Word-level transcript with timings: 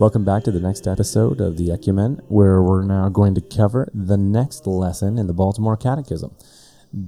Welcome 0.00 0.24
back 0.24 0.42
to 0.42 0.50
the 0.50 0.58
next 0.58 0.88
episode 0.88 1.40
of 1.40 1.56
the 1.56 1.70
Ecumen, 1.70 2.20
where 2.26 2.60
we're 2.60 2.82
now 2.82 3.08
going 3.08 3.32
to 3.36 3.40
cover 3.40 3.88
the 3.94 4.16
next 4.16 4.66
lesson 4.66 5.18
in 5.18 5.28
the 5.28 5.32
Baltimore 5.32 5.76
Catechism. 5.76 6.34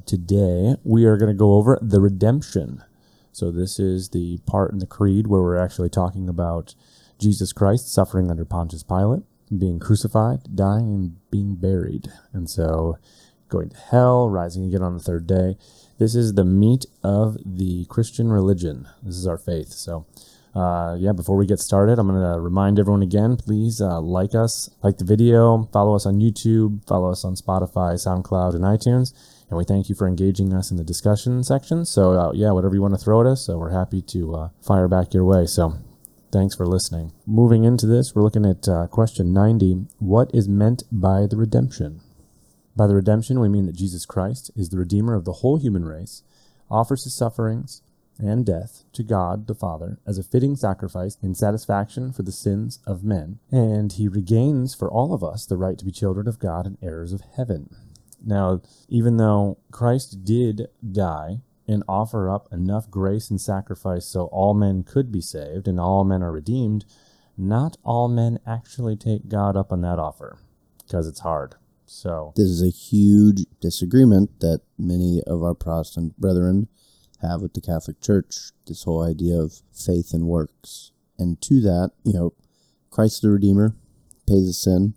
Today, 0.07 0.77
we 0.84 1.05
are 1.05 1.16
going 1.16 1.29
to 1.29 1.37
go 1.37 1.55
over 1.55 1.80
the 1.83 2.01
redemption. 2.01 2.84
So, 3.33 3.51
this 3.51 3.80
is 3.80 4.11
the 4.11 4.38
part 4.46 4.70
in 4.70 4.79
the 4.79 4.87
Creed 4.87 5.27
where 5.27 5.43
we're 5.43 5.57
actually 5.59 5.91
talking 5.91 6.29
about 6.29 6.77
Jesus 7.19 7.52
Christ 7.52 7.93
suffering 7.93 8.30
under 8.30 8.45
Pontius 8.45 8.84
Pilate, 8.84 9.25
being 9.59 9.80
crucified, 9.80 10.55
dying, 10.55 10.95
and 10.95 11.30
being 11.32 11.57
buried. 11.57 12.12
And 12.32 12.48
so, 12.48 12.98
going 13.48 13.71
to 13.71 13.77
hell, 13.77 14.30
rising 14.30 14.64
again 14.64 14.84
on 14.84 14.95
the 14.95 15.03
third 15.03 15.27
day. 15.27 15.56
This 15.98 16.14
is 16.14 16.34
the 16.34 16.45
meat 16.45 16.87
of 17.03 17.37
the 17.45 17.84
Christian 17.87 18.30
religion. 18.30 18.87
This 19.03 19.16
is 19.16 19.27
our 19.27 19.39
faith. 19.39 19.73
So, 19.73 20.06
uh, 20.56 20.96
yeah, 20.98 21.12
before 21.12 21.37
we 21.37 21.45
get 21.45 21.59
started, 21.59 21.98
I'm 21.98 22.09
going 22.09 22.19
to 22.19 22.41
remind 22.41 22.78
everyone 22.78 23.02
again 23.02 23.37
please 23.37 23.78
uh, 23.83 24.01
like 24.01 24.34
us, 24.34 24.70
like 24.83 24.97
the 24.97 25.05
video, 25.05 25.69
follow 25.70 25.95
us 25.95 26.06
on 26.06 26.19
YouTube, 26.19 26.87
follow 26.87 27.10
us 27.10 27.27
on 27.27 27.34
Spotify, 27.34 27.92
SoundCloud, 27.95 28.55
and 28.55 28.64
iTunes. 28.64 29.12
And 29.50 29.59
we 29.59 29.64
thank 29.64 29.91
you 29.91 29.95
for 29.95 30.09
engaging 30.09 30.55
us 30.55 30.70
in 30.70 30.78
the 30.78 30.83
discussion 30.83 31.45
section. 31.45 31.84
So, 31.84 32.12
uh, 32.12 32.33
yeah, 32.33 32.52
whatever 32.52 32.74
you 32.74 32.80
want 32.80 32.95
to 32.95 32.98
throw 32.98 33.20
at 33.20 33.27
us, 33.27 33.50
uh, 33.50 33.59
we're 33.59 33.70
happy 33.70 34.00
to 34.00 34.34
uh, 34.34 34.48
fire 34.66 34.88
back 34.88 35.12
your 35.12 35.27
way. 35.27 35.45
So, 35.45 35.74
thanks 36.33 36.56
for 36.56 36.66
listening. 36.66 37.12
Moving 37.27 37.64
into 37.64 37.86
this, 37.86 38.14
we're 38.14 38.23
looking 38.23 38.47
at 38.47 38.66
uh, 38.66 38.86
question 38.86 39.34
90 39.34 39.88
What 39.98 40.30
is 40.33 40.48
meant 40.48 40.84
by 40.91 41.27
the 41.27 41.36
redemption? 41.36 42.00
By 42.75 42.86
the 42.86 42.95
redemption, 42.95 43.41
we 43.41 43.50
mean 43.50 43.66
that 43.66 43.77
Jesus 43.77 44.06
Christ 44.06 44.50
is 44.56 44.70
the 44.70 44.78
Redeemer 44.78 45.14
of 45.14 45.27
the 45.27 45.34
whole 45.34 45.59
human 45.59 45.84
race, 45.84 46.23
offers 46.70 47.05
his 47.05 47.14
sufferings 47.14 47.83
and 48.19 48.45
death 48.47 48.84
to 48.92 49.03
God 49.03 49.47
the 49.47 49.55
Father 49.55 49.98
as 50.06 50.19
a 50.19 50.22
fitting 50.22 50.56
sacrifice 50.56 51.17
in 51.22 51.34
satisfaction 51.34 52.12
for 52.12 52.22
the 52.22 52.33
sins 52.33 52.81
of 52.86 53.05
men, 53.05 53.39
and 53.50 53.92
he 53.92 54.09
regains 54.09 54.75
for 54.75 54.91
all 54.91 55.12
of 55.12 55.22
us 55.22 55.47
the 55.47 55.56
right 55.56 55.78
to 55.78 55.84
be 55.84 55.91
children 55.91 56.27
of 56.28 56.39
God 56.39 56.67
and 56.67 56.78
heirs 56.83 57.12
of 57.12 57.22
heaven. 57.37 57.70
Now, 58.25 58.61
even 58.89 59.17
though 59.17 59.59
Christ 59.70 60.25
did 60.25 60.69
die 60.92 61.41
and 61.69 61.83
offer 61.89 62.31
up 62.31 62.48
enough 62.53 62.91
grace 62.91 63.31
and 63.31 63.41
sacrifice 63.41 64.06
so 64.06 64.27
all 64.27 64.55
men 64.55 64.83
could 64.83 65.11
be 65.12 65.20
saved 65.20 65.69
and 65.69 65.78
all 65.81 66.05
men 66.05 66.22
are 66.22 66.33
redeemed, 66.33 66.84
not 67.37 67.77
all 67.84 68.09
men 68.09 68.39
actually 68.47 68.97
take 68.97 69.28
God 69.28 69.56
up 69.56 69.72
on 69.72 69.83
that 69.83 69.98
offer 69.98 70.39
because 70.78 71.06
it's 71.06 71.20
hard. 71.20 71.56
So, 71.87 72.33
This 72.34 72.47
is 72.47 72.62
a 72.62 72.70
huge 72.70 73.44
disagreement 73.61 74.41
that 74.41 74.62
many 74.77 75.22
of 75.25 75.42
our 75.42 75.55
Protestant 75.55 76.19
brethren 76.19 76.69
have 77.22 77.41
with 77.42 77.55
the 77.55 77.61
Catholic 77.61 78.00
Church. 78.00 78.50
This 78.67 78.84
whole 78.84 79.03
idea 79.03 79.36
of 79.36 79.62
faith 79.72 80.12
and 80.12 80.27
works. 80.27 80.92
And 81.19 81.41
to 81.42 81.61
that, 81.62 81.92
you 82.05 82.12
know, 82.12 82.34
Christ 82.91 83.22
the 83.22 83.31
Redeemer 83.31 83.75
pays 84.27 84.47
the 84.47 84.53
sin. 84.53 84.95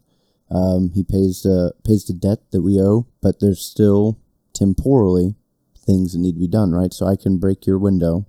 Um, 0.52 0.92
he 0.96 1.04
pays 1.04 1.44
the 1.44 1.74
pays 1.84 2.06
the 2.06 2.14
debt 2.14 2.40
that 2.52 2.62
we 2.62 2.80
owe, 2.82 3.08
but 3.22 3.40
there's 3.40 3.62
still 3.64 4.18
temporally 4.54 5.36
things 5.78 6.14
that 6.14 6.20
need 6.20 6.34
to 6.34 6.40
be 6.40 6.48
done, 6.48 6.72
right? 6.72 6.94
So 6.94 7.06
I 7.06 7.16
can 7.16 7.38
break 7.38 7.66
your 7.66 7.78
window 7.78 8.26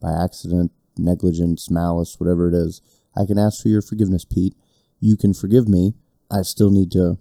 by 0.00 0.12
accident, 0.12 0.72
negligence, 0.96 1.70
malice, 1.70 2.16
whatever 2.18 2.48
it 2.48 2.54
is. 2.54 2.82
I 3.16 3.24
can 3.26 3.38
ask 3.38 3.62
for 3.62 3.68
your 3.68 3.82
forgiveness, 3.82 4.24
Pete. 4.24 4.54
You 5.00 5.16
can 5.16 5.34
forgive 5.34 5.68
me. 5.68 5.94
I 6.30 6.42
still 6.42 6.70
need 6.70 6.90
to 6.92 7.18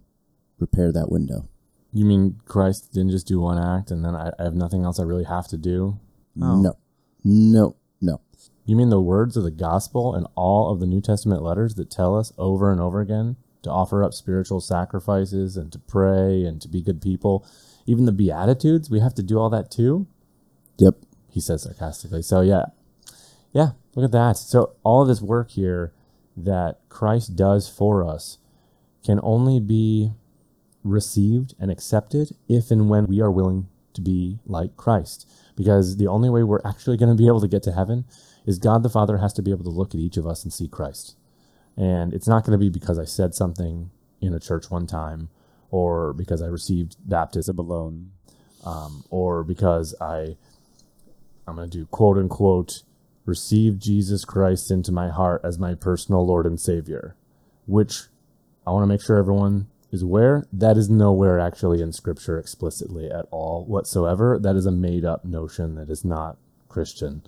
repair 0.60 0.92
that 0.92 1.12
window. 1.12 1.48
you 1.94 2.06
mean 2.06 2.40
Christ 2.46 2.94
didn't 2.94 3.12
just 3.12 3.28
do 3.28 3.40
one 3.40 3.58
act 3.58 3.92
and 3.92 4.06
then 4.06 4.16
I, 4.16 4.32
I 4.40 4.44
have 4.44 4.54
nothing 4.54 4.84
else 4.86 5.00
I 5.00 5.04
really 5.04 5.26
have 5.26 5.48
to 5.50 5.58
do? 5.58 6.00
Oh. 6.40 6.62
No, 6.62 6.78
no, 7.24 7.76
no. 8.00 8.22
You 8.66 8.76
mean 8.76 8.90
the 8.90 9.02
words 9.02 9.36
of 9.36 9.44
the 9.44 9.52
gospel 9.52 10.16
and 10.16 10.28
all 10.36 10.72
of 10.72 10.80
the 10.80 10.86
New 10.86 11.02
Testament 11.02 11.42
letters 11.42 11.76
that 11.76 11.90
tell 11.90 12.18
us 12.18 12.32
over 12.38 12.72
and 12.72 12.80
over 12.80 13.02
again 13.02 13.36
to 13.64 13.70
offer 13.70 14.04
up 14.04 14.14
spiritual 14.14 14.62
sacrifices 14.62 15.58
and 15.58 15.72
to 15.72 15.80
pray 15.80 16.44
and 16.44 16.62
to 16.62 16.68
be 16.68 16.82
good 16.82 17.02
people? 17.02 17.46
Even 17.86 18.06
the 18.06 18.12
Beatitudes, 18.12 18.90
we 18.90 19.00
have 19.00 19.14
to 19.16 19.24
do 19.24 19.38
all 19.40 19.50
that 19.50 19.72
too? 19.72 20.08
Yep. 20.78 20.96
He 21.30 21.42
says 21.42 21.64
sarcastically. 21.64 22.22
So, 22.22 22.42
yeah. 22.42 22.66
Yeah, 23.54 23.72
look 23.96 24.06
at 24.06 24.12
that. 24.12 24.38
So, 24.38 24.76
all 24.84 25.02
of 25.02 25.08
this 25.08 25.22
work 25.22 25.52
here 25.52 25.94
that 26.38 26.80
Christ 26.90 27.36
does 27.36 27.68
for 27.68 28.08
us 28.08 28.38
can 29.04 29.20
only 29.24 29.60
be 29.60 30.12
received 30.84 31.54
and 31.60 31.70
accepted 31.70 32.36
if 32.48 32.72
and 32.72 32.90
when 32.90 33.08
we 33.08 33.22
are 33.22 33.32
willing 33.32 33.68
to 33.94 34.02
be 34.02 34.40
like 34.46 34.78
Christ. 34.78 35.30
Because 35.62 35.98
the 35.98 36.08
only 36.08 36.28
way 36.28 36.42
we're 36.42 36.66
actually 36.66 36.98
going 36.98 37.16
to 37.16 37.22
be 37.22 37.28
able 37.28 37.40
to 37.42 37.48
get 37.48 37.62
to 37.64 37.72
heaven 37.72 38.06
is 38.48 38.58
God 38.58 38.82
the 38.82 38.90
Father 38.90 39.18
has 39.18 39.32
to 39.34 39.44
be 39.44 39.52
able 39.52 39.64
to 39.64 39.70
look 39.70 39.94
at 39.94 40.02
each 40.02 40.18
of 40.18 40.26
us 40.26 40.44
and 40.44 40.52
see 40.52 40.68
Christ. 40.68 41.16
And 41.78 42.16
it's 42.16 42.28
not 42.28 42.44
going 42.44 42.54
to 42.54 42.58
be 42.58 42.70
because 42.70 42.98
I 42.98 43.06
said 43.06 43.36
something 43.36 43.92
in 44.22 44.34
a 44.34 44.40
church 44.40 44.72
one 44.72 44.88
time 44.88 45.30
or 45.70 46.14
because 46.14 46.42
I 46.42 46.48
received 46.48 46.96
baptism 47.08 47.60
alone 47.60 48.10
um, 48.66 49.04
or 49.12 49.44
because 49.44 49.94
I 50.02 50.36
I'm 51.48 51.56
going 51.56 51.70
to 51.70 51.78
do 51.78 51.86
quote 51.86 52.18
unquote 52.18 52.82
receive 53.26 53.78
Jesus 53.78 54.26
Christ 54.26 54.72
into 54.72 54.92
my 54.92 55.10
heart 55.10 55.42
as 55.44 55.60
my 55.60 55.76
personal 55.76 56.26
Lord 56.26 56.48
and 56.48 56.60
Savior, 56.60 57.16
which 57.68 58.08
I 58.66 58.72
want 58.72 58.84
to 58.84 58.88
make 58.88 59.02
sure 59.02 59.18
everyone 59.18 59.68
is 59.92 60.06
where. 60.06 60.46
that 60.54 60.78
is 60.78 60.90
nowhere 60.90 61.40
actually 61.40 61.82
in 61.82 61.92
Scripture 61.92 62.40
explicitly 62.40 63.12
at 63.12 63.26
all 63.30 63.66
whatsoever. 63.66 64.40
That 64.40 64.56
is 64.56 64.66
a 64.66 64.72
made 64.72 65.04
up 65.04 65.26
notion 65.26 65.76
that 65.76 65.90
is 65.90 66.06
not 66.06 66.38
Christian. 66.70 67.24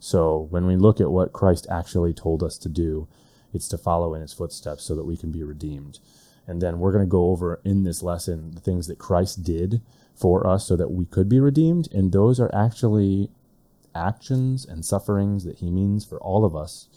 So 0.00 0.48
when 0.50 0.66
we 0.66 0.76
look 0.76 1.00
at 1.00 1.10
what 1.10 1.32
Christ 1.32 1.66
actually 1.70 2.12
told 2.12 2.42
us 2.42 2.58
to 2.58 2.68
do, 2.68 3.08
it's 3.54 3.68
to 3.68 3.78
follow 3.78 4.14
in 4.14 4.20
his 4.20 4.32
footsteps 4.32 4.84
so 4.84 4.94
that 4.94 5.06
we 5.06 5.16
can 5.16 5.30
be 5.30 5.42
redeemed. 5.42 6.00
And 6.46 6.60
then 6.60 6.78
we're 6.78 6.92
going 6.92 7.04
to 7.04 7.10
go 7.10 7.30
over 7.30 7.60
in 7.64 7.84
this 7.84 8.02
lesson 8.02 8.52
the 8.52 8.60
things 8.60 8.86
that 8.88 8.98
Christ 8.98 9.42
did 9.42 9.80
for 10.14 10.46
us 10.46 10.66
so 10.66 10.76
that 10.76 10.90
we 10.90 11.04
could 11.04 11.28
be 11.28 11.40
redeemed. 11.40 11.88
And 11.92 12.12
those 12.12 12.40
are 12.40 12.50
actually 12.54 13.30
actions 13.94 14.64
and 14.64 14.84
sufferings 14.84 15.44
that 15.44 15.58
he 15.58 15.70
means 15.70 16.04
for 16.04 16.18
all 16.18 16.44
of 16.44 16.56
us 16.56 16.88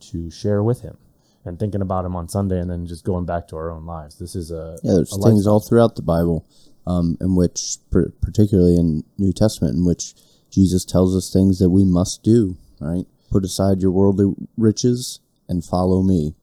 to 0.00 0.30
share 0.30 0.62
with 0.62 0.82
him 0.82 0.96
and 1.44 1.58
thinking 1.58 1.80
about 1.80 2.04
him 2.04 2.14
on 2.16 2.28
Sunday 2.28 2.60
and 2.60 2.70
then 2.70 2.86
just 2.86 3.04
going 3.04 3.24
back 3.24 3.48
to 3.48 3.56
our 3.56 3.70
own 3.70 3.86
lives. 3.86 4.18
This 4.18 4.34
is 4.34 4.50
a 4.50 4.78
Yeah, 4.82 4.94
there's 4.94 5.12
a 5.12 5.16
things 5.16 5.24
lifestyle. 5.46 5.52
all 5.54 5.60
throughout 5.60 5.96
the 5.96 6.02
Bible, 6.02 6.46
um, 6.86 7.16
in 7.20 7.34
which, 7.34 7.78
particularly 8.20 8.76
in 8.76 9.04
New 9.18 9.32
Testament, 9.32 9.76
in 9.76 9.84
which 9.84 10.14
Jesus 10.50 10.84
tells 10.84 11.16
us 11.16 11.32
things 11.32 11.58
that 11.58 11.70
we 11.70 11.84
must 11.84 12.22
do. 12.22 12.56
Right, 12.80 13.06
put 13.30 13.44
aside 13.44 13.80
your 13.82 13.90
worldly 13.90 14.34
riches 14.56 15.20
and 15.48 15.64
follow 15.64 16.02
me. 16.02 16.34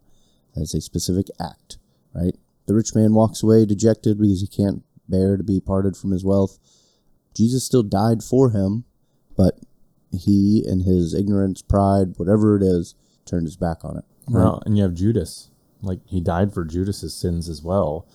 That 0.53 0.61
is 0.61 0.73
a 0.75 0.81
specific 0.81 1.27
act. 1.39 1.77
Right, 2.13 2.35
the 2.67 2.73
rich 2.75 2.93
man 2.95 3.13
walks 3.13 3.41
away 3.43 3.65
dejected 3.65 4.19
because 4.19 4.41
he 4.41 4.47
can't 4.47 4.83
bear 5.09 5.37
to 5.37 5.43
be 5.43 5.59
parted 5.59 5.95
from 5.97 6.11
his 6.11 6.23
wealth. 6.25 6.57
Jesus 7.35 7.63
still 7.63 7.83
died 7.83 8.23
for 8.23 8.49
him, 8.51 8.83
but 9.35 9.59
he, 10.11 10.63
in 10.65 10.81
his 10.81 11.13
ignorance, 11.13 11.61
pride, 11.61 12.13
whatever 12.17 12.55
it 12.57 12.63
is, 12.63 12.95
turned 13.25 13.45
his 13.45 13.57
back 13.57 13.83
on 13.85 13.97
it. 13.97 14.05
Well, 14.27 14.61
and 14.65 14.77
you 14.77 14.83
have 14.83 14.93
Judas. 14.93 15.49
Like 15.81 15.99
he 16.05 16.19
died 16.19 16.53
for 16.53 16.65
Judas's 16.65 17.13
sins 17.13 17.47
as 17.47 17.61
well, 17.63 18.07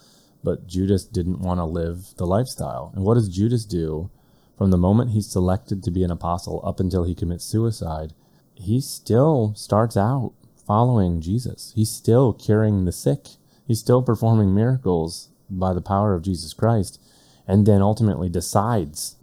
but 0.42 0.66
Judas 0.66 1.04
didn't 1.04 1.40
want 1.40 1.58
to 1.58 1.64
live 1.64 2.14
the 2.16 2.26
lifestyle. 2.26 2.92
And 2.94 3.04
what 3.04 3.14
does 3.14 3.28
Judas 3.28 3.64
do 3.64 4.10
from 4.58 4.70
the 4.70 4.76
moment 4.76 5.10
he's 5.10 5.30
selected 5.30 5.82
to 5.82 5.90
be 5.90 6.04
an 6.04 6.10
apostle 6.10 6.60
up 6.64 6.80
until 6.80 7.04
he 7.04 7.14
commits 7.14 7.44
suicide? 7.44 8.12
He 8.54 8.80
still 8.80 9.54
starts 9.56 9.96
out 9.96 10.32
following 10.66 11.20
Jesus. 11.20 11.72
He's 11.74 11.90
still 11.90 12.32
curing 12.32 12.84
the 12.84 12.92
sick. 12.92 13.26
He's 13.66 13.80
still 13.80 14.02
performing 14.02 14.54
miracles 14.54 15.30
by 15.48 15.72
the 15.72 15.80
power 15.80 16.14
of 16.14 16.22
Jesus 16.22 16.52
Christ, 16.52 17.00
and 17.46 17.66
then 17.66 17.82
ultimately 17.82 18.28
decides 18.28 19.16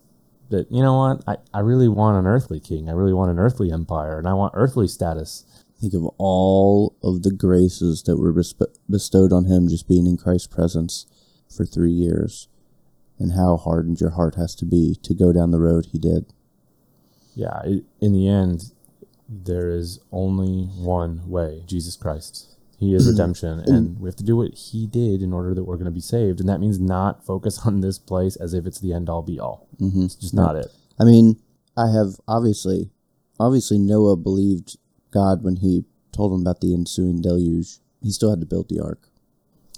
that, 0.50 0.72
you 0.72 0.82
know 0.82 0.98
what, 0.98 1.24
I, 1.28 1.38
I 1.54 1.60
really 1.60 1.88
want 1.88 2.18
an 2.18 2.28
earthly 2.28 2.60
king. 2.60 2.90
I 2.90 2.94
really 2.94 3.14
want 3.14 3.32
an 3.32 3.40
earthly 3.40 3.72
empire, 3.72 4.18
and 4.18 4.28
I 4.28 4.34
want 4.34 4.54
earthly 4.56 4.88
status. 4.88 5.46
Think 5.80 5.94
of 5.94 6.06
all 6.18 6.96
of 7.02 7.24
the 7.24 7.32
graces 7.32 8.04
that 8.04 8.18
were 8.18 8.34
besp- 8.34 8.76
bestowed 8.90 9.32
on 9.32 9.46
him 9.46 9.68
just 9.70 9.88
being 9.88 10.06
in 10.08 10.18
Christ's 10.18 10.48
presence 10.48 11.06
for 11.50 11.66
three 11.66 11.92
years, 11.92 12.48
and 13.18 13.34
how 13.34 13.58
hardened 13.58 14.00
your 14.02 14.12
heart 14.12 14.36
has 14.36 14.56
to 14.56 14.66
be 14.66 14.96
to 15.04 15.14
go 15.14 15.32
down 15.32 15.52
the 15.52 15.60
road 15.60 15.88
he 15.92 15.98
did. 15.98 16.26
yeah, 17.36 17.62
in 18.02 18.14
the 18.14 18.28
end, 18.28 18.72
there 19.30 19.70
is 19.70 20.00
only 20.12 20.64
one 20.64 21.22
way 21.30 21.64
Jesus 21.66 21.96
Christ. 21.96 22.48
He 22.78 22.94
is 22.94 23.08
redemption, 23.12 23.60
and 23.68 24.00
we 24.00 24.08
have 24.10 24.16
to 24.18 24.24
do 24.24 24.36
what 24.38 24.54
He 24.54 24.88
did 24.88 25.22
in 25.22 25.34
order 25.34 25.54
that 25.54 25.64
we're 25.64 25.76
going 25.76 25.86
to 25.86 25.92
be 25.92 26.02
saved. 26.02 26.40
And 26.40 26.50
that 26.50 26.60
means 26.60 26.80
not 26.80 27.26
focus 27.26 27.60
on 27.66 27.82
this 27.82 28.00
place 28.00 28.36
as 28.36 28.54
if 28.54 28.66
it's 28.66 28.80
the 28.80 28.94
end 28.94 29.10
all 29.10 29.22
be 29.22 29.40
all. 29.40 29.68
Mm-hmm. 29.80 30.06
It's 30.06 30.16
just 30.16 30.34
not 30.34 30.56
it. 30.56 30.68
I 31.00 31.04
mean, 31.04 31.40
I 31.78 31.92
have 31.92 32.20
obviously, 32.28 32.90
obviously 33.40 33.78
Noah 33.78 34.18
believed 34.18 34.78
God 35.12 35.44
when 35.44 35.58
he 35.58 35.86
told 36.12 36.34
him 36.34 36.42
about 36.42 36.62
the 36.62 36.74
ensuing 36.74 37.22
deluge. 37.22 37.80
He 38.02 38.12
still 38.12 38.30
had 38.30 38.40
to 38.40 38.46
build 38.46 38.70
the 38.70 38.80
ark. 38.80 39.10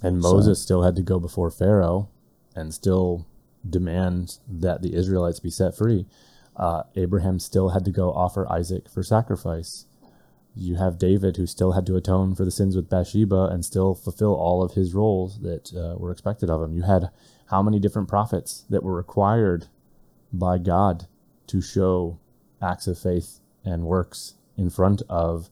And 0.01 0.19
Moses 0.19 0.61
still 0.61 0.83
had 0.83 0.95
to 0.95 1.01
go 1.01 1.19
before 1.19 1.51
Pharaoh 1.51 2.09
and 2.55 2.73
still 2.73 3.27
demand 3.67 4.39
that 4.47 4.81
the 4.81 4.95
Israelites 4.95 5.39
be 5.39 5.51
set 5.51 5.77
free. 5.77 6.07
Uh, 6.55 6.83
Abraham 6.95 7.39
still 7.39 7.69
had 7.69 7.85
to 7.85 7.91
go 7.91 8.11
offer 8.11 8.51
Isaac 8.51 8.89
for 8.89 9.03
sacrifice. 9.03 9.85
You 10.55 10.75
have 10.75 10.97
David, 10.97 11.37
who 11.37 11.45
still 11.45 11.73
had 11.73 11.85
to 11.85 11.95
atone 11.95 12.35
for 12.35 12.43
the 12.43 12.51
sins 12.51 12.75
with 12.75 12.89
Bathsheba 12.89 13.45
and 13.45 13.63
still 13.63 13.93
fulfill 13.93 14.33
all 14.33 14.61
of 14.61 14.73
his 14.73 14.93
roles 14.93 15.39
that 15.41 15.73
uh, 15.73 15.97
were 15.97 16.11
expected 16.11 16.49
of 16.49 16.61
him. 16.61 16.73
You 16.73 16.81
had 16.81 17.09
how 17.47 17.61
many 17.61 17.79
different 17.79 18.09
prophets 18.09 18.65
that 18.69 18.83
were 18.83 18.95
required 18.95 19.67
by 20.33 20.57
God 20.57 21.07
to 21.47 21.61
show 21.61 22.19
acts 22.61 22.87
of 22.87 22.97
faith 22.97 23.39
and 23.63 23.83
works 23.83 24.35
in 24.61 24.69
front 24.69 25.01
of 25.09 25.49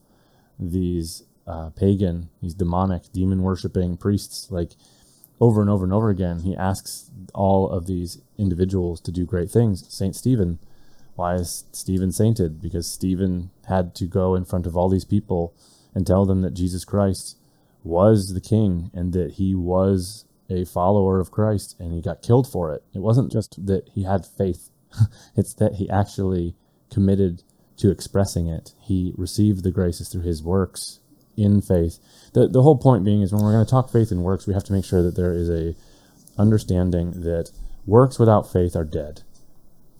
these 0.58 1.24
uh, 1.46 1.70
pagan, 1.70 2.30
these 2.40 2.54
demonic, 2.54 3.12
demon 3.12 3.42
worshiping 3.42 3.96
priests. 3.96 4.50
Like 4.50 4.70
over 5.40 5.60
and 5.60 5.68
over 5.68 5.84
and 5.84 5.92
over 5.92 6.10
again, 6.10 6.40
he 6.40 6.56
asks 6.56 7.10
all 7.34 7.68
of 7.68 7.86
these 7.86 8.22
individuals 8.38 9.00
to 9.00 9.12
do 9.12 9.26
great 9.26 9.50
things. 9.50 9.84
Saint 9.92 10.14
Stephen, 10.14 10.60
why 11.16 11.34
is 11.34 11.64
Stephen 11.72 12.12
sainted? 12.12 12.62
Because 12.62 12.86
Stephen 12.86 13.50
had 13.66 13.94
to 13.96 14.06
go 14.06 14.34
in 14.36 14.44
front 14.44 14.66
of 14.66 14.76
all 14.76 14.88
these 14.88 15.04
people 15.04 15.54
and 15.92 16.06
tell 16.06 16.24
them 16.24 16.42
that 16.42 16.54
Jesus 16.54 16.84
Christ 16.84 17.36
was 17.82 18.32
the 18.32 18.40
king 18.40 18.90
and 18.94 19.12
that 19.12 19.32
he 19.32 19.54
was 19.54 20.24
a 20.48 20.64
follower 20.64 21.18
of 21.18 21.30
Christ 21.30 21.74
and 21.80 21.92
he 21.92 22.00
got 22.00 22.22
killed 22.22 22.46
for 22.46 22.72
it. 22.72 22.84
It 22.94 23.00
wasn't 23.00 23.32
just 23.32 23.66
that 23.66 23.88
he 23.92 24.04
had 24.04 24.24
faith, 24.24 24.70
it's 25.36 25.54
that 25.54 25.74
he 25.74 25.90
actually 25.90 26.54
committed 26.90 27.42
to 27.80 27.90
expressing 27.90 28.46
it. 28.46 28.72
He 28.80 29.12
received 29.16 29.62
the 29.62 29.70
graces 29.70 30.08
through 30.08 30.22
his 30.22 30.42
works 30.42 31.00
in 31.36 31.60
faith. 31.60 31.98
The, 32.32 32.48
the 32.48 32.62
whole 32.62 32.76
point 32.76 33.04
being 33.04 33.22
is 33.22 33.32
when 33.32 33.42
we're 33.42 33.52
going 33.52 33.64
to 33.64 33.70
talk 33.70 33.90
faith 33.90 34.10
and 34.10 34.22
works, 34.22 34.46
we 34.46 34.54
have 34.54 34.64
to 34.64 34.72
make 34.72 34.84
sure 34.84 35.02
that 35.02 35.16
there 35.16 35.32
is 35.32 35.48
a 35.48 35.74
understanding 36.38 37.22
that 37.22 37.50
works 37.86 38.18
without 38.18 38.50
faith 38.50 38.76
are 38.76 38.84
dead. 38.84 39.22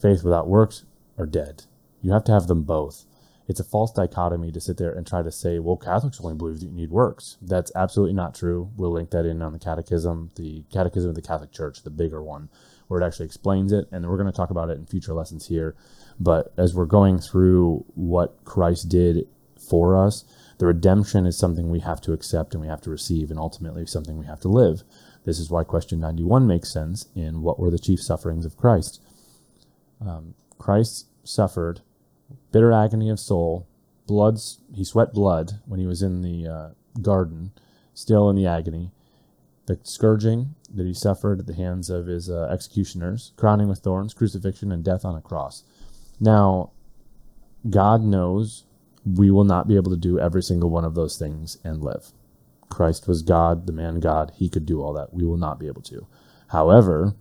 Faith 0.01 0.23
without 0.23 0.49
works 0.49 0.85
are 1.19 1.27
dead. 1.27 1.65
You 2.03 2.13
have 2.13 2.25
to 2.25 2.33
have 2.33 2.47
them 2.47 2.63
both. 2.63 3.05
It's 3.49 3.61
a 3.61 3.65
false 3.65 3.93
dichotomy 3.93 4.53
to 4.53 4.61
sit 4.61 4.77
there 4.77 4.93
and 4.93 5.05
try 5.05 5.23
to 5.23 5.33
say, 5.33 5.59
well, 5.59 5.77
Catholics 5.77 6.21
only 6.21 6.37
believe 6.37 6.61
that 6.61 6.67
you 6.67 6.73
need 6.73 6.91
works. 6.91 7.37
That's 7.43 7.73
absolutely 7.75 8.15
not 8.15 8.35
true. 8.35 8.71
We'll 8.77 8.93
link 8.93 9.11
that 9.11 9.27
in 9.27 9.43
on 9.43 9.53
the 9.53 9.59
Catechism, 9.59 10.31
the 10.37 10.63
Catechism 10.73 11.09
of 11.09 11.17
the 11.17 11.23
Catholic 11.23 11.51
Church, 11.51 11.83
the 11.83 11.91
bigger 11.91 12.23
one, 12.23 12.49
where 12.87 13.01
it 13.01 13.05
actually 13.05 13.27
explains 13.27 13.73
it. 13.73 13.89
And 13.91 14.09
we're 14.09 14.17
going 14.17 14.31
to 14.31 14.37
talk 14.37 14.51
about 14.51 14.71
it 14.71 14.79
in 14.79 14.87
future 14.87 15.15
lessons 15.15 15.49
here. 15.49 15.75
But 16.21 16.53
as 16.57 16.75
we're 16.75 16.85
going 16.85 17.19
through 17.19 17.87
what 17.95 18.45
Christ 18.45 18.91
did 18.91 19.27
for 19.59 19.97
us, 19.97 20.25
the 20.59 20.67
redemption 20.67 21.25
is 21.25 21.39
something 21.39 21.71
we 21.71 21.81
have 21.81 22.03
to 22.03 22.13
accept 22.13 22.53
and 22.53 22.61
we 22.61 22.69
have 22.69 22.83
to 22.83 22.91
receive, 22.91 23.31
and 23.31 23.41
ultimately 23.41 23.87
something 23.87 24.19
we 24.19 24.27
have 24.27 24.41
to 24.41 24.49
live. 24.49 24.83
This 25.25 25.39
is 25.39 25.51
why 25.51 25.65
question 25.65 25.99
91 26.01 26.47
makes 26.47 26.71
sense 26.71 27.09
in 27.15 27.41
what 27.41 27.59
were 27.59 27.71
the 27.71 27.79
chief 27.79 28.01
sufferings 28.01 28.45
of 28.45 28.59
Christ. 28.59 29.01
Um, 30.01 30.35
Christ 30.59 31.07
suffered 31.25 31.81
bitter 32.53 32.73
agony 32.73 33.09
of 33.09 33.19
soul, 33.19 33.67
blood, 34.07 34.39
he 34.75 34.85
sweat 34.85 35.13
blood 35.13 35.61
when 35.67 35.81
he 35.81 35.87
was 35.87 36.03
in 36.03 36.21
the 36.23 36.47
uh, 36.47 36.69
garden, 37.01 37.53
still 37.95 38.29
in 38.29 38.37
the 38.37 38.47
agony, 38.47 38.93
the 39.67 39.79
scourging 39.83 40.55
that 40.75 40.87
he 40.87 40.95
suffered 40.95 41.41
at 41.41 41.47
the 41.47 41.55
hands 41.55 41.91
of 41.91 42.07
his 42.07 42.29
uh, 42.29 42.49
executioners, 42.51 43.33
crowning 43.37 43.69
with 43.69 43.79
thorns, 43.79 44.15
crucifixion, 44.15 44.73
and 44.73 44.85
death 44.85 45.05
on 45.05 45.17
a 45.17 45.21
cross. 45.21 45.65
Now, 46.21 46.71
God 47.69 48.03
knows 48.03 48.65
we 49.05 49.31
will 49.31 49.45
not 49.45 49.67
be 49.67 49.77
able 49.77 49.91
to 49.91 49.97
do 49.97 50.19
every 50.19 50.43
single 50.43 50.71
one 50.71 50.85
of 50.85 50.95
those 50.95 51.19
things 51.19 51.59
and 51.65 51.83
live. 51.83 52.13
Christ 52.69 53.09
was 53.09 53.23
God, 53.23 53.67
the 53.67 53.73
man 53.73 53.99
God. 54.01 54.33
He 54.37 54.49
could 54.49 54.67
do 54.67 54.83
all 54.83 54.93
that. 54.93 55.13
We 55.13 55.25
will 55.25 55.37
not 55.37 55.59
be 55.59 55.67
able 55.67 55.83
to. 55.83 56.07
However, 56.49 57.15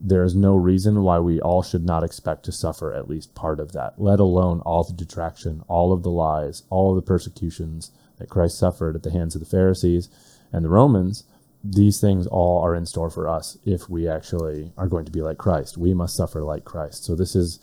there 0.00 0.24
is 0.24 0.34
no 0.34 0.56
reason 0.56 1.02
why 1.02 1.18
we 1.18 1.40
all 1.40 1.62
should 1.62 1.84
not 1.84 2.02
expect 2.02 2.44
to 2.44 2.52
suffer 2.52 2.92
at 2.92 3.08
least 3.08 3.34
part 3.34 3.60
of 3.60 3.72
that, 3.72 4.00
let 4.00 4.18
alone 4.18 4.60
all 4.60 4.82
the 4.82 4.94
detraction, 4.94 5.62
all 5.68 5.92
of 5.92 6.02
the 6.02 6.10
lies, 6.10 6.62
all 6.70 6.90
of 6.90 6.96
the 6.96 7.06
persecutions 7.06 7.90
that 8.16 8.30
Christ 8.30 8.58
suffered 8.58 8.96
at 8.96 9.02
the 9.02 9.10
hands 9.10 9.34
of 9.34 9.40
the 9.40 9.46
Pharisees 9.46 10.08
and 10.52 10.64
the 10.64 10.70
Romans. 10.70 11.24
These 11.62 12.00
things 12.00 12.26
all 12.26 12.62
are 12.62 12.74
in 12.74 12.86
store 12.86 13.10
for 13.10 13.28
us 13.28 13.58
if 13.66 13.90
we 13.90 14.08
actually 14.08 14.72
are 14.78 14.88
going 14.88 15.04
to 15.04 15.12
be 15.12 15.20
like 15.20 15.36
Christ. 15.36 15.76
We 15.76 15.92
must 15.92 16.16
suffer 16.16 16.42
like 16.42 16.64
Christ. 16.64 17.04
So, 17.04 17.14
this 17.14 17.36
is 17.36 17.60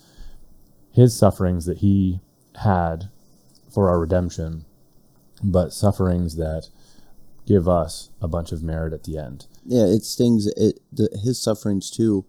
his 0.92 1.16
sufferings 1.16 1.66
that 1.66 1.78
he 1.78 2.20
had 2.62 3.10
for 3.72 3.88
our 3.88 3.98
redemption, 3.98 4.64
but 5.42 5.72
sufferings 5.72 6.36
that 6.36 6.68
give 7.46 7.68
us 7.68 8.10
a 8.20 8.28
bunch 8.28 8.52
of 8.52 8.62
merit 8.62 8.92
at 8.92 9.04
the 9.04 9.16
end. 9.16 9.46
Yeah, 9.64 9.84
it 9.84 10.02
stings. 10.02 10.46
It 10.56 10.80
the, 10.92 11.08
his 11.22 11.40
sufferings 11.40 11.90
too. 11.90 12.24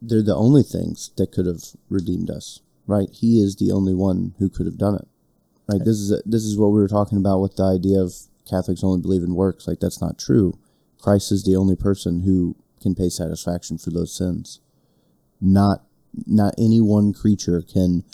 They're 0.00 0.22
the 0.22 0.34
only 0.34 0.62
things 0.62 1.10
that 1.16 1.30
could 1.32 1.46
have 1.46 1.62
redeemed 1.88 2.28
us, 2.28 2.60
right? 2.86 3.08
He 3.12 3.40
is 3.40 3.56
the 3.56 3.70
only 3.70 3.94
one 3.94 4.34
who 4.38 4.48
could 4.48 4.66
have 4.66 4.78
done 4.78 4.96
it, 4.96 5.06
right? 5.68 5.84
This 5.84 5.98
is 5.98 6.10
a, 6.10 6.22
this 6.24 6.42
is 6.42 6.58
what 6.58 6.68
we 6.68 6.80
were 6.80 6.88
talking 6.88 7.18
about 7.18 7.40
with 7.40 7.56
the 7.56 7.64
idea 7.64 8.00
of 8.00 8.12
Catholics 8.48 8.82
only 8.82 9.00
believe 9.00 9.22
in 9.22 9.34
works. 9.34 9.68
Like 9.68 9.80
that's 9.80 10.00
not 10.00 10.18
true. 10.18 10.58
Christ 11.00 11.32
is 11.32 11.44
the 11.44 11.56
only 11.56 11.76
person 11.76 12.22
who 12.22 12.56
can 12.80 12.94
pay 12.94 13.08
satisfaction 13.08 13.78
for 13.78 13.90
those 13.90 14.14
sins. 14.14 14.60
Not 15.40 15.84
not 16.26 16.54
any 16.58 16.80
one 16.80 17.12
creature 17.12 17.62
can 17.62 18.04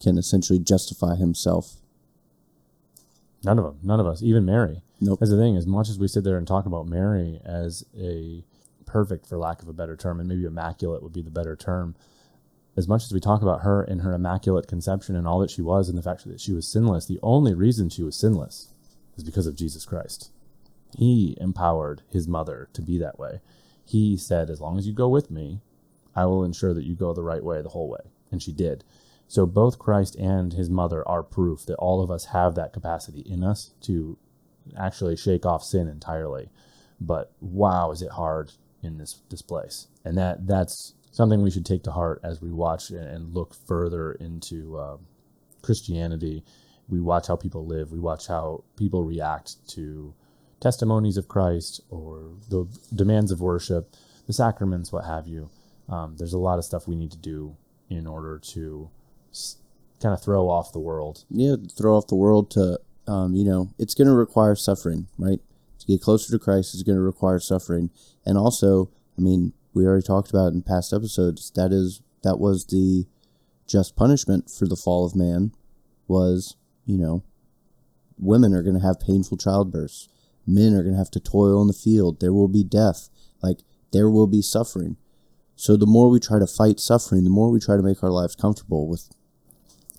can 0.00 0.18
essentially 0.18 0.58
justify 0.58 1.14
himself 1.16 1.76
None 3.46 3.58
of 3.60 3.64
them. 3.64 3.78
None 3.82 4.00
of 4.00 4.06
us. 4.06 4.22
Even 4.22 4.44
Mary. 4.44 4.82
Nope. 5.00 5.20
That's 5.20 5.30
the 5.30 5.38
thing. 5.38 5.56
As 5.56 5.68
much 5.68 5.88
as 5.88 5.98
we 6.00 6.08
sit 6.08 6.24
there 6.24 6.36
and 6.36 6.46
talk 6.46 6.66
about 6.66 6.88
Mary 6.88 7.40
as 7.44 7.84
a 7.96 8.42
perfect, 8.86 9.26
for 9.26 9.38
lack 9.38 9.62
of 9.62 9.68
a 9.68 9.72
better 9.72 9.96
term, 9.96 10.18
and 10.18 10.28
maybe 10.28 10.44
immaculate 10.44 11.02
would 11.02 11.12
be 11.12 11.22
the 11.22 11.30
better 11.30 11.54
term, 11.54 11.94
as 12.76 12.88
much 12.88 13.04
as 13.04 13.12
we 13.12 13.20
talk 13.20 13.42
about 13.42 13.62
her 13.62 13.82
and 13.82 14.02
her 14.02 14.12
immaculate 14.12 14.66
conception 14.66 15.14
and 15.14 15.28
all 15.28 15.38
that 15.38 15.50
she 15.50 15.62
was 15.62 15.88
and 15.88 15.96
the 15.96 16.02
fact 16.02 16.24
that 16.26 16.40
she 16.40 16.52
was 16.52 16.66
sinless, 16.66 17.06
the 17.06 17.20
only 17.22 17.54
reason 17.54 17.88
she 17.88 18.02
was 18.02 18.16
sinless 18.16 18.68
is 19.16 19.22
because 19.22 19.46
of 19.46 19.56
Jesus 19.56 19.84
Christ. 19.84 20.30
He 20.98 21.36
empowered 21.40 22.02
his 22.10 22.26
mother 22.26 22.68
to 22.72 22.82
be 22.82 22.98
that 22.98 23.18
way. 23.18 23.40
He 23.84 24.16
said, 24.16 24.50
As 24.50 24.60
long 24.60 24.76
as 24.76 24.88
you 24.88 24.92
go 24.92 25.08
with 25.08 25.30
me, 25.30 25.60
I 26.16 26.24
will 26.24 26.44
ensure 26.44 26.74
that 26.74 26.84
you 26.84 26.96
go 26.96 27.12
the 27.12 27.22
right 27.22 27.44
way 27.44 27.62
the 27.62 27.68
whole 27.68 27.88
way. 27.88 28.10
And 28.32 28.42
she 28.42 28.52
did. 28.52 28.82
So 29.28 29.46
both 29.46 29.78
Christ 29.78 30.16
and 30.16 30.52
his 30.52 30.70
mother 30.70 31.06
are 31.06 31.22
proof 31.22 31.66
that 31.66 31.76
all 31.76 32.02
of 32.02 32.10
us 32.10 32.26
have 32.26 32.54
that 32.54 32.72
capacity 32.72 33.20
in 33.20 33.44
us 33.44 33.72
to 33.82 34.16
actually 34.76 35.16
shake 35.16 35.44
off 35.44 35.62
sin 35.62 35.88
entirely. 35.88 36.48
But 37.00 37.32
wow, 37.40 37.90
is 37.90 38.02
it 38.02 38.12
hard 38.12 38.52
in 38.82 38.98
this 38.98 39.20
this 39.28 39.42
place? 39.42 39.88
And 40.04 40.16
that 40.16 40.46
that's 40.46 40.94
something 41.10 41.42
we 41.42 41.50
should 41.50 41.66
take 41.66 41.82
to 41.84 41.92
heart 41.92 42.20
as 42.22 42.40
we 42.40 42.50
watch 42.50 42.90
and 42.90 43.34
look 43.34 43.54
further 43.54 44.12
into 44.12 44.78
uh, 44.78 44.96
Christianity. 45.62 46.44
We 46.88 47.00
watch 47.00 47.26
how 47.26 47.36
people 47.36 47.66
live. 47.66 47.90
We 47.90 47.98
watch 47.98 48.28
how 48.28 48.64
people 48.76 49.02
react 49.02 49.56
to 49.70 50.14
testimonies 50.60 51.16
of 51.16 51.28
Christ 51.28 51.80
or 51.90 52.30
the 52.48 52.66
demands 52.94 53.30
of 53.30 53.40
worship, 53.40 53.94
the 54.26 54.32
sacraments, 54.32 54.92
what 54.92 55.04
have 55.04 55.26
you. 55.26 55.50
Um, 55.88 56.16
there's 56.16 56.32
a 56.32 56.38
lot 56.38 56.58
of 56.58 56.64
stuff 56.64 56.88
we 56.88 56.96
need 56.96 57.12
to 57.12 57.18
do 57.18 57.56
in 57.88 58.06
order 58.06 58.38
to 58.38 58.90
kind 60.00 60.12
of 60.12 60.22
throw 60.22 60.48
off 60.48 60.72
the 60.72 60.80
world. 60.80 61.24
Yeah, 61.30 61.56
throw 61.76 61.96
off 61.96 62.08
the 62.08 62.16
world 62.16 62.50
to, 62.52 62.80
um, 63.06 63.34
you 63.34 63.44
know, 63.44 63.72
it's 63.78 63.94
going 63.94 64.08
to 64.08 64.14
require 64.14 64.54
suffering, 64.54 65.06
right? 65.18 65.40
To 65.80 65.86
get 65.86 66.00
closer 66.00 66.32
to 66.32 66.38
Christ 66.38 66.74
is 66.74 66.82
going 66.82 66.96
to 66.96 67.02
require 67.02 67.38
suffering, 67.38 67.90
and 68.24 68.36
also, 68.36 68.90
I 69.16 69.20
mean, 69.20 69.52
we 69.72 69.84
already 69.84 70.06
talked 70.06 70.30
about 70.30 70.52
in 70.52 70.62
past 70.62 70.92
episodes. 70.92 71.50
That 71.54 71.72
is 71.72 72.02
that 72.22 72.38
was 72.38 72.66
the 72.66 73.06
just 73.66 73.94
punishment 73.94 74.50
for 74.50 74.66
the 74.66 74.76
fall 74.76 75.04
of 75.04 75.14
man. 75.14 75.52
Was 76.08 76.56
you 76.86 76.96
know, 76.96 77.22
women 78.18 78.54
are 78.54 78.62
going 78.62 78.78
to 78.78 78.86
have 78.86 79.00
painful 79.00 79.36
childbirths. 79.36 80.08
Men 80.46 80.74
are 80.74 80.82
going 80.82 80.94
to 80.94 80.98
have 80.98 81.10
to 81.10 81.20
toil 81.20 81.60
in 81.60 81.68
the 81.68 81.74
field. 81.74 82.20
There 82.20 82.32
will 82.32 82.48
be 82.48 82.64
death. 82.64 83.10
Like 83.42 83.58
there 83.92 84.08
will 84.08 84.26
be 84.26 84.42
suffering. 84.42 84.96
So 85.56 85.76
the 85.76 85.86
more 85.86 86.08
we 86.10 86.20
try 86.20 86.38
to 86.38 86.46
fight 86.46 86.78
suffering, 86.78 87.24
the 87.24 87.30
more 87.30 87.50
we 87.50 87.58
try 87.58 87.76
to 87.76 87.82
make 87.82 88.02
our 88.02 88.10
lives 88.10 88.36
comfortable 88.36 88.86
with 88.86 89.08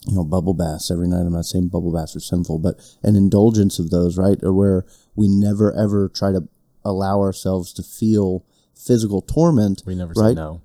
you 0.07 0.15
know, 0.15 0.23
bubble 0.23 0.53
baths 0.53 0.89
every 0.89 1.07
night. 1.07 1.21
I'm 1.21 1.33
not 1.33 1.45
saying 1.45 1.67
bubble 1.67 1.91
baths 1.91 2.15
are 2.15 2.21
sinful, 2.21 2.59
but 2.59 2.79
an 3.03 3.15
indulgence 3.15 3.77
of 3.77 3.89
those, 3.89 4.17
right? 4.17 4.37
or 4.41 4.53
Where 4.53 4.85
we 5.15 5.27
never 5.27 5.73
ever 5.73 6.09
try 6.09 6.31
to 6.31 6.47
allow 6.85 7.19
ourselves 7.19 7.73
to 7.73 7.83
feel 7.83 8.45
physical 8.75 9.21
torment. 9.21 9.83
We 9.85 9.95
never 9.95 10.13
right? 10.15 10.29
say 10.29 10.35
no. 10.35 10.61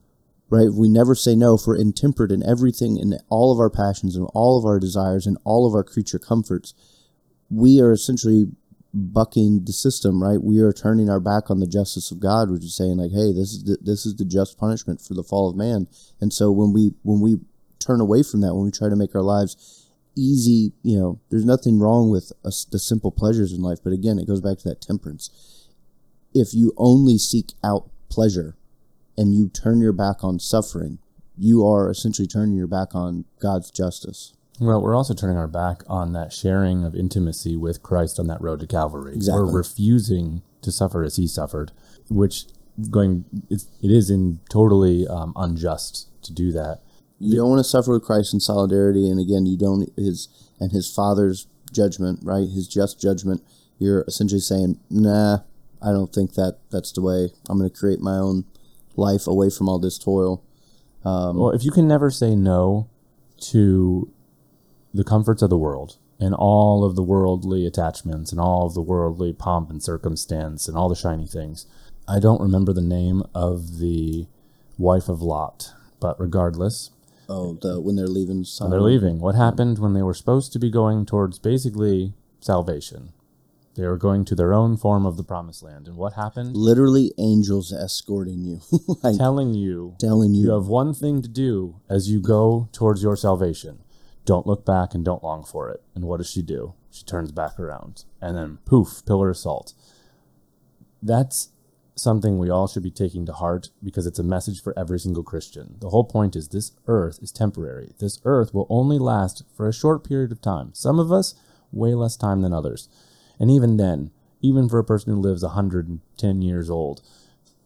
Right? 0.49 0.69
We 0.73 0.89
never 0.89 1.15
say 1.15 1.35
no 1.35 1.57
for 1.57 1.75
intemperate 1.75 2.31
in 2.31 2.47
everything, 2.47 2.99
in 2.99 3.19
all 3.31 3.53
of 3.53 3.59
our 3.59 3.71
passions 3.71 4.15
and 4.15 4.29
all 4.35 4.59
of 4.59 4.67
our 4.67 4.79
desires 4.79 5.27
and 5.27 5.39
all 5.45 5.67
of 5.67 5.75
our 5.75 5.83
creature 5.83 6.19
comforts. 6.19 6.75
We 7.51 7.81
are 7.81 7.93
essentially 7.93 8.49
bucking 8.95 9.65
the 9.65 9.73
system, 9.73 10.23
right? 10.23 10.43
We 10.43 10.61
are 10.61 10.73
turning 10.73 11.09
our 11.09 11.21
back 11.21 11.51
on 11.51 11.61
the 11.61 11.67
justice 11.67 12.11
of 12.11 12.21
God, 12.21 12.51
which 12.51 12.65
is 12.65 12.77
saying 12.77 12.99
like, 12.99 13.13
hey, 13.13 13.33
this 13.33 13.53
is 13.53 13.65
the, 13.65 13.79
this 13.81 14.05
is 14.05 14.17
the 14.17 14.25
just 14.25 14.59
punishment 14.59 15.01
for 15.01 15.15
the 15.15 15.23
fall 15.23 15.49
of 15.49 15.57
man. 15.57 15.87
And 16.21 16.33
so 16.33 16.51
when 16.51 16.73
we 16.73 16.93
when 17.03 17.21
we 17.21 17.39
turn 17.83 18.01
away 18.01 18.23
from 18.23 18.41
that 18.41 18.55
when 18.55 18.65
we 18.65 18.71
try 18.71 18.89
to 18.89 18.97
make 18.97 19.15
our 19.15 19.23
lives 19.23 19.89
easy. 20.17 20.73
You 20.83 20.99
know, 20.99 21.21
there's 21.31 21.45
nothing 21.45 21.79
wrong 21.79 22.11
with 22.11 22.33
the 22.43 22.79
simple 22.79 23.11
pleasures 23.11 23.53
in 23.53 23.63
life, 23.63 23.79
but 23.83 23.93
again, 23.93 24.19
it 24.19 24.27
goes 24.27 24.41
back 24.41 24.59
to 24.59 24.69
that 24.69 24.81
temperance. 24.81 25.69
If 26.35 26.55
you 26.55 26.73
only 26.77 27.19
seek 27.19 27.53
out 27.65 27.91
pleasure 28.09 28.57
and 29.17 29.35
you 29.35 29.49
turn 29.49 29.81
your 29.81 29.93
back 29.93 30.23
on 30.25 30.39
suffering, 30.39 30.99
you 31.37 31.67
are 31.67 31.91
essentially 31.91 32.29
turning 32.29 32.57
your 32.57 32.67
back 32.67 32.95
on 32.95 33.25
God's 33.41 33.71
justice. 33.71 34.35
Well, 34.61 34.83
we're 34.83 34.95
also 34.95 35.15
turning 35.15 35.37
our 35.37 35.49
back 35.49 35.83
on 35.89 36.13
that 36.13 36.33
sharing 36.33 36.85
of 36.85 36.95
intimacy 36.95 37.57
with 37.57 37.83
Christ 37.83 38.19
on 38.19 38.27
that 38.29 38.41
road 38.41 38.61
to 38.61 38.67
Calvary. 38.67 39.15
Exactly. 39.15 39.43
We're 39.43 39.59
refusing 39.59 40.43
to 40.61 40.71
suffer 40.71 41.03
as 41.03 41.17
he 41.17 41.27
suffered, 41.27 41.73
which 42.09 42.45
going 42.91 43.25
it 43.51 43.91
is 43.91 44.11
in 44.11 44.41
totally 44.51 45.07
um, 45.09 45.33
unjust 45.37 46.09
to 46.23 46.33
do 46.33 46.53
that. 46.53 46.81
You 47.19 47.37
don't 47.37 47.51
want 47.51 47.61
to 47.61 47.69
suffer 47.69 47.93
with 47.93 48.05
Christ 48.05 48.35
in 48.35 48.41
solidarity, 48.41 49.09
and 49.09 49.21
again, 49.21 49.47
you 49.47 49.57
don't 49.57 49.89
his 49.97 50.29
and 50.59 50.73
his 50.73 50.93
Father's 50.93 51.47
judgment, 51.73 52.21
right? 52.23 52.49
His 52.49 52.67
just 52.67 53.01
judgment. 53.01 53.43
You're 53.79 54.05
essentially 54.09 54.41
saying, 54.41 54.81
"Nah, 54.91 55.41
I 55.81 55.93
don't 55.93 56.13
think 56.13 56.35
that 56.35 56.59
that's 56.71 56.93
the 56.93 57.01
way. 57.01 57.31
I'm 57.49 57.59
going 57.59 57.71
to 57.71 57.77
create 57.77 58.01
my 58.01 58.17
own 58.17 58.45
life 58.97 59.27
away 59.27 59.51
from 59.51 59.69
all 59.69 59.79
this 59.79 59.99
toil." 59.99 60.43
well, 61.39 61.51
if 61.51 61.65
you 61.65 61.71
can 61.71 61.87
never 61.89 62.11
say 62.11 62.35
no 62.35 62.89
to 63.51 64.13
the 64.95 65.05
comforts 65.05 65.43
of 65.43 65.51
the 65.51 65.59
world 65.59 65.97
and 66.21 66.35
all 66.35 66.85
of 66.85 66.95
the 66.97 67.03
worldly 67.03 67.67
attachments 67.67 68.31
and 68.31 68.41
all 68.41 68.67
of 68.67 68.75
the 68.75 68.83
worldly 68.83 69.33
pomp 69.33 69.71
and 69.71 69.83
circumstance 69.83 70.69
and 70.69 70.77
all 70.77 70.89
the 70.89 70.95
shiny 70.95 71.27
things, 71.27 71.67
I 72.07 72.19
don't 72.21 72.41
remember 72.41 72.73
the 72.73 72.81
name 72.81 73.23
of 73.35 73.79
the 73.79 74.27
wife 74.79 75.09
of 75.09 75.23
Lot, 75.23 75.73
but 76.01 76.19
regardless, 76.21 76.91
Oh, 77.29 77.55
the 77.55 77.81
when 77.81 77.97
they're 77.97 78.09
leaving, 78.09 78.45
when 78.59 78.71
they're 78.71 78.81
leaving. 78.81 79.21
What 79.21 79.37
happened 79.37 79.79
when 79.79 79.95
they 79.95 80.03
were 80.03 80.13
supposed 80.13 80.53
to 80.53 80.59
be 80.59 80.71
going 80.71 81.07
towards 81.07 81.39
basically 81.39 82.13
salvation? 82.41 83.13
They 83.75 83.87
were 83.87 83.97
going 83.97 84.27
to 84.27 84.35
their 84.35 84.53
own 84.53 84.77
form 84.77 85.07
of 85.07 85.17
the 85.17 85.23
promised 85.25 85.63
land. 85.63 85.87
And 85.89 85.97
what 85.97 86.13
happened? 86.13 86.55
literally 86.57 87.13
angels 87.19 87.73
escorting 87.73 88.45
you, 88.45 88.61
like 89.03 89.17
Telling 89.17 89.55
you 89.55 89.95
telling 89.99 90.35
you, 90.35 90.47
you 90.47 90.51
have 90.51 90.67
one 90.67 90.93
thing 90.93 91.23
to 91.23 91.29
do 91.29 91.77
as 91.89 92.11
you 92.11 92.21
go 92.21 92.69
towards 92.73 93.03
your 93.03 93.17
salvation. 93.17 93.79
Don't 94.25 94.47
look 94.47 94.65
back 94.65 94.95
and 94.95 95.05
don't 95.05 95.25
long 95.25 95.45
for 95.45 95.69
it. 95.71 95.83
And 95.95 96.05
what 96.05 96.19
does 96.19 96.31
she 96.31 96.43
do? 96.43 96.75
She 96.91 97.05
turns 97.05 97.33
back 97.33 97.59
around. 97.59 98.05
And 98.21 98.37
then 98.37 98.59
poof, 98.65 99.03
pillar 99.07 99.31
of 99.31 99.37
salt. 99.37 99.75
That's 101.03 101.49
something 101.95 102.39
we 102.39 102.51
all 102.51 102.69
should 102.69 102.83
be 102.83 102.91
taking 102.91 103.27
to 103.27 103.33
heart 103.33 103.71
because 103.83 104.07
it's 104.07 104.19
a 104.19 104.25
message 104.25 104.63
for 104.63 104.77
every 104.79 104.99
single 104.99 105.23
Christian. 105.23 105.77
The 105.81 105.91
whole 105.91 106.05
point 106.05 106.37
is 106.37 106.49
this 106.49 106.73
earth 106.87 107.19
is 107.23 107.33
temporary. 107.33 107.93
This 107.99 108.21
earth 108.25 108.55
will 108.55 108.67
only 108.71 108.99
last 108.99 109.43
for 109.55 109.69
a 109.69 109.73
short 109.75 110.05
period 110.07 110.33
of 110.33 110.41
time. 110.41 110.71
Some 110.75 110.99
of 110.99 111.13
us, 111.13 111.35
way 111.71 111.95
less 111.95 112.17
time 112.17 112.43
than 112.43 112.53
others. 112.53 112.89
And 113.39 113.51
even 113.51 113.77
then, 113.77 114.11
even 114.41 114.69
for 114.69 114.79
a 114.79 114.85
person 114.85 115.13
who 115.13 115.21
lives 115.21 115.43
110 115.43 116.43
years 116.43 116.71
old, 116.71 117.03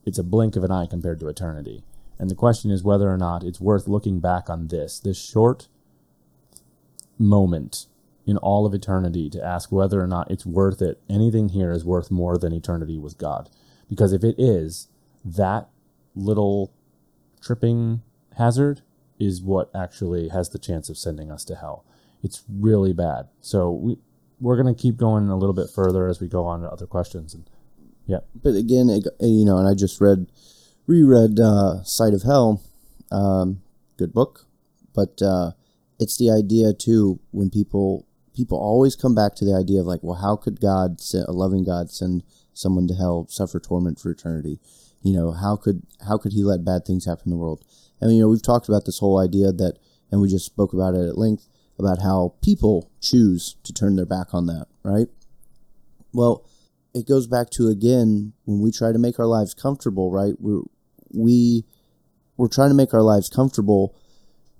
it's 0.04 0.18
a 0.18 0.24
blink 0.24 0.56
of 0.56 0.64
an 0.64 0.70
eye 0.70 0.86
compared 0.86 1.20
to 1.20 1.28
eternity. 1.28 1.82
And 2.18 2.30
the 2.30 2.34
question 2.34 2.70
is 2.70 2.82
whether 2.82 3.10
or 3.10 3.18
not 3.18 3.44
it's 3.44 3.60
worth 3.60 3.88
looking 3.88 4.20
back 4.20 4.48
on 4.48 4.68
this, 4.68 5.00
this 5.00 5.22
short 5.22 5.68
moment 7.18 7.86
in 8.26 8.36
all 8.38 8.66
of 8.66 8.74
eternity 8.74 9.30
to 9.30 9.44
ask 9.44 9.70
whether 9.70 10.00
or 10.00 10.06
not 10.06 10.30
it's 10.30 10.44
worth 10.44 10.82
it. 10.82 11.00
Anything 11.08 11.50
here 11.50 11.70
is 11.72 11.84
worth 11.84 12.10
more 12.10 12.36
than 12.36 12.52
eternity 12.52 12.98
with 12.98 13.18
God. 13.18 13.48
Because 13.88 14.12
if 14.12 14.24
it 14.24 14.34
is, 14.36 14.88
that 15.24 15.68
little 16.14 16.72
tripping 17.40 18.02
hazard 18.36 18.82
is 19.18 19.40
what 19.40 19.70
actually 19.74 20.28
has 20.28 20.50
the 20.50 20.58
chance 20.58 20.88
of 20.88 20.98
sending 20.98 21.30
us 21.30 21.44
to 21.44 21.54
hell. 21.54 21.84
It's 22.22 22.42
really 22.48 22.92
bad. 22.92 23.28
So 23.40 23.70
we 23.70 23.98
we're 24.40 24.56
gonna 24.56 24.74
keep 24.74 24.96
going 24.96 25.28
a 25.28 25.36
little 25.36 25.54
bit 25.54 25.70
further 25.70 26.08
as 26.08 26.20
we 26.20 26.28
go 26.28 26.44
on 26.44 26.60
to 26.60 26.68
other 26.68 26.86
questions. 26.86 27.32
And 27.32 27.48
yeah, 28.06 28.20
but 28.42 28.54
again, 28.54 28.88
it, 28.90 29.06
you 29.20 29.44
know, 29.44 29.58
and 29.58 29.68
I 29.68 29.74
just 29.74 30.00
read, 30.00 30.26
reread 30.86 31.40
uh, 31.40 31.82
Sight 31.84 32.12
of 32.12 32.22
Hell, 32.22 32.62
um, 33.10 33.62
good 33.96 34.12
book, 34.12 34.46
but 34.94 35.20
uh, 35.22 35.52
it's 35.98 36.16
the 36.16 36.30
idea 36.30 36.72
too 36.72 37.20
when 37.30 37.50
people 37.50 38.06
people 38.34 38.58
always 38.58 38.94
come 38.94 39.14
back 39.14 39.34
to 39.34 39.44
the 39.44 39.54
idea 39.54 39.80
of 39.80 39.86
like, 39.86 40.02
well, 40.02 40.20
how 40.20 40.36
could 40.36 40.60
God, 40.60 41.00
a 41.14 41.32
loving 41.32 41.64
God, 41.64 41.90
send 41.90 42.22
someone 42.52 42.86
to 42.86 42.94
hell, 42.94 43.26
suffer 43.28 43.58
torment 43.58 43.98
for 43.98 44.10
eternity? 44.10 44.60
You 45.02 45.14
know, 45.14 45.32
how 45.32 45.56
could 45.56 45.82
how 46.06 46.18
could 46.18 46.32
He 46.32 46.44
let 46.44 46.64
bad 46.64 46.84
things 46.84 47.06
happen 47.06 47.24
in 47.26 47.30
the 47.30 47.36
world? 47.36 47.64
And 48.00 48.14
you 48.14 48.20
know, 48.20 48.28
we've 48.28 48.42
talked 48.42 48.68
about 48.68 48.84
this 48.84 48.98
whole 48.98 49.18
idea 49.18 49.52
that, 49.52 49.78
and 50.10 50.20
we 50.20 50.28
just 50.28 50.46
spoke 50.46 50.72
about 50.72 50.94
it 50.94 51.08
at 51.08 51.18
length 51.18 51.48
about 51.78 52.02
how 52.02 52.34
people 52.42 52.90
choose 53.00 53.56
to 53.64 53.72
turn 53.72 53.96
their 53.96 54.06
back 54.06 54.32
on 54.32 54.46
that, 54.46 54.66
right? 54.82 55.08
Well, 56.12 56.48
it 56.94 57.06
goes 57.06 57.26
back 57.26 57.50
to 57.50 57.68
again 57.68 58.32
when 58.44 58.60
we 58.60 58.70
try 58.70 58.92
to 58.92 58.98
make 58.98 59.18
our 59.18 59.26
lives 59.26 59.54
comfortable, 59.54 60.10
right? 60.10 60.34
We're 60.38 60.62
we 61.12 61.64
we're 62.36 62.48
trying 62.48 62.70
to 62.70 62.74
make 62.74 62.92
our 62.92 63.02
lives 63.02 63.28
comfortable 63.28 63.96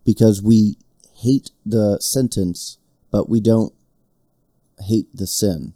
because 0.05 0.43
we 0.43 0.77
hate 1.17 1.51
the 1.65 1.99
sentence, 2.01 2.79
but 3.11 3.29
we 3.29 3.41
don't 3.41 3.73
hate 4.81 5.09
the 5.15 5.27
sin. 5.27 5.75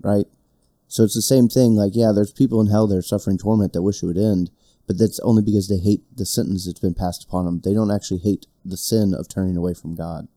Right? 0.00 0.26
So 0.88 1.02
it's 1.04 1.14
the 1.14 1.22
same 1.22 1.48
thing, 1.48 1.74
like, 1.74 1.96
yeah, 1.96 2.12
there's 2.14 2.32
people 2.32 2.60
in 2.60 2.68
hell 2.68 2.86
that 2.86 2.96
are 2.96 3.02
suffering 3.02 3.38
torment 3.38 3.72
that 3.72 3.82
wish 3.82 4.02
it 4.02 4.06
would 4.06 4.16
end, 4.16 4.50
but 4.86 4.98
that's 4.98 5.18
only 5.20 5.42
because 5.42 5.68
they 5.68 5.78
hate 5.78 6.02
the 6.16 6.24
sentence 6.24 6.64
that's 6.64 6.78
been 6.78 6.94
passed 6.94 7.24
upon 7.24 7.44
them. 7.44 7.60
They 7.64 7.74
don't 7.74 7.90
actually 7.90 8.20
hate 8.20 8.46
the 8.64 8.76
sin 8.76 9.12
of 9.12 9.28
turning 9.28 9.56
away 9.56 9.74
from 9.74 9.94
God. 9.96 10.28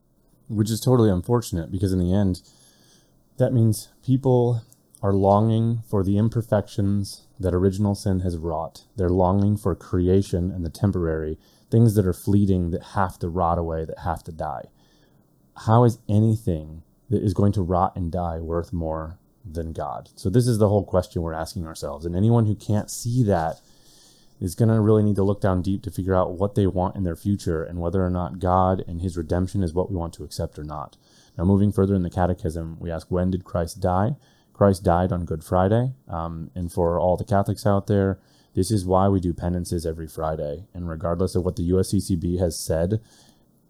which 0.50 0.70
is 0.70 0.80
totally 0.80 1.10
unfortunate 1.10 1.70
because 1.70 1.92
in 1.92 1.98
the 2.00 2.12
end, 2.12 2.42
that 3.38 3.52
means 3.52 3.88
people 4.04 4.62
are 5.02 5.12
longing 5.12 5.82
for 5.88 6.02
the 6.02 6.18
imperfections 6.18 7.26
that 7.38 7.54
original 7.54 7.94
sin 7.94 8.20
has 8.20 8.36
wrought. 8.36 8.84
They're 8.96 9.08
longing 9.08 9.56
for 9.56 9.74
creation 9.74 10.50
and 10.50 10.64
the 10.64 10.68
temporary, 10.68 11.38
things 11.70 11.94
that 11.94 12.06
are 12.06 12.12
fleeting, 12.12 12.70
that 12.70 12.82
have 12.94 13.18
to 13.20 13.28
rot 13.28 13.58
away, 13.58 13.84
that 13.84 14.00
have 14.00 14.22
to 14.24 14.32
die. 14.32 14.66
How 15.66 15.84
is 15.84 15.98
anything 16.08 16.82
that 17.08 17.22
is 17.22 17.34
going 17.34 17.52
to 17.52 17.62
rot 17.62 17.96
and 17.96 18.10
die 18.10 18.38
worth 18.38 18.72
more 18.72 19.18
than 19.44 19.72
God? 19.72 20.10
So, 20.16 20.30
this 20.30 20.46
is 20.46 20.58
the 20.58 20.68
whole 20.68 20.84
question 20.84 21.22
we're 21.22 21.32
asking 21.32 21.66
ourselves. 21.66 22.04
And 22.04 22.16
anyone 22.16 22.46
who 22.46 22.54
can't 22.54 22.90
see 22.90 23.22
that 23.24 23.60
is 24.40 24.54
going 24.54 24.70
to 24.70 24.80
really 24.80 25.02
need 25.02 25.16
to 25.16 25.22
look 25.22 25.40
down 25.40 25.62
deep 25.62 25.82
to 25.82 25.90
figure 25.90 26.14
out 26.14 26.32
what 26.32 26.54
they 26.54 26.66
want 26.66 26.96
in 26.96 27.04
their 27.04 27.16
future 27.16 27.62
and 27.62 27.78
whether 27.78 28.04
or 28.04 28.10
not 28.10 28.38
God 28.38 28.82
and 28.88 29.00
his 29.00 29.16
redemption 29.16 29.62
is 29.62 29.74
what 29.74 29.90
we 29.90 29.96
want 29.96 30.14
to 30.14 30.24
accept 30.24 30.58
or 30.58 30.64
not. 30.64 30.96
Now, 31.36 31.44
moving 31.44 31.72
further 31.72 31.94
in 31.94 32.02
the 32.02 32.10
catechism, 32.10 32.78
we 32.80 32.90
ask, 32.90 33.10
when 33.10 33.30
did 33.30 33.44
Christ 33.44 33.80
die? 33.80 34.16
Christ 34.54 34.82
died 34.82 35.12
on 35.12 35.24
Good 35.24 35.44
Friday. 35.44 35.92
Um, 36.08 36.50
and 36.54 36.72
for 36.72 36.98
all 36.98 37.16
the 37.16 37.24
Catholics 37.24 37.66
out 37.66 37.86
there, 37.86 38.18
this 38.54 38.70
is 38.70 38.84
why 38.84 39.08
we 39.08 39.20
do 39.20 39.32
penances 39.32 39.86
every 39.86 40.06
Friday. 40.06 40.64
And 40.74 40.88
regardless 40.88 41.34
of 41.34 41.44
what 41.44 41.56
the 41.56 41.68
USCCB 41.70 42.38
has 42.38 42.58
said, 42.58 43.00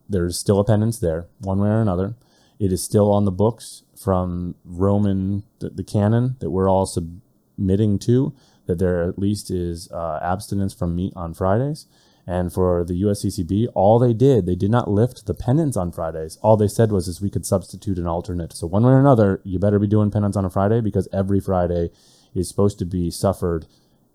there's 0.08 0.38
still 0.38 0.58
a 0.58 0.64
penance 0.64 0.98
there, 0.98 1.26
one 1.38 1.60
way 1.60 1.68
or 1.68 1.80
another. 1.80 2.14
It 2.58 2.72
is 2.72 2.82
still 2.82 3.10
on 3.12 3.24
the 3.24 3.30
books 3.30 3.82
from 3.96 4.54
Roman, 4.64 5.44
the, 5.60 5.70
the 5.70 5.84
canon 5.84 6.36
that 6.40 6.50
we're 6.50 6.68
all 6.68 6.86
submitting 6.86 7.98
to, 8.00 8.34
that 8.66 8.78
there 8.78 9.02
at 9.02 9.18
least 9.18 9.50
is 9.50 9.90
uh, 9.92 10.18
abstinence 10.22 10.74
from 10.74 10.96
meat 10.96 11.12
on 11.14 11.34
Fridays. 11.34 11.86
And 12.26 12.52
for 12.52 12.84
the 12.84 13.00
USCCB, 13.02 13.68
all 13.74 13.98
they 13.98 14.12
did, 14.12 14.46
they 14.46 14.54
did 14.54 14.70
not 14.70 14.90
lift 14.90 15.26
the 15.26 15.34
penance 15.34 15.76
on 15.76 15.90
Fridays. 15.90 16.38
All 16.42 16.56
they 16.56 16.68
said 16.68 16.92
was 16.92 17.08
is 17.08 17.20
we 17.20 17.30
could 17.30 17.46
substitute 17.46 17.98
an 17.98 18.06
alternate. 18.06 18.52
So 18.52 18.66
one 18.66 18.84
way 18.84 18.92
or 18.92 19.00
another, 19.00 19.40
you 19.42 19.58
better 19.58 19.78
be 19.78 19.86
doing 19.86 20.10
penance 20.10 20.36
on 20.36 20.44
a 20.44 20.50
Friday 20.50 20.80
because 20.80 21.08
every 21.12 21.40
Friday 21.40 21.90
is 22.34 22.48
supposed 22.48 22.78
to 22.78 22.84
be 22.84 23.10
suffered 23.10 23.66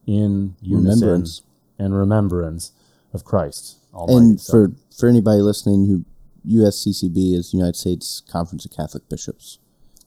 in 0.06 0.56
Remembrance. 0.68 1.42
and 1.80 1.96
remembrance 1.96 2.72
of 3.14 3.24
Christ. 3.24 3.78
Almighty. 3.94 4.18
And 4.18 4.40
So- 4.42 4.52
for 4.52 4.72
for 4.96 5.08
anybody 5.10 5.42
listening 5.42 5.86
who 5.88 6.06
USCCB 6.48 7.34
is 7.34 7.54
United 7.54 7.76
States 7.76 8.22
Conference 8.30 8.66
of 8.66 8.72
Catholic 8.72 9.08
Bishops. 9.10 9.58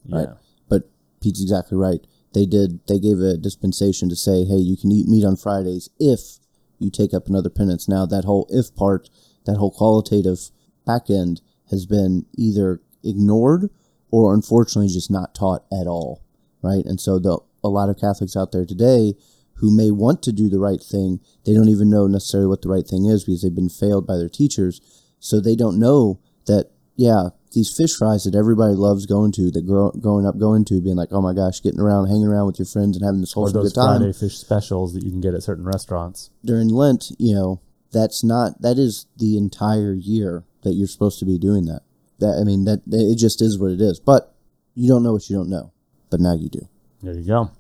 yeah. 0.05 0.17
right? 0.17 0.29
But 0.69 0.89
Pete's 1.21 1.43
exactly 1.43 1.77
right. 1.77 2.07
They 2.33 2.47
did. 2.47 2.81
They 2.87 2.99
gave 2.99 3.21
a 3.21 3.37
dispensation 3.37 4.09
to 4.11 4.17
say, 4.17 4.45
hey, 4.45 4.57
you 4.59 4.77
can 4.77 4.93
eat 4.93 5.09
meat 5.09 5.25
on 5.25 5.37
Fridays 5.37 5.91
if 5.99 6.39
you 6.79 6.91
take 6.91 7.13
up 7.13 7.27
another 7.27 7.51
penance. 7.51 7.89
Now 7.89 8.07
that 8.07 8.25
whole 8.25 8.47
if 8.51 8.75
part, 8.75 9.11
that 9.47 9.57
whole 9.57 9.71
qualitative 9.73 10.51
back 10.85 11.11
end 11.11 11.41
has 11.71 11.87
been 11.87 12.25
either 12.37 12.81
ignored 13.03 13.71
or 14.11 14.33
unfortunately 14.33 14.89
just 14.93 15.11
not 15.11 15.35
taught 15.35 15.65
at 15.73 15.87
all, 15.87 16.23
right? 16.63 16.85
And 16.85 17.01
so 17.01 17.19
the 17.19 17.39
a 17.65 17.69
lot 17.69 17.89
of 17.91 17.99
Catholics 17.99 18.37
out 18.37 18.53
there 18.53 18.65
today 18.65 19.15
who 19.59 19.75
may 19.75 19.91
want 19.91 20.23
to 20.23 20.33
do 20.33 20.49
the 20.49 20.59
right 20.59 20.81
thing, 20.81 21.21
they 21.45 21.53
don't 21.53 21.69
even 21.69 21.91
know 21.91 22.07
necessarily 22.07 22.49
what 22.49 22.63
the 22.63 22.69
right 22.69 22.87
thing 22.87 23.07
is 23.07 23.25
because 23.25 23.43
they've 23.43 23.55
been 23.55 23.69
failed 23.69 24.07
by 24.07 24.17
their 24.17 24.29
teachers. 24.29 24.81
So 25.19 25.41
they 25.41 25.57
don't 25.57 25.79
know 25.79 26.21
that, 26.47 26.71
yeah, 26.97 27.31
these 27.53 27.75
fish 27.75 27.97
fries 27.97 28.25
that 28.25 28.35
everybody 28.35 28.75
loves 28.75 29.07
going 29.07 29.33
to, 29.33 29.51
that 29.51 29.67
grow, 29.67 29.91
growing 29.91 30.27
up 30.27 30.39
going 30.39 30.65
to, 30.67 30.81
being 30.81 30.97
like, 30.97 31.09
oh 31.13 31.23
my 31.23 31.33
gosh, 31.33 31.61
getting 31.61 31.81
around, 31.81 32.07
hanging 32.07 32.27
around 32.27 32.47
with 32.47 32.59
your 32.59 32.67
friends 32.67 32.97
and 32.97 33.05
having 33.05 33.21
this 33.21 33.33
whole 33.33 33.51
good 33.51 33.75
time 33.75 33.99
Friday 34.01 34.13
fish 34.13 34.39
specials 34.39 34.95
that 34.95 35.03
you 35.03 35.11
can 35.11 35.21
get 35.21 35.35
at 35.35 35.43
certain 35.43 35.65
restaurants. 35.65 36.31
during 36.45 36.69
Lent, 36.69 37.11
you 37.19 37.35
know, 37.35 37.61
that's 37.91 38.23
not, 38.23 38.61
that 38.63 38.79
is 38.79 39.07
the 39.17 39.37
entire 39.37 39.93
year 39.93 40.45
that 40.63 40.75
you're 40.75 40.87
supposed 40.87 41.19
to 41.19 41.25
be 41.25 41.39
doing 41.39 41.65
that. 41.67 41.83
That, 42.19 42.39
I 42.41 42.45
mean, 42.45 42.65
that, 42.65 42.83
it 42.87 43.17
just 43.17 43.41
is 43.41 43.59
what 43.59 43.71
it 43.71 43.81
is. 43.81 43.99
But 43.99 44.35
you 44.75 44.89
don't 44.89 45.03
know 45.03 45.13
what 45.13 45.29
you 45.31 45.37
don't 45.37 45.49
know. 45.49 45.73
But 46.11 46.21
now 46.21 46.35
you 46.35 46.49
do. 46.49 46.69
There 47.03 47.15
you 47.15 47.27
go. 47.27 47.51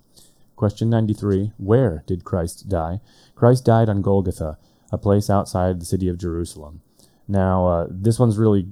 Question 0.58 0.90
93 0.90 1.52
Where 1.56 2.02
did 2.08 2.24
Christ 2.24 2.68
die? 2.68 3.00
Christ 3.36 3.64
died 3.64 3.88
on 3.88 4.02
Golgotha, 4.02 4.58
a 4.90 4.98
place 4.98 5.30
outside 5.30 5.80
the 5.80 5.86
city 5.86 6.08
of 6.08 6.18
Jerusalem. 6.18 6.80
Now, 7.28 7.68
uh, 7.68 7.86
this 7.88 8.18
one's 8.18 8.38
really 8.38 8.66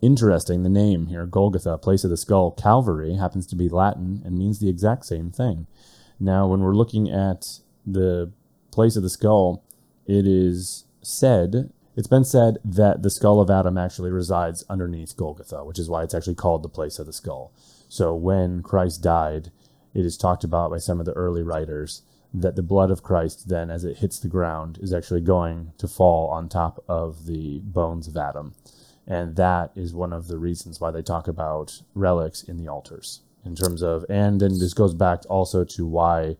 interesting, 0.00 0.62
the 0.62 0.68
name 0.68 1.06
here, 1.06 1.26
Golgotha, 1.26 1.76
place 1.78 2.04
of 2.04 2.10
the 2.10 2.16
skull, 2.16 2.52
Calvary, 2.52 3.16
happens 3.16 3.48
to 3.48 3.56
be 3.56 3.68
Latin 3.68 4.22
and 4.24 4.38
means 4.38 4.60
the 4.60 4.68
exact 4.68 5.06
same 5.06 5.32
thing. 5.32 5.66
Now, 6.20 6.46
when 6.46 6.60
we're 6.60 6.76
looking 6.76 7.10
at 7.10 7.58
the 7.84 8.30
place 8.70 8.94
of 8.94 9.02
the 9.02 9.10
skull, 9.10 9.64
it 10.06 10.28
is 10.28 10.84
said, 11.02 11.72
it's 11.96 12.06
been 12.06 12.24
said 12.24 12.58
that 12.64 13.02
the 13.02 13.10
skull 13.10 13.40
of 13.40 13.50
Adam 13.50 13.76
actually 13.76 14.12
resides 14.12 14.64
underneath 14.70 15.16
Golgotha, 15.16 15.64
which 15.64 15.80
is 15.80 15.88
why 15.88 16.04
it's 16.04 16.14
actually 16.14 16.36
called 16.36 16.62
the 16.62 16.68
place 16.68 17.00
of 17.00 17.06
the 17.06 17.12
skull. 17.12 17.52
So 17.88 18.14
when 18.14 18.62
Christ 18.62 19.02
died, 19.02 19.50
it 19.94 20.04
is 20.04 20.16
talked 20.16 20.44
about 20.44 20.70
by 20.70 20.78
some 20.78 21.00
of 21.00 21.06
the 21.06 21.12
early 21.12 21.42
writers 21.42 22.02
that 22.32 22.56
the 22.56 22.62
blood 22.62 22.90
of 22.90 23.02
Christ 23.02 23.48
then, 23.48 23.70
as 23.70 23.84
it 23.84 23.98
hits 23.98 24.18
the 24.18 24.28
ground, 24.28 24.78
is 24.82 24.92
actually 24.92 25.20
going 25.20 25.72
to 25.78 25.86
fall 25.86 26.28
on 26.30 26.48
top 26.48 26.82
of 26.88 27.26
the 27.26 27.60
bones 27.60 28.08
of 28.08 28.16
Adam. 28.16 28.54
And 29.06 29.36
that 29.36 29.70
is 29.76 29.94
one 29.94 30.12
of 30.12 30.26
the 30.26 30.38
reasons 30.38 30.80
why 30.80 30.90
they 30.90 31.02
talk 31.02 31.28
about 31.28 31.82
relics 31.94 32.42
in 32.42 32.56
the 32.56 32.68
altars 32.68 33.20
in 33.44 33.54
terms 33.54 33.82
of, 33.82 34.04
and 34.08 34.40
then 34.40 34.58
this 34.58 34.74
goes 34.74 34.94
back 34.94 35.22
also 35.28 35.64
to 35.64 35.86
why 35.86 36.36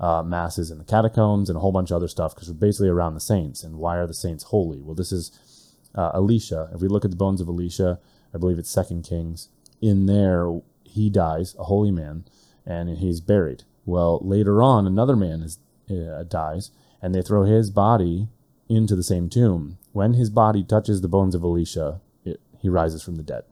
uh, 0.00 0.22
masses 0.22 0.70
in 0.70 0.78
the 0.78 0.84
catacombs 0.84 1.48
and 1.48 1.56
a 1.56 1.60
whole 1.60 1.72
bunch 1.72 1.90
of 1.90 1.96
other 1.96 2.08
stuff 2.08 2.34
because 2.34 2.48
we're 2.48 2.54
basically 2.58 2.88
around 2.88 3.14
the 3.14 3.20
saints. 3.20 3.62
And 3.62 3.76
why 3.76 3.96
are 3.96 4.06
the 4.06 4.14
saints 4.14 4.44
holy? 4.44 4.80
Well, 4.80 4.94
this 4.94 5.12
is 5.12 5.76
uh, 5.94 6.10
Elisha. 6.14 6.68
If 6.74 6.80
we 6.80 6.88
look 6.88 7.04
at 7.04 7.10
the 7.10 7.16
bones 7.16 7.40
of 7.40 7.48
Elisha, 7.48 8.00
I 8.34 8.38
believe 8.38 8.58
it's 8.58 8.70
Second 8.70 9.02
Kings. 9.02 9.48
In 9.80 10.06
there, 10.06 10.60
he 10.84 11.10
dies, 11.10 11.54
a 11.58 11.64
holy 11.64 11.90
man, 11.90 12.24
and 12.68 12.98
he's 12.98 13.20
buried. 13.20 13.64
Well, 13.86 14.20
later 14.22 14.62
on, 14.62 14.86
another 14.86 15.16
man 15.16 15.40
is, 15.40 15.58
uh, 15.90 16.22
dies, 16.24 16.70
and 17.00 17.14
they 17.14 17.22
throw 17.22 17.44
his 17.44 17.70
body 17.70 18.28
into 18.68 18.94
the 18.94 19.02
same 19.02 19.30
tomb. 19.30 19.78
When 19.92 20.12
his 20.12 20.28
body 20.28 20.62
touches 20.62 21.00
the 21.00 21.08
bones 21.08 21.34
of 21.34 21.42
Elisha, 21.42 22.02
it, 22.24 22.40
he 22.60 22.68
rises 22.68 23.02
from 23.02 23.16
the 23.16 23.22
dead, 23.22 23.44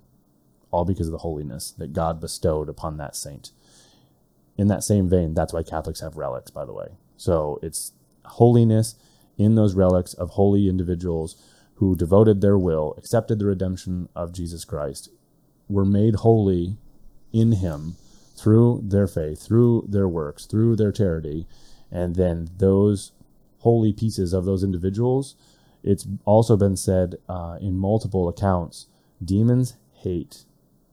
all 0.71 0.85
because 0.85 1.09
of 1.09 1.13
the 1.13 1.19
holiness 1.19 1.73
that 1.79 1.95
God 1.95 2.21
bestowed 2.21 2.69
upon 2.69 2.99
that 2.99 3.17
saint. 3.17 3.53
In 4.59 4.69
that 4.69 4.85
same 4.85 5.09
vein, 5.09 5.33
that's 5.33 5.53
why 5.53 5.63
Catholics 5.63 6.01
have 6.01 6.17
relics, 6.17 6.51
by 6.51 6.67
the 6.67 6.75
way. 6.75 6.89
So 7.17 7.59
it's 7.63 7.93
holiness 8.27 8.97
in 9.39 9.55
those 9.55 9.75
relics 9.75 10.13
of 10.13 10.31
holy 10.31 10.69
individuals 10.69 11.37
who 11.77 11.97
devoted 11.97 12.41
their 12.43 12.59
will, 12.59 12.95
accepted 12.99 13.39
the 13.39 13.47
redemption 13.47 14.11
of 14.15 14.33
Jesus 14.33 14.65
Christ, 14.67 15.09
were 15.69 15.85
made 15.85 16.17
holy 16.17 16.77
in 17.33 17.53
Him 17.53 17.97
through 18.37 18.83
their 18.85 19.07
faith, 19.07 19.43
through 19.43 19.87
their 19.89 20.09
works, 20.09 20.47
through 20.47 20.77
their 20.77 20.93
charity, 20.93 21.47
and 21.91 22.17
then 22.17 22.49
those 22.59 23.13
holy 23.61 23.93
pieces 23.93 24.33
of 24.33 24.45
those 24.45 24.63
individuals. 24.63 25.35
It's 25.83 26.07
also 26.25 26.57
been 26.57 26.77
said 26.77 27.17
uh, 27.29 27.59
in 27.61 27.79
multiple 27.79 28.29
accounts 28.29 28.87
demons 29.25 29.77
hate 29.95 30.45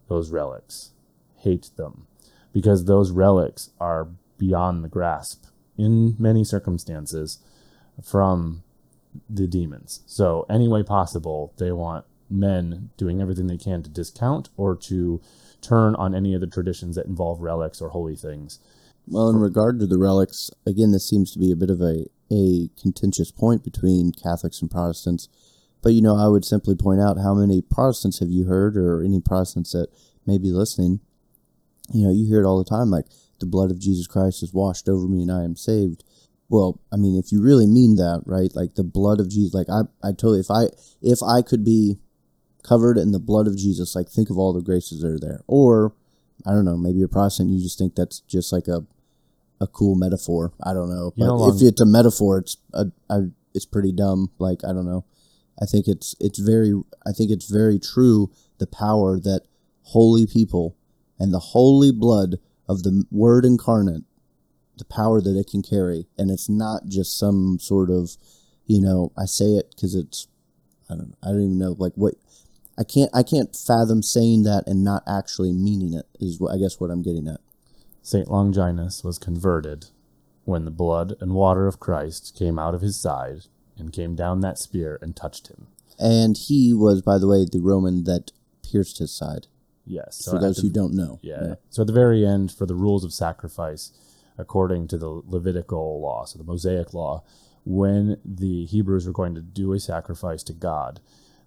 those 0.07 0.31
relics, 0.31 0.91
hate 1.37 1.71
them, 1.75 2.07
because 2.53 2.85
those 2.85 3.11
relics 3.11 3.71
are 3.79 4.07
beyond 4.37 4.83
the 4.83 4.89
grasp 4.89 5.45
in 5.77 6.15
many 6.19 6.43
circumstances 6.43 7.39
from 8.01 8.63
the 9.29 9.47
demons. 9.47 10.01
So, 10.05 10.45
any 10.49 10.67
way 10.67 10.83
possible, 10.83 11.53
they 11.57 11.71
want 11.71 12.05
men 12.29 12.89
doing 12.97 13.21
everything 13.21 13.47
they 13.47 13.57
can 13.57 13.83
to 13.83 13.89
discount 13.89 14.49
or 14.57 14.75
to 14.75 15.21
turn 15.63 15.95
on 15.95 16.13
any 16.13 16.33
of 16.33 16.41
the 16.41 16.47
traditions 16.47 16.95
that 16.95 17.05
involve 17.05 17.41
relics 17.41 17.81
or 17.81 17.89
holy 17.89 18.15
things. 18.15 18.59
Well, 19.07 19.29
in 19.29 19.37
regard 19.37 19.79
to 19.79 19.87
the 19.87 19.97
relics, 19.97 20.51
again, 20.65 20.91
this 20.91 21.07
seems 21.07 21.31
to 21.31 21.39
be 21.39 21.51
a 21.51 21.55
bit 21.55 21.69
of 21.69 21.81
a, 21.81 22.05
a 22.31 22.69
contentious 22.81 23.31
point 23.31 23.63
between 23.63 24.11
Catholics 24.11 24.61
and 24.61 24.69
Protestants. 24.69 25.27
But, 25.81 25.93
you 25.93 26.01
know, 26.01 26.15
I 26.15 26.27
would 26.27 26.45
simply 26.45 26.75
point 26.75 27.01
out 27.01 27.17
how 27.17 27.33
many 27.33 27.61
Protestants 27.61 28.19
have 28.19 28.29
you 28.29 28.45
heard, 28.45 28.77
or 28.77 29.03
any 29.03 29.19
Protestants 29.19 29.71
that 29.71 29.87
may 30.25 30.37
be 30.37 30.51
listening? 30.51 30.99
You 31.93 32.05
know, 32.05 32.13
you 32.13 32.25
hear 32.25 32.41
it 32.41 32.45
all 32.45 32.63
the 32.63 32.69
time 32.69 32.89
like, 32.89 33.07
the 33.39 33.45
blood 33.47 33.71
of 33.71 33.79
Jesus 33.79 34.07
Christ 34.07 34.39
has 34.39 34.53
washed 34.53 34.87
over 34.87 35.05
me 35.05 35.21
and 35.21 35.31
I 35.31 35.43
am 35.43 35.57
saved. 35.57 36.05
Well, 36.47 36.79
I 36.93 36.95
mean, 36.95 37.17
if 37.17 37.33
you 37.33 37.41
really 37.41 37.67
mean 37.67 37.95
that, 37.97 38.21
right? 38.25 38.55
Like 38.55 38.75
the 38.75 38.85
blood 38.85 39.19
of 39.19 39.27
Jesus, 39.27 39.53
like 39.53 39.67
I, 39.69 39.81
I 40.01 40.11
totally, 40.11 40.39
if 40.39 40.49
I, 40.49 40.67
if 41.01 41.19
I 41.21 41.41
could 41.41 41.65
be 41.65 41.97
covered 42.63 42.97
in 42.97 43.11
the 43.11 43.19
blood 43.19 43.47
of 43.47 43.57
Jesus. 43.57 43.95
Like, 43.95 44.09
think 44.09 44.29
of 44.29 44.37
all 44.37 44.53
the 44.53 44.61
graces 44.61 45.01
that 45.01 45.09
are 45.09 45.19
there. 45.19 45.41
Or, 45.47 45.93
I 46.45 46.51
don't 46.51 46.65
know, 46.65 46.77
maybe 46.77 46.99
you're 46.99 47.07
Protestant, 47.07 47.49
you 47.49 47.61
just 47.61 47.77
think 47.77 47.95
that's 47.95 48.19
just 48.21 48.51
like 48.51 48.67
a 48.67 48.85
a 49.61 49.67
cool 49.67 49.95
metaphor. 49.95 50.51
I 50.61 50.73
don't 50.73 50.89
know. 50.89 51.13
But 51.15 51.25
if 51.25 51.61
um, 51.61 51.67
it's 51.67 51.79
a 51.79 51.85
metaphor, 51.85 52.39
it's 52.39 52.57
a, 52.73 52.87
a, 53.09 53.29
it's 53.53 53.65
pretty 53.65 53.93
dumb. 53.93 54.29
Like, 54.37 54.65
I 54.65 54.73
don't 54.73 54.85
know. 54.85 55.05
I 55.61 55.65
think 55.65 55.87
it's 55.87 56.15
it's 56.19 56.39
very 56.39 56.73
I 57.05 57.11
think 57.11 57.31
it's 57.31 57.49
very 57.49 57.79
true 57.79 58.31
the 58.57 58.67
power 58.67 59.19
that 59.19 59.41
holy 59.83 60.25
people 60.25 60.75
and 61.19 61.33
the 61.33 61.39
holy 61.39 61.91
blood 61.91 62.39
of 62.67 62.83
the 62.83 63.05
word 63.11 63.45
incarnate 63.45 64.03
the 64.77 64.85
power 64.85 65.21
that 65.21 65.37
it 65.37 65.47
can 65.47 65.61
carry 65.61 66.07
and 66.17 66.31
it's 66.31 66.49
not 66.49 66.87
just 66.87 67.17
some 67.17 67.59
sort 67.59 67.91
of 67.91 68.17
you 68.65 68.81
know 68.81 69.11
I 69.17 69.25
say 69.25 69.53
it 69.53 69.75
cuz 69.79 69.93
it's 69.93 70.27
I 70.89 70.95
don't 70.95 71.13
I 71.21 71.27
don't 71.27 71.43
even 71.43 71.59
know 71.59 71.75
like 71.77 71.93
what 71.95 72.15
I 72.77 72.83
can't 72.83 73.11
I 73.13 73.23
can't 73.23 73.55
fathom 73.55 74.01
saying 74.01 74.43
that 74.43 74.63
and 74.67 74.83
not 74.83 75.03
actually 75.07 75.53
meaning 75.53 75.93
it 75.93 76.07
is 76.19 76.39
what 76.39 76.53
I 76.53 76.57
guess 76.57 76.79
what 76.79 76.89
I'm 76.89 77.01
getting 77.01 77.27
at. 77.27 77.39
Saint 78.01 78.29
Longinus 78.29 79.03
was 79.03 79.17
converted 79.17 79.87
when 80.45 80.65
the 80.65 80.71
blood 80.71 81.15
and 81.21 81.33
water 81.33 81.67
of 81.67 81.79
Christ 81.79 82.35
came 82.37 82.59
out 82.59 82.75
of 82.75 82.81
his 82.81 82.99
side 82.99 83.43
and 83.77 83.93
came 83.93 84.15
down 84.15 84.41
that 84.41 84.59
spear 84.59 84.99
and 85.01 85.15
touched 85.15 85.47
him. 85.47 85.67
And 85.99 86.37
he 86.37 86.73
was, 86.73 87.01
by 87.01 87.17
the 87.17 87.27
way, 87.27 87.45
the 87.45 87.61
Roman 87.61 88.03
that 88.03 88.31
pierced 88.61 88.97
his 88.97 89.15
side. 89.15 89.47
Yes. 89.85 90.17
So 90.17 90.31
for 90.31 90.39
those 90.39 90.57
the, 90.57 90.63
who 90.63 90.69
don't 90.69 90.93
know. 90.93 91.19
Yeah. 91.21 91.39
yeah. 91.41 91.55
So 91.69 91.83
at 91.83 91.87
the 91.87 91.93
very 91.93 92.25
end, 92.25 92.51
for 92.51 92.65
the 92.65 92.75
rules 92.75 93.03
of 93.03 93.13
sacrifice, 93.13 93.91
according 94.37 94.87
to 94.89 94.97
the 94.97 95.21
Levitical 95.25 96.01
law, 96.01 96.25
so 96.25 96.37
the 96.37 96.43
Mosaic 96.43 96.93
law, 96.93 97.23
when 97.65 98.19
the 98.25 98.65
Hebrews 98.65 99.05
were 99.05 99.13
going 99.13 99.35
to 99.35 99.41
do 99.41 99.73
a 99.73 99.79
sacrifice 99.79 100.43
to 100.43 100.53
God, 100.53 100.99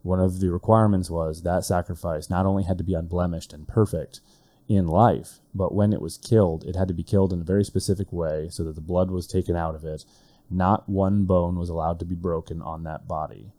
one 0.02 0.20
of 0.20 0.40
the 0.40 0.50
requirements 0.50 1.10
was 1.10 1.42
that 1.42 1.64
sacrifice 1.64 2.30
not 2.30 2.46
only 2.46 2.64
had 2.64 2.78
to 2.78 2.84
be 2.84 2.94
unblemished 2.94 3.52
and 3.52 3.66
perfect 3.66 4.20
in 4.68 4.86
life, 4.86 5.40
but 5.54 5.74
when 5.74 5.92
it 5.92 6.00
was 6.00 6.18
killed, 6.18 6.64
it 6.64 6.76
had 6.76 6.88
to 6.88 6.94
be 6.94 7.02
killed 7.02 7.32
in 7.32 7.40
a 7.40 7.44
very 7.44 7.64
specific 7.64 8.12
way 8.12 8.48
so 8.50 8.64
that 8.64 8.74
the 8.74 8.80
blood 8.80 9.10
was 9.10 9.26
taken 9.26 9.56
out 9.56 9.74
of 9.74 9.84
it. 9.84 10.04
Not 10.50 10.88
one 10.88 11.24
bone 11.24 11.56
was 11.56 11.68
allowed 11.68 11.98
to 12.00 12.04
be 12.04 12.14
broken 12.14 12.62
on 12.62 12.84
that 12.84 13.08
body. 13.08 13.52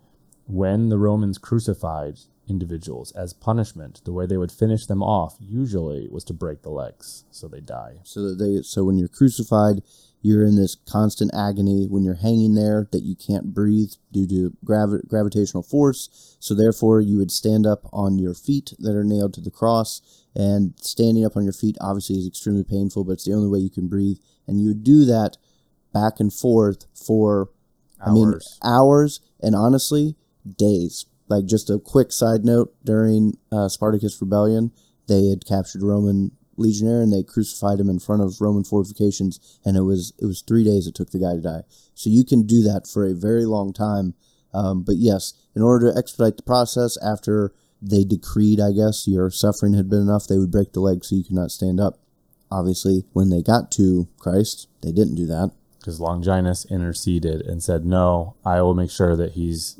When 0.45 0.89
the 0.89 0.97
Romans 0.97 1.37
crucified 1.37 2.19
individuals 2.47 3.11
as 3.11 3.33
punishment, 3.33 4.01
the 4.05 4.13
way 4.13 4.25
they 4.25 4.37
would 4.37 4.51
finish 4.51 4.85
them 4.85 5.03
off 5.03 5.35
usually 5.39 6.07
was 6.09 6.23
to 6.25 6.33
break 6.33 6.61
the 6.61 6.69
legs 6.69 7.25
so 7.29 7.47
they 7.47 7.59
die. 7.59 7.95
So 8.03 8.21
that 8.23 8.35
they 8.39 8.61
so 8.61 8.85
when 8.85 8.97
you're 8.97 9.09
crucified, 9.09 9.81
you're 10.27 10.45
in 10.45 10.57
this 10.57 10.75
constant 10.75 11.31
agony 11.33 11.87
when 11.87 12.03
you're 12.03 12.15
hanging 12.15 12.53
there 12.53 12.89
that 12.91 13.03
you 13.03 13.15
can't 13.15 13.53
breathe 13.53 13.91
due 14.11 14.27
to 14.27 14.53
gravi- 14.65 15.07
gravitational 15.07 15.63
force. 15.63 16.35
So 16.41 16.53
therefore, 16.53 16.99
you 16.99 17.17
would 17.17 17.31
stand 17.31 17.65
up 17.65 17.87
on 17.93 18.19
your 18.19 18.33
feet 18.33 18.73
that 18.79 18.93
are 18.93 19.05
nailed 19.05 19.33
to 19.35 19.41
the 19.41 19.49
cross, 19.49 20.25
and 20.35 20.73
standing 20.81 21.23
up 21.23 21.37
on 21.37 21.45
your 21.45 21.53
feet 21.53 21.77
obviously 21.79 22.17
is 22.17 22.27
extremely 22.27 22.65
painful, 22.65 23.05
but 23.05 23.13
it's 23.13 23.23
the 23.23 23.33
only 23.33 23.47
way 23.47 23.59
you 23.59 23.69
can 23.69 23.87
breathe. 23.87 24.17
And 24.45 24.59
you 24.59 24.67
would 24.67 24.83
do 24.83 25.05
that 25.05 25.37
back 25.93 26.19
and 26.19 26.33
forth 26.33 26.85
for, 26.93 27.49
hours. 28.05 28.09
I 28.09 28.13
mean, 28.13 28.39
hours, 28.63 29.21
and 29.39 29.55
honestly, 29.55 30.17
days. 30.57 31.05
Like 31.29 31.45
just 31.45 31.69
a 31.69 31.79
quick 31.79 32.11
side 32.11 32.43
note: 32.43 32.75
during 32.83 33.37
uh, 33.49 33.69
Spartacus 33.69 34.21
rebellion, 34.21 34.73
they 35.07 35.27
had 35.27 35.45
captured 35.45 35.83
Roman 35.83 36.31
legionnaire 36.57 37.01
and 37.01 37.13
they 37.13 37.23
crucified 37.23 37.79
him 37.79 37.89
in 37.89 37.99
front 37.99 38.21
of 38.21 38.41
Roman 38.41 38.63
fortifications, 38.63 39.59
and 39.63 39.77
it 39.77 39.81
was 39.81 40.13
it 40.19 40.25
was 40.25 40.41
three 40.41 40.63
days 40.63 40.87
it 40.87 40.95
took 40.95 41.11
the 41.11 41.19
guy 41.19 41.35
to 41.35 41.41
die. 41.41 41.63
So 41.93 42.09
you 42.09 42.23
can 42.23 42.45
do 42.45 42.61
that 42.63 42.87
for 42.87 43.05
a 43.05 43.13
very 43.13 43.45
long 43.45 43.73
time. 43.73 44.13
Um, 44.53 44.83
but 44.83 44.95
yes, 44.95 45.33
in 45.55 45.61
order 45.61 45.91
to 45.91 45.97
expedite 45.97 46.37
the 46.37 46.43
process, 46.43 46.97
after 47.03 47.53
they 47.81 48.03
decreed, 48.03 48.59
I 48.59 48.71
guess 48.71 49.07
your 49.07 49.29
suffering 49.29 49.73
had 49.73 49.89
been 49.89 50.01
enough, 50.01 50.27
they 50.27 50.37
would 50.37 50.51
break 50.51 50.73
the 50.73 50.79
leg 50.79 51.03
so 51.05 51.15
you 51.15 51.23
could 51.23 51.35
not 51.35 51.51
stand 51.51 51.79
up. 51.79 51.99
Obviously, 52.49 53.03
when 53.13 53.29
they 53.29 53.41
got 53.41 53.71
to 53.73 54.07
Christ, 54.17 54.67
they 54.81 54.91
didn't 54.91 55.15
do 55.15 55.27
that 55.27 55.51
because 55.79 55.99
Longinus 55.99 56.65
interceded 56.65 57.41
and 57.41 57.61
said, 57.61 57.85
"No, 57.85 58.35
I 58.45 58.61
will 58.61 58.73
make 58.73 58.91
sure 58.91 59.15
that 59.15 59.33
he's 59.33 59.77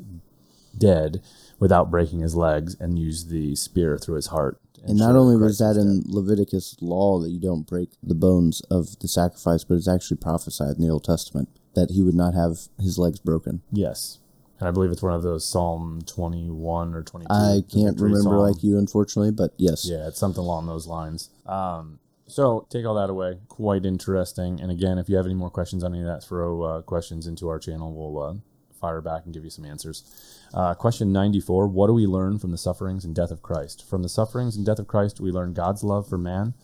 dead." 0.76 1.22
without 1.58 1.90
breaking 1.90 2.20
his 2.20 2.36
legs 2.36 2.76
and 2.78 2.98
use 2.98 3.26
the 3.26 3.56
spear 3.56 3.98
through 3.98 4.16
his 4.16 4.28
heart 4.28 4.60
and 4.88 4.98
not 4.98 5.16
only 5.16 5.36
was 5.36 5.58
that 5.58 5.76
in 5.76 6.02
Leviticus 6.06 6.76
law 6.80 7.20
that 7.20 7.30
you 7.30 7.40
don't 7.40 7.66
break 7.66 7.90
the 8.02 8.14
bones 8.14 8.60
of 8.70 8.98
the 9.00 9.08
sacrifice, 9.08 9.64
but 9.64 9.74
it's 9.74 9.88
actually 9.88 10.16
prophesied 10.16 10.76
in 10.76 10.82
the 10.82 10.90
Old 10.90 11.04
Testament 11.04 11.48
that 11.74 11.90
he 11.90 12.02
would 12.02 12.14
not 12.14 12.34
have 12.34 12.68
his 12.80 12.98
legs 12.98 13.18
broken. 13.18 13.62
Yes. 13.70 14.18
And 14.58 14.68
I 14.68 14.72
believe 14.72 14.90
it's 14.90 15.02
one 15.02 15.14
of 15.14 15.22
those 15.22 15.46
Psalm 15.46 16.00
21 16.06 16.94
or 16.94 17.02
22. 17.02 17.32
I 17.32 17.62
can't 17.72 18.00
remember 18.00 18.22
Psalm. 18.22 18.38
like 18.38 18.62
you, 18.62 18.76
unfortunately, 18.76 19.30
but 19.30 19.52
yes. 19.56 19.88
Yeah, 19.88 20.08
it's 20.08 20.18
something 20.18 20.42
along 20.42 20.66
those 20.66 20.86
lines. 20.86 21.30
Um, 21.46 22.00
so 22.26 22.66
take 22.68 22.84
all 22.84 22.94
that 22.94 23.10
away. 23.10 23.38
Quite 23.48 23.86
interesting. 23.86 24.60
And 24.60 24.70
again, 24.70 24.98
if 24.98 25.08
you 25.08 25.16
have 25.16 25.26
any 25.26 25.34
more 25.34 25.50
questions 25.50 25.84
on 25.84 25.94
any 25.94 26.02
of 26.02 26.06
that, 26.06 26.24
throw 26.24 26.62
uh, 26.62 26.82
questions 26.82 27.26
into 27.26 27.48
our 27.48 27.58
channel. 27.58 27.92
We'll 27.94 28.22
uh, 28.22 28.34
fire 28.80 29.00
back 29.00 29.24
and 29.24 29.32
give 29.32 29.44
you 29.44 29.50
some 29.50 29.64
answers. 29.64 30.37
Uh, 30.54 30.74
question 30.74 31.12
94 31.12 31.66
What 31.68 31.88
do 31.88 31.92
we 31.92 32.06
learn 32.06 32.38
from 32.38 32.50
the 32.50 32.58
sufferings 32.58 33.04
and 33.04 33.14
death 33.14 33.30
of 33.30 33.42
Christ? 33.42 33.88
From 33.88 34.02
the 34.02 34.08
sufferings 34.08 34.56
and 34.56 34.64
death 34.64 34.78
of 34.78 34.86
Christ, 34.86 35.20
we 35.20 35.30
learn 35.30 35.52
God's 35.52 35.84
love 35.84 36.08
for 36.08 36.18
man, 36.18 36.54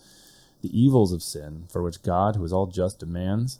the 0.62 0.78
evils 0.78 1.12
of 1.12 1.22
sin, 1.22 1.66
for 1.70 1.82
which 1.82 2.02
God, 2.02 2.36
who 2.36 2.44
is 2.44 2.52
all 2.52 2.66
just, 2.66 2.98
demands 2.98 3.58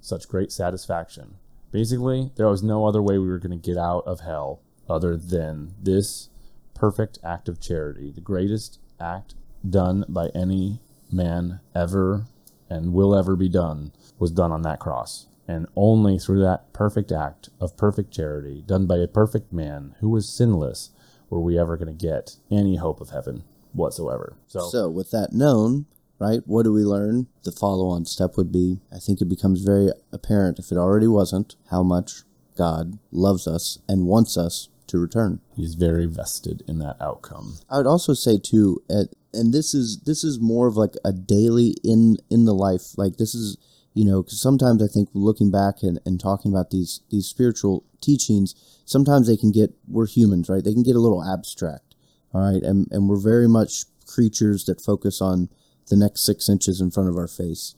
such 0.00 0.28
great 0.28 0.52
satisfaction. 0.52 1.36
Basically, 1.70 2.30
there 2.36 2.48
was 2.48 2.62
no 2.62 2.86
other 2.86 3.02
way 3.02 3.18
we 3.18 3.28
were 3.28 3.38
going 3.38 3.58
to 3.58 3.70
get 3.70 3.78
out 3.78 4.06
of 4.06 4.20
hell 4.20 4.60
other 4.88 5.16
than 5.16 5.74
this 5.80 6.28
perfect 6.74 7.18
act 7.24 7.48
of 7.48 7.60
charity, 7.60 8.10
the 8.10 8.20
greatest 8.20 8.78
act 9.00 9.34
done 9.68 10.04
by 10.08 10.28
any 10.34 10.80
man 11.10 11.60
ever 11.74 12.26
and 12.68 12.92
will 12.92 13.14
ever 13.14 13.36
be 13.36 13.48
done, 13.48 13.92
was 14.18 14.30
done 14.30 14.52
on 14.52 14.62
that 14.62 14.80
cross. 14.80 15.26
And 15.48 15.66
only 15.76 16.18
through 16.18 16.40
that 16.42 16.72
perfect 16.72 17.10
act 17.12 17.48
of 17.60 17.76
perfect 17.76 18.12
charity, 18.12 18.62
done 18.64 18.86
by 18.86 18.98
a 18.98 19.08
perfect 19.08 19.52
man 19.52 19.96
who 20.00 20.08
was 20.08 20.28
sinless, 20.28 20.90
were 21.28 21.40
we 21.40 21.58
ever 21.58 21.76
going 21.76 21.96
to 21.96 22.06
get 22.06 22.36
any 22.50 22.76
hope 22.76 23.00
of 23.00 23.10
heaven 23.10 23.44
whatsoever. 23.72 24.36
So, 24.46 24.68
So, 24.68 24.88
with 24.90 25.10
that 25.10 25.32
known, 25.32 25.86
right, 26.18 26.42
what 26.46 26.64
do 26.64 26.72
we 26.72 26.84
learn? 26.84 27.26
The 27.42 27.52
follow 27.52 27.88
on 27.88 28.04
step 28.04 28.36
would 28.36 28.52
be 28.52 28.80
I 28.92 28.98
think 28.98 29.20
it 29.20 29.28
becomes 29.28 29.62
very 29.62 29.90
apparent, 30.12 30.58
if 30.58 30.70
it 30.70 30.76
already 30.78 31.08
wasn't, 31.08 31.56
how 31.70 31.82
much 31.82 32.22
God 32.56 32.98
loves 33.10 33.46
us 33.46 33.78
and 33.88 34.06
wants 34.06 34.36
us 34.36 34.68
to 34.88 34.98
return. 34.98 35.40
he's 35.56 35.74
very 35.74 36.04
vested 36.04 36.62
in 36.68 36.78
that 36.78 36.96
outcome. 37.00 37.56
I 37.70 37.78
would 37.78 37.86
also 37.86 38.12
say 38.12 38.38
too, 38.38 38.82
and 38.90 39.54
this 39.54 39.72
is 39.72 40.00
this 40.00 40.22
is 40.22 40.38
more 40.38 40.66
of 40.66 40.76
like 40.76 40.94
a 41.02 41.12
daily 41.12 41.76
in 41.82 42.18
in 42.28 42.44
the 42.44 42.52
life. 42.54 42.98
Like 42.98 43.16
this 43.16 43.34
is 43.34 43.56
you 43.94 44.04
know 44.04 44.22
because 44.22 44.40
sometimes 44.40 44.82
I 44.82 44.86
think 44.86 45.08
looking 45.14 45.50
back 45.50 45.82
and, 45.82 46.00
and 46.04 46.18
talking 46.20 46.52
about 46.52 46.70
these 46.70 47.00
these 47.10 47.26
spiritual 47.26 47.84
teachings, 48.00 48.54
sometimes 48.84 49.26
they 49.26 49.36
can 49.36 49.52
get 49.52 49.74
we're 49.86 50.06
humans, 50.06 50.48
right? 50.48 50.64
They 50.64 50.72
can 50.72 50.82
get 50.82 50.96
a 50.96 51.00
little 51.00 51.24
abstract, 51.24 51.94
all 52.32 52.52
right, 52.52 52.62
and 52.62 52.88
and 52.90 53.08
we're 53.08 53.20
very 53.20 53.48
much 53.48 53.84
creatures 54.06 54.64
that 54.64 54.80
focus 54.80 55.20
on 55.20 55.48
the 55.88 55.96
next 55.96 56.24
six 56.24 56.48
inches 56.48 56.80
in 56.80 56.90
front 56.90 57.08
of 57.08 57.16
our 57.16 57.28
face, 57.28 57.74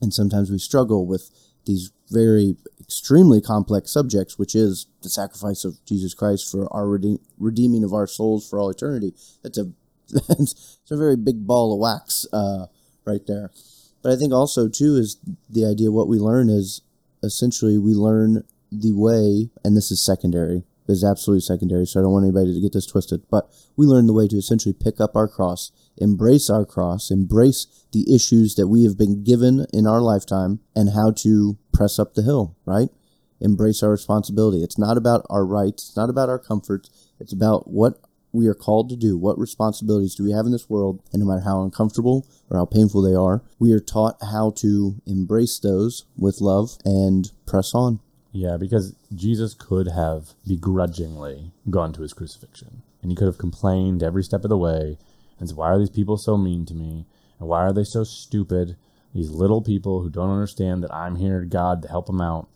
and 0.00 0.12
sometimes 0.12 0.50
we 0.50 0.58
struggle 0.58 1.06
with 1.06 1.30
these 1.66 1.92
very 2.10 2.56
extremely 2.80 3.40
complex 3.40 3.92
subjects, 3.92 4.38
which 4.38 4.54
is 4.54 4.86
the 5.02 5.08
sacrifice 5.10 5.64
of 5.64 5.84
Jesus 5.84 6.14
Christ 6.14 6.50
for 6.50 6.72
our 6.72 6.88
redeem- 6.88 7.20
redeeming 7.38 7.84
of 7.84 7.92
our 7.92 8.06
souls 8.06 8.48
for 8.48 8.58
all 8.58 8.70
eternity. 8.70 9.14
That's 9.42 9.58
a 9.58 9.70
it's 10.30 10.80
a 10.90 10.96
very 10.96 11.16
big 11.16 11.46
ball 11.46 11.72
of 11.72 11.78
wax 11.78 12.26
uh, 12.32 12.66
right 13.04 13.24
there. 13.26 13.52
But 14.02 14.12
I 14.12 14.16
think 14.16 14.32
also 14.32 14.68
too 14.68 14.96
is 14.96 15.18
the 15.48 15.66
idea 15.66 15.90
what 15.90 16.08
we 16.08 16.18
learn 16.18 16.48
is 16.48 16.82
essentially 17.22 17.78
we 17.78 17.94
learn 17.94 18.44
the 18.72 18.92
way, 18.92 19.50
and 19.64 19.76
this 19.76 19.90
is 19.90 20.04
secondary. 20.04 20.64
This 20.86 20.98
is 20.98 21.04
absolutely 21.04 21.42
secondary, 21.42 21.86
so 21.86 22.00
I 22.00 22.02
don't 22.02 22.12
want 22.12 22.24
anybody 22.24 22.54
to 22.54 22.60
get 22.60 22.72
this 22.72 22.86
twisted. 22.86 23.22
But 23.30 23.48
we 23.76 23.86
learn 23.86 24.06
the 24.06 24.12
way 24.12 24.26
to 24.26 24.36
essentially 24.36 24.72
pick 24.72 25.00
up 25.00 25.14
our 25.14 25.28
cross, 25.28 25.70
embrace 25.96 26.50
our 26.50 26.64
cross, 26.64 27.10
embrace 27.10 27.66
the 27.92 28.12
issues 28.12 28.54
that 28.56 28.66
we 28.68 28.84
have 28.84 28.98
been 28.98 29.22
given 29.22 29.66
in 29.72 29.86
our 29.86 30.00
lifetime, 30.00 30.60
and 30.74 30.90
how 30.90 31.12
to 31.18 31.58
press 31.72 31.98
up 31.98 32.14
the 32.14 32.22
hill, 32.22 32.56
right? 32.64 32.88
Embrace 33.40 33.82
our 33.82 33.90
responsibility. 33.90 34.62
It's 34.64 34.78
not 34.78 34.96
about 34.96 35.24
our 35.30 35.44
rights, 35.44 35.88
it's 35.88 35.96
not 35.96 36.10
about 36.10 36.28
our 36.28 36.38
comforts, 36.38 36.90
it's 37.20 37.32
about 37.32 37.70
what 37.70 38.00
we 38.32 38.46
are 38.46 38.54
called 38.54 38.88
to 38.90 38.96
do. 38.96 39.16
What 39.16 39.38
responsibilities 39.38 40.14
do 40.14 40.24
we 40.24 40.32
have 40.32 40.46
in 40.46 40.52
this 40.52 40.70
world? 40.70 41.02
And 41.12 41.20
no 41.20 41.28
matter 41.28 41.44
how 41.44 41.62
uncomfortable 41.62 42.26
or 42.48 42.58
how 42.58 42.64
painful 42.64 43.02
they 43.02 43.14
are, 43.14 43.42
we 43.58 43.72
are 43.72 43.80
taught 43.80 44.16
how 44.22 44.50
to 44.56 44.96
embrace 45.06 45.58
those 45.58 46.04
with 46.16 46.40
love 46.40 46.76
and 46.84 47.30
press 47.46 47.74
on. 47.74 48.00
Yeah, 48.32 48.56
because 48.56 48.94
Jesus 49.14 49.54
could 49.54 49.88
have 49.88 50.34
begrudgingly 50.46 51.50
gone 51.68 51.92
to 51.94 52.02
his 52.02 52.12
crucifixion. 52.12 52.82
And 53.02 53.10
he 53.10 53.16
could 53.16 53.26
have 53.26 53.38
complained 53.38 54.02
every 54.02 54.22
step 54.22 54.44
of 54.44 54.50
the 54.50 54.58
way 54.58 54.98
and 55.38 55.48
said, 55.48 55.56
Why 55.56 55.70
are 55.70 55.78
these 55.78 55.90
people 55.90 56.16
so 56.16 56.36
mean 56.36 56.64
to 56.66 56.74
me? 56.74 57.06
And 57.38 57.48
why 57.48 57.60
are 57.62 57.72
they 57.72 57.84
so 57.84 58.04
stupid? 58.04 58.76
These 59.14 59.30
little 59.30 59.62
people 59.62 60.02
who 60.02 60.10
don't 60.10 60.30
understand 60.30 60.84
that 60.84 60.94
I'm 60.94 61.16
here, 61.16 61.44
God, 61.44 61.82
to 61.82 61.88
help 61.88 62.06
them 62.06 62.20
out. 62.20 62.48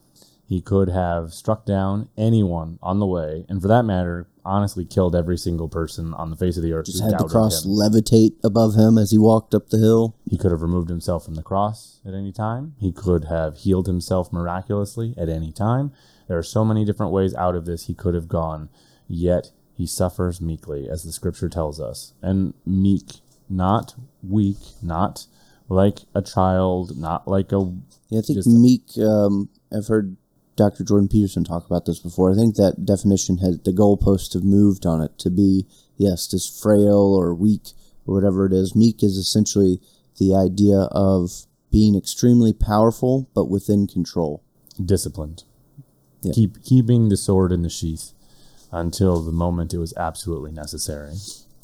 He 0.46 0.60
could 0.60 0.90
have 0.90 1.32
struck 1.32 1.64
down 1.64 2.08
anyone 2.16 2.78
on 2.82 3.00
the 3.00 3.06
way, 3.06 3.46
and 3.48 3.60
for 3.62 3.68
that 3.68 3.84
matter, 3.84 4.28
honestly 4.44 4.85
killed 4.85 5.14
every 5.16 5.37
single 5.38 5.68
person 5.68 6.12
on 6.14 6.30
the 6.30 6.37
face 6.37 6.57
of 6.57 6.62
the 6.62 6.72
earth 6.72 6.87
Just 6.87 7.02
had 7.02 7.18
the 7.18 7.24
cross 7.28 7.64
him. 7.64 7.70
levitate 7.72 8.35
above 8.44 8.74
him 8.74 8.98
as 8.98 9.11
he 9.11 9.18
walked 9.18 9.54
up 9.54 9.70
the 9.70 9.78
hill. 9.78 10.16
He 10.30 10.37
could 10.37 10.50
have 10.50 10.62
removed 10.62 10.88
himself 10.88 11.24
from 11.24 11.35
the 11.35 11.42
cross 11.42 12.00
at 12.07 12.14
any 12.14 12.33
time. 12.33 12.74
He 12.78 12.92
could 12.92 13.24
have 13.24 13.59
healed 13.59 13.87
himself 13.87 14.33
miraculously 14.33 15.14
at 15.16 15.28
any 15.28 15.52
time. 15.52 15.92
There 16.28 16.38
are 16.38 16.42
so 16.42 16.64
many 16.64 16.85
different 16.85 17.12
ways 17.12 17.35
out 17.35 17.54
of 17.54 17.64
this 17.64 17.87
he 17.87 17.94
could 17.94 18.14
have 18.14 18.28
gone, 18.28 18.68
yet 19.09 19.50
he 19.76 19.87
suffers 19.87 20.40
meekly, 20.40 20.88
as 20.88 21.02
the 21.04 21.12
scripture 21.12 21.48
tells 21.48 21.80
us. 21.80 22.12
And 22.22 22.54
meek, 22.64 23.20
not 23.48 23.94
weak, 24.22 24.59
not 24.83 25.26
like 25.68 26.00
a 26.14 26.22
child, 26.22 26.96
not 26.98 27.26
like 27.26 27.50
a. 27.52 27.72
Yeah, 28.09 28.18
I 28.20 28.22
think 28.22 28.37
Just- 28.38 28.48
meek. 28.48 28.96
Um, 28.98 29.48
I've 29.72 29.87
heard 29.88 30.16
Dr. 30.56 30.84
Jordan 30.84 31.08
Peterson 31.08 31.44
talk 31.44 31.66
about 31.66 31.84
this 31.86 31.98
before. 31.98 32.30
I 32.30 32.34
think 32.34 32.54
that 32.56 32.84
definition 32.84 33.38
has 33.38 33.58
the 33.60 33.72
goalposts 33.72 34.34
have 34.34 34.44
moved 34.44 34.86
on 34.86 35.00
it 35.00 35.18
to 35.18 35.30
be 35.30 35.66
yes, 35.96 36.26
this 36.26 36.46
frail 36.48 37.14
or 37.14 37.34
weak 37.34 37.72
or 38.06 38.14
whatever 38.14 38.46
it 38.46 38.52
is. 38.52 38.74
Meek 38.74 39.02
is 39.02 39.16
essentially 39.16 39.80
the 40.18 40.34
idea 40.34 40.88
of 40.92 41.46
being 41.70 41.96
extremely 41.96 42.52
powerful 42.52 43.28
but 43.34 43.46
within 43.46 43.86
control. 43.86 44.42
disciplined. 44.84 45.44
Yeah. 46.22 46.32
Keep 46.32 46.64
keeping 46.64 47.08
the 47.08 47.16
sword 47.16 47.52
in 47.52 47.62
the 47.62 47.70
sheath 47.70 48.12
until 48.72 49.22
the 49.22 49.32
moment 49.32 49.74
it 49.74 49.78
was 49.78 49.94
absolutely 49.96 50.52
necessary. 50.52 51.14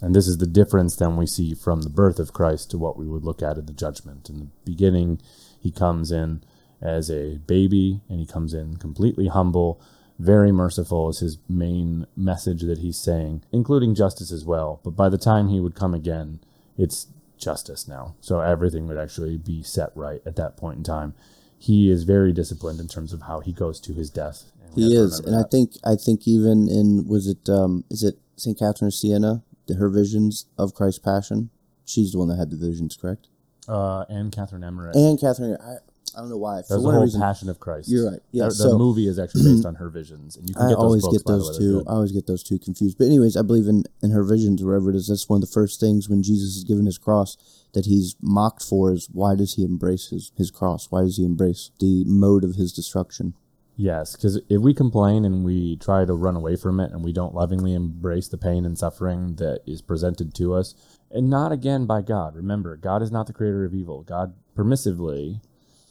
And 0.03 0.15
this 0.15 0.27
is 0.27 0.39
the 0.39 0.47
difference 0.47 0.97
then 0.97 1.17
we 1.17 1.27
see 1.27 1.55
from 1.55 1.83
the 1.83 1.91
birth 1.91 2.19
of 2.19 2.33
Christ 2.33 2.71
to 2.71 2.79
what 2.79 2.97
we 2.97 3.07
would 3.07 3.25
look 3.25 3.43
at 3.43 3.59
in 3.59 3.67
the 3.67 3.73
judgment. 3.73 4.29
In 4.31 4.39
the 4.39 4.49
beginning, 4.65 5.21
he 5.61 5.71
comes 5.71 6.11
in 6.11 6.43
as 6.83 7.11
a 7.11 7.39
baby 7.47 8.01
and 8.09 8.21
he 8.21 8.27
comes 8.27 8.55
in 8.55 8.77
completely 8.77 9.29
humble, 9.29 9.81
very 10.19 10.53
merciful 10.53 11.09
is 11.09 11.21
his 11.21 11.39
main 11.49 12.07
message 12.17 12.63
that 12.63 12.79
he's 12.79 12.99
saying, 12.99 13.43
including 13.53 13.95
justice 13.95 14.31
as 14.31 14.45
well. 14.45 14.81
But 14.85 14.91
by 14.91 15.09
the 15.09 15.19
time 15.19 15.49
he 15.49 15.61
would 15.61 15.75
come 15.75 15.95
again, 15.95 16.41
it's 16.77 17.07
justice 17.39 17.89
now. 17.89 18.17
So 18.21 18.41
everything 18.41 18.87
would 18.87 18.99
actually 18.99 19.39
be 19.39 19.63
set 19.63 19.91
right 19.95 20.21
at 20.27 20.37
that 20.37 20.57
point 20.57 20.79
in 20.79 20.85
time. 20.85 21.15
He 21.59 21.91
is 21.91 22.05
very 22.05 22.33
disciplined 22.33 22.81
in 22.81 22.89
terms 22.89 23.13
of 23.13 23.23
how 23.23 23.41
he 23.41 23.53
goes 23.53 23.81
to 23.81 23.95
his 23.95 24.11
death. 24.11 24.45
He 24.75 24.95
is, 24.95 25.19
and 25.19 25.27
remember 25.27 25.47
I 25.47 25.51
think 25.51 25.73
I 25.85 25.97
think 25.97 26.29
even 26.29 26.69
in 26.69 27.07
was 27.09 27.27
it 27.27 27.49
um, 27.49 27.85
is 27.91 28.05
it 28.05 28.19
Saint 28.37 28.59
Catherine 28.59 28.87
of 28.87 28.95
Siena, 28.95 29.43
her 29.77 29.89
visions 29.89 30.47
of 30.57 30.75
Christ's 30.75 31.01
Passion. 31.01 31.51
She's 31.85 32.13
the 32.13 32.19
one 32.19 32.29
that 32.29 32.37
had 32.37 32.51
the 32.51 32.57
visions, 32.57 32.97
correct? 32.97 33.27
uh, 33.71 34.05
and 34.09 34.33
Catherine 34.33 34.65
Emmerich. 34.65 34.95
And 34.97 35.19
Catherine, 35.19 35.57
I, 35.61 35.77
I 36.17 36.21
don't 36.21 36.31
know 36.31 36.37
why. 36.37 36.63
For 36.63 36.69
There's 36.71 36.81
the 36.83 36.87
whatever 36.87 36.99
whole 36.99 37.05
reason, 37.07 37.21
Passion 37.21 37.49
of 37.49 37.61
Christ. 37.61 37.89
You're 37.89 38.11
right. 38.11 38.21
Yeah, 38.33 38.45
The, 38.45 38.49
the 38.51 38.55
so- 38.55 38.79
movie 38.79 39.07
is 39.09 39.19
actually 39.19 39.45
based 39.55 39.67
on 39.67 39.75
her 39.77 39.89
visions, 39.89 40.37
and 40.37 40.49
you 40.49 40.55
can 40.55 40.65
I 40.65 40.69
get 40.71 40.77
those 40.77 40.85
always 40.85 41.03
books, 41.03 41.17
get 41.19 41.25
by 41.25 41.33
the 41.33 41.39
those 41.39 41.59
they're 41.59 41.69
two. 41.69 41.79
good. 41.79 41.89
I 41.89 41.93
always 41.93 42.13
get 42.13 42.27
those 42.27 42.43
two 42.43 42.59
confused. 42.59 42.99
But 42.99 43.05
anyways, 43.07 43.37
I 43.37 43.43
believe 43.43 43.69
in 43.69 43.85
in 44.03 44.11
her 44.11 44.25
visions, 44.25 44.63
wherever 44.63 44.91
it 44.91 44.97
is. 44.97 45.09
That's 45.09 45.29
one 45.29 45.39
of 45.43 45.49
the 45.49 45.53
first 45.53 45.81
things 45.81 46.09
when 46.09 46.23
Jesus 46.23 46.57
is 46.57 46.65
given 46.65 46.87
his 46.87 46.99
cross 46.99 47.37
that 47.73 47.87
he's 47.87 48.17
mocked 48.21 48.63
for 48.65 48.93
is 48.93 49.09
why 49.13 49.35
does 49.37 49.55
he 49.55 49.63
embrace 49.65 50.09
his 50.09 50.33
his 50.37 50.51
cross? 50.51 50.91
Why 50.91 51.03
does 51.03 51.17
he 51.17 51.25
embrace 51.25 51.71
the 51.79 52.05
mode 52.05 52.45
of 52.45 52.57
his 52.57 52.73
destruction? 52.73 53.35
Yes, 53.77 54.15
because 54.15 54.39
if 54.51 54.61
we 54.61 54.75
complain 54.75 55.25
and 55.25 55.43
we 55.43 55.77
try 55.77 56.05
to 56.05 56.13
run 56.13 56.37
away 56.37 56.55
from 56.57 56.81
it 56.81 56.91
and 56.93 57.03
we 57.03 57.15
don't 57.15 57.35
lovingly 57.35 57.73
embrace 57.73 58.29
the 58.29 58.37
pain 58.37 58.67
and 58.67 58.77
suffering 58.77 59.37
that 59.37 59.61
is 59.67 59.81
presented 59.81 60.35
to 60.35 60.53
us, 60.53 60.75
and 61.11 61.31
not 61.31 61.51
again 61.51 61.87
by 61.87 62.03
God. 62.03 62.37
Remember, 62.37 62.77
God 62.77 63.01
is 63.01 63.11
not 63.11 63.27
the 63.27 63.33
creator 63.33 63.65
of 63.65 63.73
evil. 63.75 64.03
God 64.03 64.35
permissively 64.55 65.41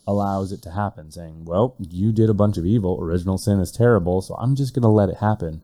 allows 0.10 0.52
it 0.52 0.64
to 0.64 0.72
happen, 0.72 1.12
saying, 1.12 1.46
Well, 1.46 1.76
you 1.78 2.12
did 2.12 2.32
a 2.32 2.34
bunch 2.34 2.58
of 2.58 2.66
evil. 2.66 2.98
Original 3.00 3.38
sin 3.38 3.60
is 3.60 3.72
terrible, 3.72 4.22
so 4.22 4.36
I'm 4.36 4.56
just 4.56 4.74
going 4.74 4.82
to 4.84 4.90
let 4.90 5.10
it 5.10 5.18
happen. 5.18 5.62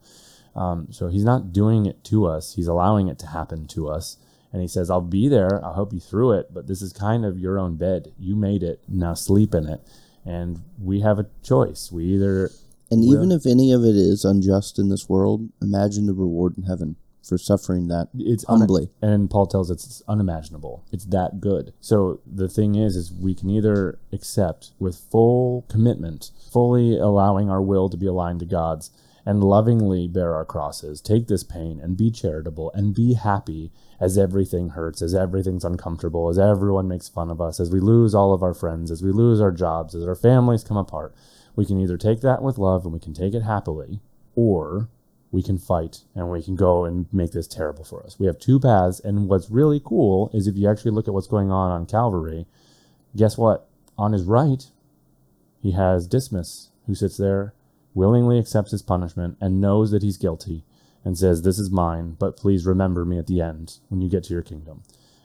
Um, 0.55 0.87
so 0.91 1.07
he's 1.07 1.23
not 1.23 1.51
doing 1.51 1.87
it 1.87 2.03
to 2.05 2.27
us, 2.27 2.53
he's 2.53 2.67
allowing 2.67 3.07
it 3.07 3.17
to 3.19 3.27
happen 3.27 3.65
to 3.69 3.89
us. 3.89 4.17
And 4.53 4.61
he 4.61 4.67
says, 4.69 4.89
I'll 4.89 5.01
be 5.01 5.27
there, 5.27 5.63
I'll 5.65 5.73
help 5.73 5.91
you 5.91 5.99
through 5.99 6.33
it, 6.33 6.53
but 6.53 6.67
this 6.67 6.81
is 6.81 6.93
kind 6.93 7.25
of 7.25 7.37
your 7.37 7.59
own 7.59 7.75
bed. 7.75 8.13
You 8.17 8.37
made 8.37 8.63
it, 8.63 8.79
now 8.87 9.13
sleep 9.15 9.53
in 9.53 9.67
it. 9.67 9.81
And 10.23 10.61
we 10.81 11.01
have 11.01 11.19
a 11.19 11.27
choice. 11.43 11.91
We 11.91 12.05
either 12.05 12.51
And 12.89 13.03
even 13.03 13.31
if 13.31 13.45
any 13.45 13.73
of 13.73 13.83
it 13.83 13.97
is 13.97 14.23
unjust 14.23 14.79
in 14.79 14.89
this 14.89 15.09
world, 15.09 15.49
imagine 15.61 16.05
the 16.05 16.13
reward 16.13 16.57
in 16.57 16.63
heaven 16.63 16.95
for 17.25 17.37
suffering 17.37 17.87
that 17.87 18.09
it's 18.17 18.45
un- 18.47 18.67
and 19.01 19.29
Paul 19.29 19.47
tells 19.47 19.71
us 19.71 19.85
it's 19.85 20.03
unimaginable. 20.07 20.85
It's 20.91 21.05
that 21.05 21.41
good. 21.41 21.73
So 21.79 22.21
the 22.25 22.47
thing 22.47 22.75
is, 22.75 22.95
is 22.95 23.11
we 23.11 23.33
can 23.33 23.49
either 23.49 23.99
accept 24.13 24.71
with 24.79 24.95
full 25.11 25.65
commitment, 25.69 26.31
fully 26.51 26.97
allowing 26.97 27.49
our 27.49 27.61
will 27.61 27.89
to 27.89 27.97
be 27.97 28.05
aligned 28.05 28.41
to 28.41 28.45
God's, 28.45 28.91
and 29.25 29.43
lovingly 29.43 30.07
bear 30.07 30.35
our 30.35 30.45
crosses, 30.45 31.01
take 31.01 31.27
this 31.27 31.43
pain 31.43 31.79
and 31.81 31.97
be 31.97 32.11
charitable 32.11 32.71
and 32.75 32.93
be 32.93 33.15
happy 33.15 33.71
as 33.99 34.17
everything 34.17 34.69
hurts, 34.69 35.01
as 35.01 35.15
everything's 35.15 35.65
uncomfortable, 35.65 36.29
as 36.29 36.37
everyone 36.37 36.87
makes 36.87 37.09
fun 37.09 37.31
of 37.31 37.41
us, 37.41 37.59
as 37.59 37.71
we 37.71 37.79
lose 37.79 38.13
all 38.13 38.33
of 38.33 38.43
our 38.43 38.53
friends, 38.53 38.91
as 38.91 39.01
we 39.01 39.11
lose 39.11 39.41
our 39.41 39.51
jobs, 39.51 39.95
as 39.95 40.05
our 40.05 40.15
families 40.15 40.63
come 40.63 40.77
apart. 40.77 41.15
We 41.55 41.65
can 41.65 41.79
either 41.79 41.97
take 41.97 42.21
that 42.21 42.43
with 42.43 42.59
love 42.59 42.83
and 42.83 42.93
we 42.93 42.99
can 42.99 43.13
take 43.13 43.33
it 43.33 43.41
happily, 43.41 43.99
or 44.35 44.89
we 45.35 45.43
can 45.43 45.57
fight 45.57 45.99
and 46.15 46.31
we 46.31 46.41
can 46.41 46.55
go 46.55 46.85
and 46.85 47.07
make 47.11 47.33
this 47.33 47.45
terrible 47.45 47.83
for 47.83 48.01
us. 48.05 48.17
We 48.17 48.25
have 48.25 48.39
two 48.39 48.57
paths. 48.57 49.01
And 49.01 49.27
what's 49.27 49.51
really 49.51 49.81
cool 49.83 50.31
is 50.33 50.47
if 50.47 50.55
you 50.55 50.69
actually 50.69 50.91
look 50.91 51.09
at 51.09 51.13
what's 51.13 51.27
going 51.27 51.51
on 51.51 51.71
on 51.71 51.85
Calvary, 51.85 52.45
guess 53.17 53.37
what? 53.37 53.67
On 53.97 54.13
his 54.13 54.23
right, 54.23 54.65
he 55.61 55.71
has 55.71 56.07
Dismas, 56.07 56.69
who 56.87 56.95
sits 56.95 57.17
there, 57.17 57.53
willingly 57.93 58.39
accepts 58.39 58.71
his 58.71 58.81
punishment, 58.81 59.35
and 59.41 59.59
knows 59.59 59.91
that 59.91 60.03
he's 60.03 60.15
guilty, 60.17 60.63
and 61.03 61.17
says, 61.17 61.41
This 61.41 61.59
is 61.59 61.69
mine, 61.69 62.15
but 62.17 62.37
please 62.37 62.65
remember 62.65 63.03
me 63.03 63.17
at 63.17 63.27
the 63.27 63.41
end 63.41 63.79
when 63.89 64.01
you 64.01 64.09
get 64.09 64.23
to 64.25 64.33
your 64.33 64.41
kingdom. 64.41 64.83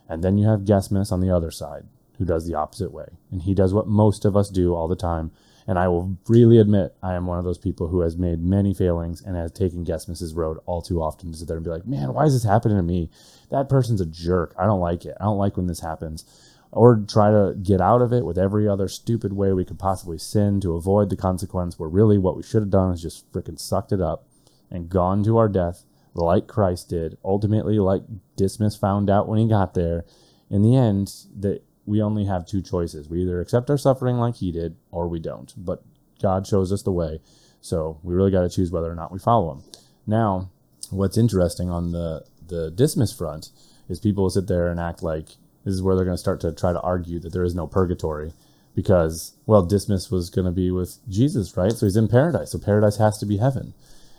And 0.08 0.24
then 0.24 0.38
you 0.38 0.48
have 0.48 0.62
Gesmas 0.62 1.12
on 1.12 1.20
the 1.20 1.30
other 1.30 1.52
side, 1.52 1.84
who 2.18 2.24
does 2.24 2.48
the 2.48 2.54
opposite 2.56 2.90
way. 2.92 3.10
And 3.30 3.42
he 3.42 3.54
does 3.54 3.72
what 3.72 3.86
most 3.86 4.24
of 4.24 4.36
us 4.36 4.50
do 4.50 4.74
all 4.74 4.88
the 4.88 4.96
time. 4.96 5.30
And 5.70 5.78
I 5.78 5.86
will 5.86 6.18
freely 6.24 6.58
admit 6.58 6.96
I 7.00 7.14
am 7.14 7.26
one 7.26 7.38
of 7.38 7.44
those 7.44 7.56
people 7.56 7.86
who 7.86 8.00
has 8.00 8.16
made 8.16 8.42
many 8.42 8.74
failings 8.74 9.22
and 9.22 9.36
has 9.36 9.52
taken 9.52 9.84
Gesmas's 9.84 10.34
road 10.34 10.58
all 10.66 10.82
too 10.82 11.00
often 11.00 11.30
to 11.30 11.38
sit 11.38 11.46
there 11.46 11.58
and 11.58 11.62
be 11.62 11.70
like, 11.70 11.86
man, 11.86 12.12
why 12.12 12.24
is 12.24 12.32
this 12.32 12.42
happening 12.42 12.76
to 12.76 12.82
me? 12.82 13.08
That 13.52 13.68
person's 13.68 14.00
a 14.00 14.06
jerk. 14.06 14.52
I 14.58 14.66
don't 14.66 14.80
like 14.80 15.04
it. 15.04 15.16
I 15.20 15.26
don't 15.26 15.38
like 15.38 15.56
when 15.56 15.68
this 15.68 15.78
happens 15.78 16.24
or 16.72 17.04
try 17.08 17.30
to 17.30 17.54
get 17.62 17.80
out 17.80 18.02
of 18.02 18.12
it 18.12 18.24
with 18.24 18.36
every 18.36 18.66
other 18.66 18.88
stupid 18.88 19.32
way 19.32 19.52
we 19.52 19.64
could 19.64 19.78
possibly 19.78 20.18
sin 20.18 20.60
to 20.62 20.74
avoid 20.74 21.08
the 21.08 21.16
consequence 21.16 21.78
where 21.78 21.88
really 21.88 22.18
what 22.18 22.36
we 22.36 22.42
should 22.42 22.62
have 22.62 22.70
done 22.70 22.92
is 22.92 23.00
just 23.00 23.30
freaking 23.30 23.56
sucked 23.56 23.92
it 23.92 24.00
up 24.00 24.26
and 24.72 24.88
gone 24.88 25.22
to 25.22 25.36
our 25.36 25.48
death 25.48 25.84
like 26.14 26.48
Christ 26.48 26.88
did 26.88 27.16
ultimately 27.24 27.78
like 27.78 28.02
Dismas 28.34 28.74
found 28.74 29.08
out 29.08 29.28
when 29.28 29.38
he 29.38 29.46
got 29.46 29.74
there 29.74 30.04
in 30.50 30.62
the 30.62 30.74
end 30.74 31.12
that 31.38 31.62
we 31.86 32.02
only 32.02 32.24
have 32.24 32.46
two 32.46 32.62
choices 32.62 33.08
we 33.08 33.22
either 33.22 33.40
accept 33.40 33.70
our 33.70 33.78
suffering 33.78 34.18
like 34.18 34.36
he 34.36 34.52
did 34.52 34.76
or 34.90 35.08
we 35.08 35.18
don't 35.18 35.52
but 35.56 35.82
God 36.20 36.46
shows 36.46 36.72
us 36.72 36.82
the 36.82 36.92
way 36.92 37.20
so 37.60 37.98
we 38.02 38.14
really 38.14 38.30
got 38.30 38.42
to 38.42 38.48
choose 38.48 38.70
whether 38.70 38.90
or 38.90 38.94
not 38.94 39.12
we 39.12 39.18
follow 39.18 39.52
him 39.52 39.62
now 40.06 40.50
what's 40.90 41.18
interesting 41.18 41.70
on 41.70 41.92
the 41.92 42.24
the 42.46 42.70
Dismas 42.70 43.12
front 43.12 43.50
is 43.88 44.00
people 44.00 44.28
sit 44.28 44.46
there 44.46 44.68
and 44.68 44.78
act 44.78 45.02
like 45.02 45.28
this 45.64 45.74
is 45.74 45.82
where 45.82 45.94
they're 45.94 46.04
going 46.04 46.16
to 46.16 46.18
start 46.18 46.40
to 46.40 46.52
try 46.52 46.72
to 46.72 46.80
argue 46.80 47.18
that 47.20 47.32
there 47.32 47.44
is 47.44 47.54
no 47.54 47.66
purgatory 47.66 48.32
because, 48.74 49.34
well, 49.46 49.62
Dismas 49.62 50.10
was 50.10 50.30
going 50.30 50.46
to 50.46 50.52
be 50.52 50.70
with 50.70 50.98
Jesus, 51.08 51.56
right? 51.56 51.72
So 51.72 51.86
he's 51.86 51.96
in 51.96 52.08
paradise. 52.08 52.52
So 52.52 52.58
paradise 52.58 52.96
has 52.96 53.18
to 53.18 53.26
be 53.26 53.38
heaven. 53.38 53.74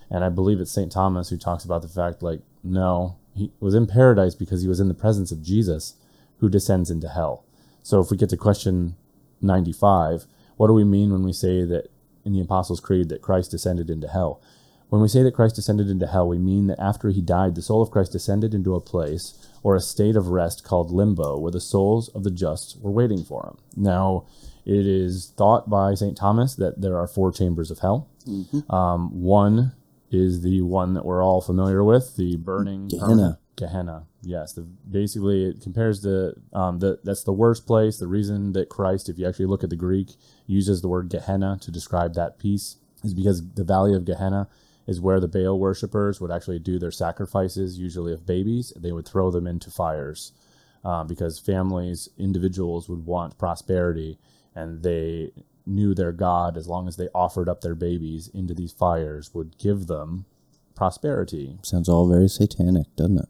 And 0.10 0.24
I 0.24 0.30
believe 0.30 0.60
it's 0.60 0.72
St. 0.72 0.92
Thomas 0.92 1.30
who 1.30 1.38
talks 1.38 1.64
about 1.64 1.82
the 1.82 1.88
fact, 1.88 2.22
like, 2.22 2.42
no, 2.64 3.18
he 3.34 3.52
was 3.60 3.74
in 3.74 3.88
paradise 3.88 4.36
because 4.36 4.62
he 4.62 4.68
was 4.68 4.80
in 4.80 4.88
the 4.88 4.94
presence 4.94 5.32
of 5.32 5.42
Jesus 5.42 5.96
who 6.40 6.50
descends 6.50 6.92
into 6.92 7.08
hell. 7.08 7.46
So 7.84 8.00
if 8.00 8.12
we 8.12 8.18
get 8.18 8.30
to 8.30 8.38
question 8.38 8.96
95, 9.42 10.26
what 10.58 10.68
do 10.68 10.74
we 10.74 10.84
mean 10.84 11.12
when 11.12 11.24
we 11.24 11.34
say 11.34 11.64
that 11.66 11.92
in 12.24 12.34
the 12.34 12.42
Apostles' 12.42 12.80
Creed 12.80 13.10
that 13.10 13.22
Christ 13.22 13.52
descended 13.52 13.90
into 13.90 14.08
hell? 14.08 14.42
When 14.90 15.02
we 15.02 15.08
say 15.08 15.24
that 15.24 15.34
Christ 15.34 15.56
descended 15.56 15.90
into 15.90 16.06
hell, 16.06 16.28
we 16.28 16.38
mean 16.38 16.68
that 16.68 16.80
after 16.80 17.10
he 17.10 17.22
died, 17.22 17.56
the 17.56 17.62
soul 17.62 17.82
of 17.82 17.92
Christ 17.92 18.12
descended 18.12 18.54
into 18.54 18.76
a 18.76 18.82
place 18.82 19.48
or 19.64 19.76
a 19.76 19.80
state 19.80 20.18
of 20.18 20.28
rest 20.28 20.66
called 20.66 20.92
limbo, 20.92 21.40
where 21.40 21.52
the 21.52 21.62
souls 21.62 22.10
of 22.10 22.24
the 22.24 22.32
just 22.32 22.78
were 22.82 22.92
waiting 22.92 23.24
for 23.24 23.46
him. 23.46 23.58
Now, 23.78 24.26
it 24.66 24.86
is 24.86 25.32
thought 25.38 25.70
by 25.70 25.94
St. 25.94 26.18
Thomas 26.18 26.56
that 26.56 26.82
there 26.82 26.98
are 26.98 27.08
four 27.08 27.32
chambers 27.32 27.72
of 27.72 27.80
hell. 27.80 28.10
Mm-hmm. 28.28 28.70
Um, 28.70 29.22
one 29.22 29.72
is 30.12 30.42
the 30.42 30.62
one 30.62 30.94
that 30.94 31.06
we're 31.06 31.24
all 31.24 31.42
familiar 31.42 31.84
with, 31.84 32.18
the 32.18 32.36
burning 32.36 32.90
Gehenna. 32.90 33.40
Gehenna. 33.62 34.08
Yes, 34.24 34.54
the, 34.54 34.62
basically 34.62 35.46
it 35.46 35.62
compares 35.62 36.02
to 36.02 36.34
um, 36.52 36.80
the 36.80 37.00
that's 37.04 37.24
the 37.24 37.32
worst 37.32 37.68
place. 37.68 37.98
The 37.98 38.08
reason 38.08 38.54
that 38.54 38.70
Christ, 38.70 39.08
if 39.08 39.20
you 39.20 39.28
actually 39.28 39.46
look 39.46 39.64
at 39.64 39.70
the 39.70 39.76
Greek, 39.76 40.16
uses 40.48 40.82
the 40.82 40.88
word 40.88 41.10
Gehenna 41.10 41.60
to 41.62 41.70
describe 41.70 42.16
that 42.16 42.40
piece 42.40 42.78
is 43.04 43.14
because 43.14 43.54
the 43.54 43.64
valley 43.64 43.94
of 43.94 44.04
Gehenna 44.04 44.48
is 44.88 45.00
where 45.00 45.20
the 45.20 45.28
Baal 45.28 45.60
worshippers 45.60 46.20
would 46.20 46.32
actually 46.32 46.58
do 46.58 46.80
their 46.80 46.92
sacrifices, 46.92 47.78
usually 47.78 48.12
of 48.12 48.26
babies. 48.26 48.74
They 48.76 48.92
would 48.92 49.08
throw 49.08 49.30
them 49.30 49.46
into 49.46 49.70
fires 49.70 50.32
um, 50.84 51.06
because 51.06 51.38
families, 51.38 52.10
individuals 52.18 52.90
would 52.90 53.06
want 53.06 53.38
prosperity, 53.38 54.18
and 54.56 54.82
they 54.82 55.32
knew 55.68 55.94
their 55.94 56.12
God, 56.12 56.58
as 56.58 56.68
long 56.68 56.88
as 56.88 56.98
they 56.98 57.10
offered 57.14 57.48
up 57.48 57.62
their 57.62 57.76
babies 57.76 58.28
into 58.34 58.56
these 58.56 58.74
fires, 58.74 59.36
would 59.36 59.60
give 59.60 59.86
them 59.86 60.26
prosperity. 60.74 61.60
Sounds 61.62 61.88
all 61.88 62.10
very 62.10 62.28
satanic, 62.28 62.88
doesn't 62.96 63.20
it? 63.20 63.30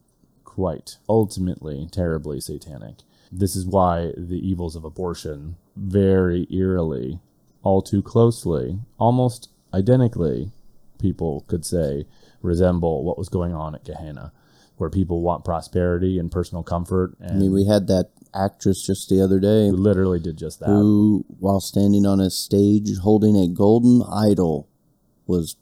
Quite. 0.54 0.98
Ultimately, 1.08 1.88
terribly 1.90 2.42
satanic. 2.42 2.96
This 3.32 3.56
is 3.56 3.66
why 3.66 4.12
the 4.18 4.46
evils 4.46 4.76
of 4.76 4.84
abortion 4.84 5.56
very 5.78 6.46
eerily, 6.52 7.20
all 7.64 7.82
too 7.82 8.02
closely, 8.02 8.80
almost 9.00 9.50
identically 9.74 10.52
people 11.00 11.46
could 11.48 11.66
say 11.66 12.06
resemble 12.42 13.06
what 13.06 13.18
was 13.18 13.30
going 13.30 13.54
on 13.54 13.76
at 13.76 13.86
Gehenna, 13.86 14.34
where 14.76 14.90
people 14.90 15.22
want 15.22 15.46
prosperity 15.46 16.20
and 16.20 16.30
personal 16.30 16.64
comfort. 16.64 17.16
And 17.22 17.32
I 17.32 17.36
mean, 17.36 17.54
we 17.54 17.66
had 17.66 17.88
that 17.88 18.10
actress 18.34 18.86
just 18.86 19.10
the 19.10 19.22
other 19.22 19.40
day 19.40 19.70
who 19.70 19.78
literally 19.78 20.20
did 20.20 20.38
just 20.38 20.60
that. 20.60 20.68
Who, 20.68 21.24
while 21.40 21.62
standing 21.62 22.06
on 22.06 22.20
a 22.20 22.30
stage 22.30 22.90
holding 22.98 23.38
a 23.38 23.48
golden 23.48 24.04
idol, 24.12 24.68
was 25.26 25.56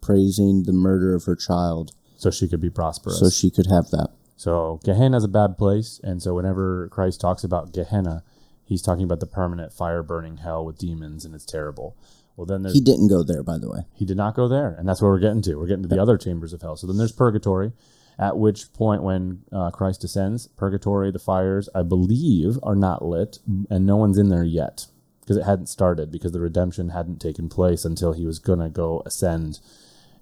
praising 0.00 0.64
the 0.64 0.72
murder 0.72 1.14
of 1.14 1.26
her 1.26 1.36
child. 1.36 1.92
So 2.16 2.32
she 2.32 2.48
could 2.48 2.60
be 2.60 2.70
prosperous. 2.70 3.20
So 3.20 3.30
she 3.30 3.48
could 3.48 3.68
have 3.68 3.90
that. 3.90 4.10
So 4.42 4.80
Gehenna 4.82 5.18
is 5.18 5.22
a 5.22 5.28
bad 5.28 5.56
place. 5.56 6.00
And 6.02 6.20
so 6.20 6.34
whenever 6.34 6.88
Christ 6.88 7.20
talks 7.20 7.44
about 7.44 7.72
Gehenna, 7.72 8.24
he's 8.64 8.82
talking 8.82 9.04
about 9.04 9.20
the 9.20 9.26
permanent 9.26 9.72
fire 9.72 10.02
burning 10.02 10.38
hell 10.38 10.64
with 10.64 10.78
demons, 10.78 11.24
and 11.24 11.32
it's 11.32 11.44
terrible. 11.44 11.96
Well, 12.36 12.46
then 12.46 12.64
he 12.64 12.80
didn't 12.80 13.06
go 13.06 13.22
there, 13.22 13.44
by 13.44 13.58
the 13.58 13.70
way. 13.70 13.82
He 13.94 14.04
did 14.04 14.16
not 14.16 14.34
go 14.34 14.48
there, 14.48 14.74
and 14.76 14.88
that's 14.88 15.00
where 15.00 15.12
we're 15.12 15.20
getting 15.20 15.42
to. 15.42 15.54
We're 15.54 15.68
getting 15.68 15.84
to 15.84 15.88
the 15.88 16.02
other 16.02 16.18
chambers 16.18 16.52
of 16.52 16.60
hell. 16.60 16.76
So 16.76 16.88
then 16.88 16.96
there's 16.96 17.12
purgatory, 17.12 17.70
at 18.18 18.36
which 18.36 18.72
point 18.72 19.04
when 19.04 19.42
uh, 19.52 19.70
Christ 19.70 20.00
descends, 20.00 20.48
purgatory, 20.48 21.12
the 21.12 21.20
fires, 21.20 21.68
I 21.72 21.84
believe, 21.84 22.58
are 22.64 22.74
not 22.74 23.04
lit, 23.04 23.38
and 23.70 23.86
no 23.86 23.96
one's 23.96 24.18
in 24.18 24.28
there 24.28 24.42
yet 24.42 24.86
because 25.20 25.36
it 25.36 25.44
hadn't 25.44 25.68
started 25.68 26.10
because 26.10 26.32
the 26.32 26.40
redemption 26.40 26.88
hadn't 26.88 27.20
taken 27.20 27.48
place 27.48 27.84
until 27.84 28.12
he 28.12 28.26
was 28.26 28.40
gonna 28.40 28.70
go 28.70 29.04
ascend 29.06 29.60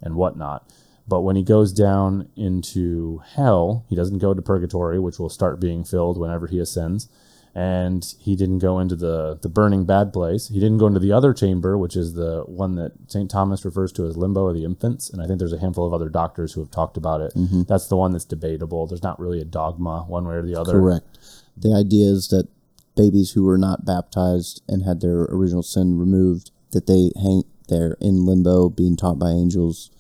and 0.03 0.15
whatnot. 0.15 0.71
But 1.11 1.21
when 1.21 1.37
he 1.37 1.43
goes 1.43 1.73
down 1.73 2.31
into 2.37 3.21
hell, 3.35 3.85
he 3.91 3.97
doesn't 3.97 4.19
go 4.19 4.33
to 4.33 4.41
purgatory, 4.41 4.99
which 4.99 5.19
will 5.19 5.29
start 5.29 5.61
being 5.61 5.85
filled 5.85 6.17
whenever 6.19 6.47
he 6.47 6.59
ascends 6.59 7.09
and 7.55 8.15
he 8.21 8.37
didn't 8.37 8.59
go 8.59 8.79
into 8.79 8.95
the 8.95 9.39
the 9.43 9.49
burning 9.49 9.85
bad 9.85 10.13
place. 10.13 10.49
He 10.49 10.61
didn't 10.61 10.79
go 10.79 10.87
into 10.87 11.01
the 11.01 11.13
other 11.13 11.33
chamber, 11.33 11.77
which 11.77 11.97
is 11.97 12.15
the 12.15 12.45
one 12.47 12.77
that 12.77 12.93
St. 13.09 13.31
Thomas 13.31 13.65
refers 13.65 13.93
to 13.93 14.07
as 14.07 14.17
limbo 14.17 14.47
of 14.47 14.55
the 14.55 14.65
infants, 14.65 15.11
and 15.11 15.21
I 15.21 15.27
think 15.27 15.39
there's 15.39 15.53
a 15.53 15.59
handful 15.59 15.87
of 15.87 15.93
other 15.93 16.09
doctors 16.09 16.53
who 16.53 16.61
have 16.61 16.71
talked 16.71 16.97
about 16.97 17.21
it. 17.21 17.35
Mm-hmm. 17.35 17.63
That's 17.63 17.89
the 17.89 17.97
one 17.97 18.13
that's 18.13 18.25
debatable. 18.25 18.87
There's 18.87 19.03
not 19.03 19.19
really 19.19 19.41
a 19.41 19.45
dogma 19.45 20.05
one 20.07 20.27
way 20.27 20.37
or 20.37 20.43
the 20.43 20.59
other. 20.59 20.73
Correct. 20.73 21.19
The 21.57 21.75
idea 21.75 22.07
is 22.07 22.29
that 22.29 22.49
babies 22.97 23.33
who 23.33 23.45
were 23.45 23.59
not 23.59 23.85
baptized 23.85 24.63
and 24.69 24.85
had 24.85 25.01
their 25.01 25.23
original 25.23 25.63
sin 25.63 25.99
removed, 25.99 26.53
that 26.71 26.87
they 26.87 27.11
hang 27.21 27.43
there 27.69 27.97
in 28.01 28.25
limbo, 28.25 28.69
being 28.69 28.97
taught 28.97 29.19
by 29.19 29.31
angels, 29.31 29.91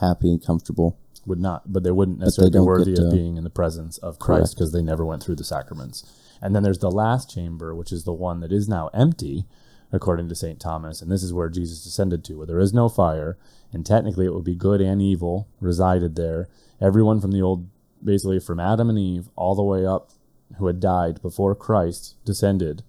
happy 0.00 0.30
and 0.30 0.44
comfortable. 0.44 0.98
Would 1.26 1.38
not, 1.38 1.70
but 1.70 1.82
they 1.82 1.90
wouldn't 1.90 2.18
necessarily 2.18 2.50
they 2.50 2.58
be 2.58 2.64
worthy 2.64 2.94
of 2.94 3.12
being 3.12 3.36
in 3.36 3.44
the 3.44 3.50
presence 3.50 3.98
of 3.98 4.18
Christ 4.18 4.54
because 4.54 4.72
they 4.72 4.82
never 4.82 5.04
went 5.04 5.22
through 5.22 5.36
the 5.36 5.44
sacraments. 5.44 6.02
And 6.40 6.56
then 6.56 6.62
there's 6.62 6.78
the 6.78 6.90
last 6.90 7.30
chamber, 7.30 7.74
which 7.74 7.92
is 7.92 8.04
the 8.04 8.12
one 8.12 8.40
that 8.40 8.50
is 8.50 8.68
now 8.68 8.88
empty, 8.94 9.44
according 9.92 10.28
to 10.30 10.34
St. 10.34 10.58
Thomas. 10.58 11.02
And 11.02 11.10
this 11.10 11.22
is 11.22 11.34
where 11.34 11.50
Jesus 11.50 11.84
descended 11.84 12.24
to, 12.24 12.38
where 12.38 12.46
there 12.46 12.58
is 12.58 12.72
no 12.72 12.88
fire. 12.88 13.36
And 13.72 13.84
technically, 13.84 14.24
it 14.24 14.32
would 14.32 14.44
be 14.44 14.54
good 14.54 14.80
and 14.80 15.02
evil 15.02 15.46
resided 15.60 16.16
there. 16.16 16.48
Everyone 16.80 17.20
from 17.20 17.32
the 17.32 17.42
old, 17.42 17.68
basically 18.02 18.40
from 18.40 18.58
Adam 18.58 18.88
and 18.88 18.98
Eve, 18.98 19.28
all 19.36 19.54
the 19.54 19.62
way 19.62 19.84
up 19.84 20.10
who 20.58 20.66
had 20.66 20.80
died 20.80 21.20
before 21.22 21.54
Christ 21.54 22.16
descended, 22.24 22.82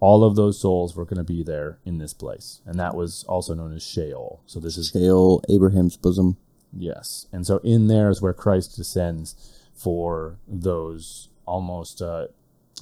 all 0.00 0.24
of 0.24 0.36
those 0.36 0.60
souls 0.60 0.94
were 0.94 1.04
going 1.04 1.16
to 1.16 1.24
be 1.24 1.42
there 1.42 1.78
in 1.84 1.98
this 1.98 2.12
place. 2.12 2.60
And 2.66 2.78
that 2.78 2.94
was 2.94 3.24
also 3.28 3.54
known 3.54 3.74
as 3.74 3.82
Sheol. 3.82 4.42
So 4.46 4.60
this 4.60 4.76
is 4.76 4.90
Sheol, 4.90 5.42
Abraham's 5.48 5.96
bosom. 5.96 6.36
Yes. 6.72 7.26
And 7.32 7.46
so 7.46 7.58
in 7.58 7.88
there 7.88 8.10
is 8.10 8.20
where 8.22 8.32
Christ 8.32 8.76
descends 8.76 9.34
for 9.74 10.36
those 10.46 11.28
almost 11.46 12.02
uh, 12.02 12.26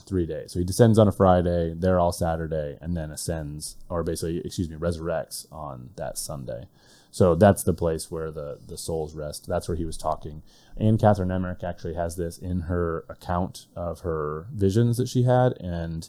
three 0.07 0.27
days. 0.27 0.53
So 0.53 0.59
he 0.59 0.65
descends 0.65 0.99
on 0.99 1.09
a 1.09 1.13
Friday, 1.13 1.75
they're 1.75 2.01
all 2.01 2.13
Saturday, 2.13 2.79
and 2.81 2.97
then 2.97 3.11
ascends, 3.11 3.77
or 3.89 4.03
basically, 4.03 4.39
excuse 4.39 4.69
me, 4.69 4.77
resurrects 4.77 5.51
on 5.53 5.91
that 5.97 6.19
Sunday. 6.19 6.69
So 7.11 7.35
that's 7.35 7.63
the 7.63 7.73
place 7.73 8.11
where 8.11 8.31
the, 8.31 8.59
the 8.67 8.77
souls 8.77 9.15
rest. 9.15 9.47
That's 9.47 9.69
where 9.69 9.77
he 9.77 9.87
was 9.87 9.97
talking. 9.97 10.43
And 10.77 10.99
Catherine 10.99 11.31
Emmerich 11.31 11.65
actually 11.65 11.95
has 11.95 12.17
this 12.17 12.37
in 12.37 12.63
her 12.63 13.07
account 13.09 13.67
of 13.75 14.01
her 14.01 14.47
visions 14.53 14.99
that 14.99 15.09
she 15.09 15.23
had. 15.23 15.55
And 15.55 16.09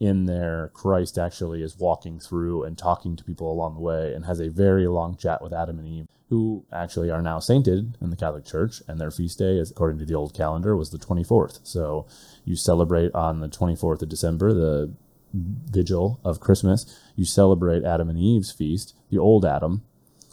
in 0.00 0.26
there, 0.26 0.70
Christ 0.74 1.18
actually 1.18 1.62
is 1.62 1.78
walking 1.78 2.20
through 2.20 2.62
and 2.62 2.78
talking 2.78 3.16
to 3.16 3.24
people 3.24 3.50
along 3.50 3.74
the 3.74 3.80
way 3.80 4.14
and 4.14 4.24
has 4.24 4.40
a 4.40 4.48
very 4.48 4.86
long 4.86 5.16
chat 5.16 5.42
with 5.42 5.52
Adam 5.52 5.78
and 5.78 5.88
Eve, 5.88 6.06
who 6.28 6.64
actually 6.72 7.10
are 7.10 7.22
now 7.22 7.38
sainted 7.38 7.96
in 8.00 8.10
the 8.10 8.16
Catholic 8.16 8.44
Church. 8.44 8.82
And 8.86 9.00
their 9.00 9.10
feast 9.10 9.38
day, 9.38 9.58
according 9.58 9.98
to 9.98 10.04
the 10.04 10.14
old 10.14 10.34
calendar, 10.34 10.76
was 10.76 10.90
the 10.90 10.98
24th. 10.98 11.60
So 11.64 12.06
you 12.44 12.54
celebrate 12.54 13.14
on 13.14 13.40
the 13.40 13.48
24th 13.48 14.02
of 14.02 14.08
December 14.08 14.52
the 14.52 14.92
vigil 15.34 16.20
of 16.24 16.40
Christmas, 16.40 16.98
you 17.14 17.24
celebrate 17.24 17.84
Adam 17.84 18.08
and 18.08 18.18
Eve's 18.18 18.50
feast, 18.50 18.94
the 19.10 19.18
old 19.18 19.44
Adam, 19.44 19.82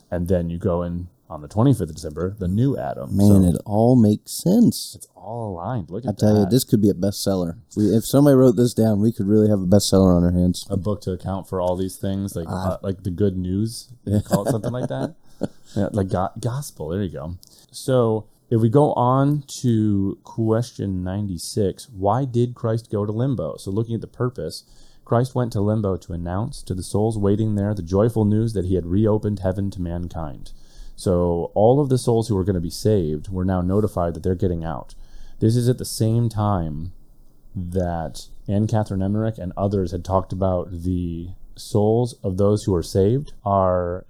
and 0.10 0.28
then 0.28 0.50
you 0.50 0.58
go 0.58 0.84
in 0.84 1.10
on 1.30 1.42
the 1.42 1.48
25th 1.48 1.82
of 1.82 1.96
December, 1.96 2.36
the 2.38 2.48
new 2.48 2.78
Adam. 2.78 3.16
Man, 3.18 3.28
So 3.44 3.50
it 3.50 3.62
all 3.66 3.96
makes 3.96 4.32
sense. 4.32 4.94
it's 4.96 5.08
all 5.16 5.54
aligned. 5.54 5.90
Look 5.90 6.06
at 6.06 6.18
that. 6.18 6.26
I 6.26 6.30
tell 6.30 6.40
you, 6.42 6.46
this 6.46 6.64
could 6.64 6.82
be 6.82 6.90
a 6.90 6.94
bestseller. 6.94 7.58
We, 7.76 7.86
if 7.96 8.06
somebody 8.06 8.36
wrote 8.36 8.56
this 8.58 8.74
down, 8.74 9.02
we 9.02 9.12
could 9.12 9.28
really 9.28 9.50
have 9.50 9.60
a 9.60 9.66
bestseller 9.66 10.16
on 10.16 10.24
our 10.24 10.32
hands. 10.32 10.66
a 10.70 10.78
book 10.78 11.02
to 11.02 11.12
account 11.12 11.50
for 11.50 11.60
all 11.60 11.76
these 11.76 11.98
things, 11.98 12.36
like 12.36 12.48
Ah. 12.50 12.74
uh, 12.74 12.78
like 12.84 13.04
the 13.04 13.10
good 13.10 13.36
news. 13.38 13.90
Call 14.26 14.48
it 14.48 14.52
something 14.52 14.72
like 14.72 14.90
that. 14.90 15.16
Yeah, 15.76 15.90
like 15.92 16.08
go- 16.08 16.30
gospel. 16.40 16.90
There 16.90 17.04
you 17.04 17.10
go. 17.10 17.36
So 17.70 18.28
if 18.50 18.62
we 18.62 18.70
go 18.70 18.94
on 18.94 19.44
to 19.62 20.18
question 20.24 21.04
ninety 21.04 21.38
six, 21.38 21.90
why 21.90 22.24
did 22.24 22.56
Christ 22.56 22.90
go 22.90 23.06
to 23.06 23.12
limbo? 23.12 23.58
So 23.58 23.70
looking 23.72 23.96
at 23.96 24.00
the 24.02 24.08
purpose, 24.08 24.64
Christ 25.04 25.36
went 25.36 25.52
to 25.52 25.60
limbo 25.60 25.98
to 25.98 26.14
announce 26.14 26.64
to 26.64 26.74
the 26.74 26.84
souls 26.84 27.18
waiting 27.18 27.56
there 27.56 27.74
the 27.74 27.82
joyful 27.84 28.24
news 28.24 28.54
that 28.54 28.64
he 28.66 28.76
had 28.76 28.86
reopened 28.86 29.40
heaven 29.40 29.70
to 29.72 29.82
mankind. 29.82 30.54
So 30.96 31.52
all 31.54 31.80
of 31.80 31.90
the 31.90 31.98
souls 31.98 32.28
who 32.28 32.36
were 32.36 32.44
going 32.44 32.56
to 32.56 32.62
be 32.62 32.70
saved 32.70 33.30
were 33.30 33.46
now 33.46 33.62
notified 33.62 34.14
that 34.14 34.24
they're 34.24 34.36
getting 34.36 34.64
out. 34.64 34.96
This 35.40 35.56
is 35.56 35.68
at 35.68 35.78
the 35.78 35.86
same 35.86 36.30
time 36.30 36.94
that 37.56 38.28
Anne 38.48 38.68
Catherine 38.68 39.02
Emmerich 39.02 39.38
and 39.38 39.54
others 39.58 39.92
had 39.92 40.06
talked 40.06 40.32
about 40.32 40.72
the 40.72 41.30
souls 41.56 42.14
of 42.24 42.38
those 42.38 42.64
who 42.64 42.76
are 42.76 42.84
saved 42.84 43.34
are 43.44 44.06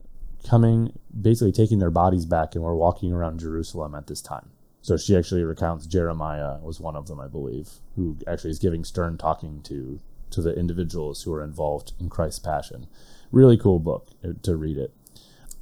coming, 0.47 0.97
basically 1.19 1.51
taking 1.51 1.79
their 1.79 1.91
bodies 1.91 2.25
back 2.25 2.55
and 2.55 2.63
were 2.63 2.75
walking 2.75 3.11
around 3.11 3.39
Jerusalem 3.39 3.95
at 3.95 4.07
this 4.07 4.21
time. 4.21 4.51
So 4.81 4.97
she 4.97 5.17
actually 5.17 5.43
recounts 5.43 5.87
Jeremiah 5.87 6.59
was 6.61 6.79
one 6.79 6.95
of 6.95 7.07
them, 7.07 7.19
I 7.19 7.27
believe, 7.27 7.69
who 7.95 8.17
actually 8.27 8.51
is 8.51 8.59
giving 8.59 8.83
stern 8.83 9.17
talking 9.17 9.61
to 9.63 9.99
to 10.31 10.41
the 10.41 10.53
individuals 10.53 11.23
who 11.23 11.33
are 11.33 11.43
involved 11.43 11.93
in 11.99 12.09
Christ's 12.09 12.39
passion. 12.39 12.87
Really 13.31 13.57
cool 13.57 13.79
book 13.79 14.09
uh, 14.23 14.33
to 14.43 14.55
read 14.55 14.77
it. 14.77 14.93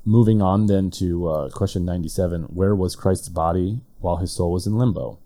Moving 0.05 0.41
on 0.41 0.65
then 0.65 0.91
to 0.91 1.29
uh, 1.29 1.49
question 1.49 1.85
97 1.85 2.43
Where 2.43 2.75
was 2.75 2.95
Christ's 2.95 3.29
body 3.29 3.79
while 3.99 4.17
his 4.17 4.33
soul 4.33 4.51
was 4.51 4.67
in 4.67 4.77
limbo? 4.77 5.19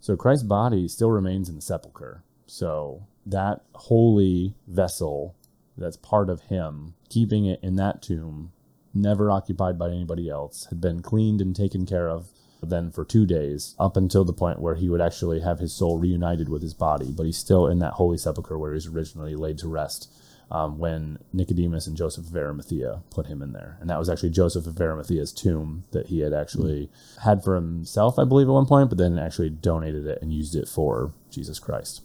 So 0.00 0.16
Christ's 0.16 0.44
body 0.44 0.86
still 0.88 1.10
remains 1.10 1.48
in 1.48 1.56
the 1.56 1.62
sepulcher. 1.62 2.22
So 2.46 3.06
that 3.24 3.62
holy 3.74 4.54
vessel 4.66 5.34
that's 5.78 5.96
part 5.96 6.28
of 6.28 6.42
him, 6.42 6.92
keeping 7.08 7.46
it 7.46 7.60
in 7.62 7.76
that 7.76 8.02
tomb, 8.02 8.52
never 8.92 9.30
occupied 9.30 9.78
by 9.78 9.88
anybody 9.88 10.28
else, 10.28 10.66
had 10.66 10.80
been 10.80 11.00
cleaned 11.00 11.40
and 11.40 11.56
taken 11.56 11.86
care 11.86 12.10
of 12.10 12.28
then 12.62 12.90
for 12.92 13.04
two 13.04 13.24
days, 13.26 13.74
up 13.78 13.96
until 13.96 14.24
the 14.24 14.32
point 14.32 14.60
where 14.60 14.74
he 14.74 14.88
would 14.88 15.00
actually 15.00 15.40
have 15.40 15.58
his 15.58 15.72
soul 15.72 15.98
reunited 15.98 16.48
with 16.48 16.62
his 16.62 16.74
body. 16.74 17.10
But 17.10 17.26
he's 17.26 17.38
still 17.38 17.66
in 17.66 17.78
that 17.78 17.94
holy 17.94 18.18
sepulcher 18.18 18.58
where 18.58 18.72
he 18.72 18.76
was 18.76 18.86
originally 18.86 19.34
laid 19.34 19.58
to 19.58 19.68
rest 19.68 20.12
um, 20.52 20.78
when 20.78 21.18
Nicodemus 21.32 21.86
and 21.86 21.96
Joseph 21.96 22.26
of 22.26 22.36
Arimathea 22.36 23.00
put 23.10 23.26
him 23.26 23.40
in 23.40 23.52
there. 23.52 23.78
And 23.80 23.88
that 23.88 23.98
was 23.98 24.10
actually 24.10 24.30
Joseph 24.30 24.66
of 24.66 24.78
Arimathea's 24.78 25.32
tomb 25.32 25.84
that 25.92 26.08
he 26.08 26.20
had 26.20 26.34
actually 26.34 26.90
had 27.24 27.42
for 27.42 27.54
himself, 27.54 28.18
I 28.18 28.24
believe, 28.24 28.48
at 28.48 28.52
one 28.52 28.66
point, 28.66 28.90
but 28.90 28.98
then 28.98 29.18
actually 29.18 29.48
donated 29.48 30.06
it 30.06 30.18
and 30.20 30.30
used 30.30 30.54
it 30.54 30.68
for 30.68 31.14
Jesus 31.30 31.58
Christ. 31.58 32.02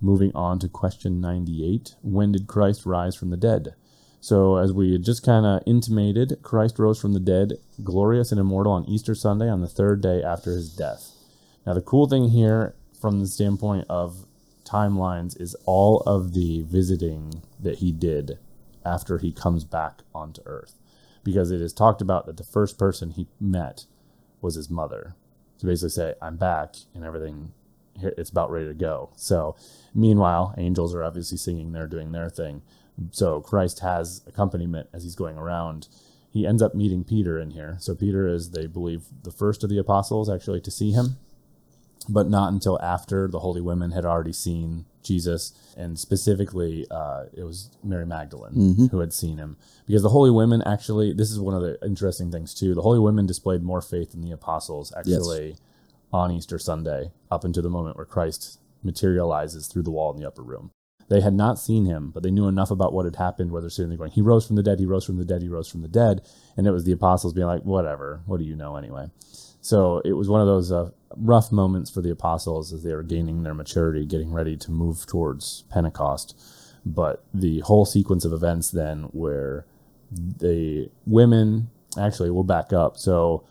Moving 0.00 0.32
on 0.34 0.58
to 0.60 0.68
question 0.68 1.20
98 1.20 1.96
When 2.02 2.32
did 2.32 2.46
Christ 2.46 2.86
rise 2.86 3.14
from 3.14 3.28
the 3.28 3.36
dead? 3.36 3.74
So, 4.18 4.56
as 4.56 4.72
we 4.72 4.92
had 4.92 5.04
just 5.04 5.22
kind 5.22 5.44
of 5.44 5.62
intimated, 5.66 6.38
Christ 6.42 6.78
rose 6.78 6.98
from 6.98 7.12
the 7.12 7.20
dead, 7.20 7.54
glorious 7.84 8.32
and 8.32 8.40
immortal 8.40 8.72
on 8.72 8.86
Easter 8.86 9.14
Sunday 9.14 9.48
on 9.48 9.60
the 9.60 9.68
third 9.68 10.00
day 10.00 10.22
after 10.22 10.52
his 10.52 10.74
death. 10.74 11.12
Now, 11.66 11.74
the 11.74 11.80
cool 11.82 12.08
thing 12.08 12.30
here, 12.30 12.74
from 12.98 13.20
the 13.20 13.26
standpoint 13.26 13.86
of 13.88 14.26
timelines, 14.70 15.40
is 15.40 15.56
all 15.64 16.00
of 16.00 16.32
the 16.34 16.62
visiting 16.62 17.42
that 17.58 17.78
he 17.78 17.92
did 17.92 18.38
after 18.84 19.18
he 19.18 19.32
comes 19.32 19.64
back 19.64 20.02
onto 20.14 20.42
earth. 20.46 20.74
Because 21.22 21.50
it 21.50 21.60
is 21.60 21.72
talked 21.72 22.00
about 22.00 22.26
that 22.26 22.36
the 22.36 22.44
first 22.44 22.78
person 22.78 23.10
he 23.10 23.26
met 23.38 23.86
was 24.40 24.54
his 24.54 24.70
mother. 24.70 25.14
To 25.58 25.66
basically 25.66 25.90
say, 25.90 26.14
I'm 26.22 26.36
back 26.36 26.76
and 26.94 27.04
everything, 27.04 27.52
it's 28.00 28.30
about 28.30 28.50
ready 28.50 28.66
to 28.66 28.74
go. 28.74 29.10
So, 29.16 29.56
meanwhile, 29.94 30.54
angels 30.56 30.94
are 30.94 31.04
obviously 31.04 31.36
singing 31.36 31.72
there, 31.72 31.86
doing 31.86 32.12
their 32.12 32.30
thing. 32.30 32.62
So, 33.10 33.40
Christ 33.42 33.80
has 33.80 34.22
accompaniment 34.26 34.88
as 34.94 35.02
he's 35.02 35.14
going 35.14 35.36
around. 35.36 35.88
He 36.30 36.46
ends 36.46 36.62
up 36.62 36.74
meeting 36.74 37.04
Peter 37.04 37.38
in 37.38 37.50
here. 37.50 37.76
So, 37.78 37.94
Peter 37.94 38.26
is, 38.26 38.52
they 38.52 38.66
believe, 38.66 39.02
the 39.22 39.30
first 39.30 39.62
of 39.62 39.68
the 39.68 39.78
apostles 39.78 40.30
actually 40.30 40.62
to 40.62 40.70
see 40.70 40.92
him 40.92 41.18
but 42.08 42.28
not 42.28 42.52
until 42.52 42.80
after 42.80 43.28
the 43.28 43.40
holy 43.40 43.60
women 43.60 43.92
had 43.92 44.04
already 44.04 44.32
seen 44.32 44.86
Jesus, 45.02 45.52
and 45.76 45.98
specifically, 45.98 46.86
uh, 46.90 47.24
it 47.34 47.44
was 47.44 47.70
Mary 47.82 48.06
Magdalene 48.06 48.52
who 48.90 49.00
had 49.00 49.12
seen 49.12 49.38
him. 49.38 49.56
Because 49.86 50.02
the 50.02 50.08
holy 50.10 50.30
women 50.30 50.62
actually, 50.66 51.12
this 51.12 51.30
is 51.30 51.40
one 51.40 51.54
of 51.54 51.62
the 51.62 51.78
interesting 51.84 52.30
things 52.30 52.54
too. 52.54 52.74
The 52.74 52.82
holy 52.82 52.98
women 52.98 53.26
displayed 53.26 53.62
more 53.62 53.80
faith 53.80 54.12
than 54.12 54.22
the 54.22 54.32
apostles 54.32 54.92
actually 54.96 55.56
on 56.12 56.32
Easter 56.32 56.58
Sunday, 56.58 57.12
up 57.30 57.44
until 57.44 57.62
the 57.62 57.70
moment 57.70 57.96
where 57.96 58.06
Christ 58.06 58.58
materializes 58.82 59.66
through 59.68 59.82
the 59.82 59.90
wall 59.90 60.12
in 60.12 60.20
the 60.20 60.26
upper 60.26 60.42
room. 60.42 60.70
They 61.08 61.20
had 61.20 61.34
not 61.34 61.58
seen 61.58 61.86
him, 61.86 62.10
but 62.12 62.22
they 62.22 62.30
knew 62.30 62.46
enough 62.46 62.70
about 62.70 62.92
what 62.92 63.04
had 63.04 63.16
happened 63.16 63.50
where 63.50 63.60
they're 63.60 63.70
sitting 63.70 63.88
there 63.88 63.98
going, 63.98 64.12
He 64.12 64.22
rose 64.22 64.46
from 64.46 64.56
the 64.56 64.62
dead, 64.62 64.78
he 64.78 64.86
rose 64.86 65.04
from 65.04 65.16
the 65.16 65.24
dead, 65.24 65.42
he 65.42 65.48
rose 65.48 65.68
from 65.68 65.82
the 65.82 65.88
dead. 65.88 66.22
And 66.56 66.66
it 66.66 66.70
was 66.70 66.84
the 66.84 66.92
apostles 66.92 67.32
being 67.32 67.48
like, 67.48 67.62
Whatever, 67.62 68.22
what 68.26 68.38
do 68.38 68.44
you 68.44 68.54
know 68.54 68.76
anyway? 68.76 69.06
So 69.60 70.00
it 70.04 70.12
was 70.12 70.28
one 70.28 70.40
of 70.40 70.46
those 70.46 70.72
uh, 70.72 70.90
rough 71.16 71.52
moments 71.52 71.90
for 71.90 72.00
the 72.00 72.10
apostles 72.10 72.72
as 72.72 72.82
they 72.82 72.94
were 72.94 73.02
gaining 73.02 73.42
their 73.42 73.54
maturity, 73.54 74.06
getting 74.06 74.32
ready 74.32 74.56
to 74.56 74.70
move 74.70 75.06
towards 75.06 75.64
Pentecost. 75.70 76.38
But 76.84 77.24
the 77.34 77.60
whole 77.60 77.84
sequence 77.84 78.24
of 78.24 78.32
events 78.32 78.70
then, 78.70 79.04
where 79.12 79.66
the 80.10 80.90
women 81.06 81.70
actually, 81.98 82.30
we'll 82.30 82.44
back 82.44 82.72
up. 82.72 82.96
So 82.96 83.44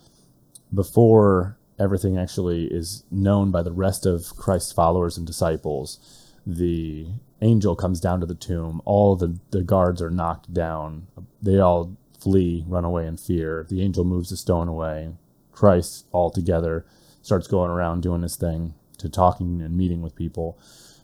before 0.74 1.58
everything 1.78 2.17
actually 2.17 2.65
is 2.65 3.04
known 3.12 3.52
by 3.52 3.62
the 3.62 3.72
rest 3.72 4.06
of 4.06 4.36
Christ's 4.36 4.72
followers 4.72 5.17
and 5.17 5.28
disciples, 5.28 6.00
the 6.45 7.08
angel 7.41 7.76
comes 7.76 8.00
down 8.00 8.19
to 8.19 8.26
the 8.26 8.36
tomb. 8.36 8.82
All 8.86 9.15
the, 9.15 9.39
the 9.52 9.62
guards 9.62 10.02
are 10.02 10.10
knocked 10.10 10.54
down. 10.54 11.08
They 11.41 11.60
all 11.60 11.95
flee, 12.19 12.65
run 12.67 12.86
away 12.86 13.08
in 13.08 13.17
fear. 13.17 13.65
The 13.69 13.82
angel 13.82 14.04
moves 14.04 14.30
the 14.30 14.38
stone 14.38 14.67
away. 14.67 15.12
Christ, 15.60 16.06
all 16.13 16.32
together, 16.32 16.86
starts 17.22 17.45
going 17.48 17.69
around 17.69 18.02
doing 18.02 18.22
his 18.22 18.38
thing 18.38 18.76
to 18.98 19.10
talking 19.10 19.62
and 19.62 19.78
meeting 19.78 20.02
with 20.02 20.15
people. 20.15 20.58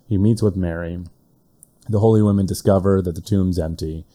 He 0.08 0.18
meets 0.18 0.42
with 0.42 0.56
Mary. 0.56 1.00
The 1.90 2.00
holy 2.00 2.22
women 2.22 2.46
discover 2.46 3.02
that 3.02 3.16
the 3.16 3.22
tomb's 3.22 3.60
empty. 3.60 4.06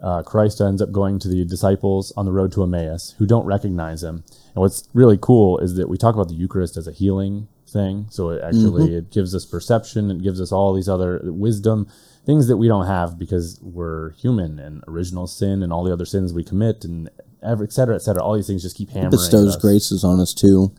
Uh, 0.00 0.22
Christ 0.22 0.62
ends 0.62 0.80
up 0.80 0.92
going 0.92 1.18
to 1.18 1.28
the 1.28 1.44
disciples 1.44 2.10
on 2.16 2.24
the 2.24 2.32
road 2.32 2.52
to 2.52 2.62
Emmaus 2.62 3.14
who 3.18 3.26
don't 3.26 3.44
recognize 3.44 4.02
him. 4.02 4.24
And 4.54 4.62
what's 4.62 4.88
really 4.94 5.18
cool 5.20 5.58
is 5.58 5.74
that 5.74 5.90
we 5.90 5.98
talk 5.98 6.14
about 6.14 6.28
the 6.28 6.34
Eucharist 6.34 6.78
as 6.78 6.88
a 6.88 6.92
healing 6.92 7.48
thing. 7.68 8.06
So 8.08 8.30
it 8.30 8.42
actually 8.42 8.94
it 8.94 9.10
gives 9.10 9.34
us 9.34 9.44
perception, 9.44 10.10
it 10.10 10.22
gives 10.22 10.40
us 10.40 10.52
all 10.52 10.72
these 10.72 10.88
other 10.88 11.20
wisdom, 11.24 11.86
things 12.24 12.48
that 12.48 12.56
we 12.56 12.66
don't 12.66 12.86
have 12.86 13.18
because 13.18 13.60
we're 13.62 14.12
human 14.12 14.58
and 14.58 14.82
original 14.88 15.26
sin 15.26 15.62
and 15.62 15.70
all 15.70 15.84
the 15.84 15.92
other 15.92 16.06
sins 16.06 16.32
we 16.32 16.44
commit 16.44 16.82
and 16.84 17.10
ever, 17.42 17.64
et 17.64 17.72
cetera, 17.72 17.94
et 17.94 18.02
cetera. 18.02 18.22
All 18.22 18.34
these 18.34 18.46
things 18.46 18.62
just 18.62 18.76
keep 18.76 18.90
hammering. 18.90 19.10
Bestows 19.10 19.56
us. 19.56 19.62
graces 19.62 20.04
on 20.04 20.20
us 20.20 20.34
too. 20.34 20.74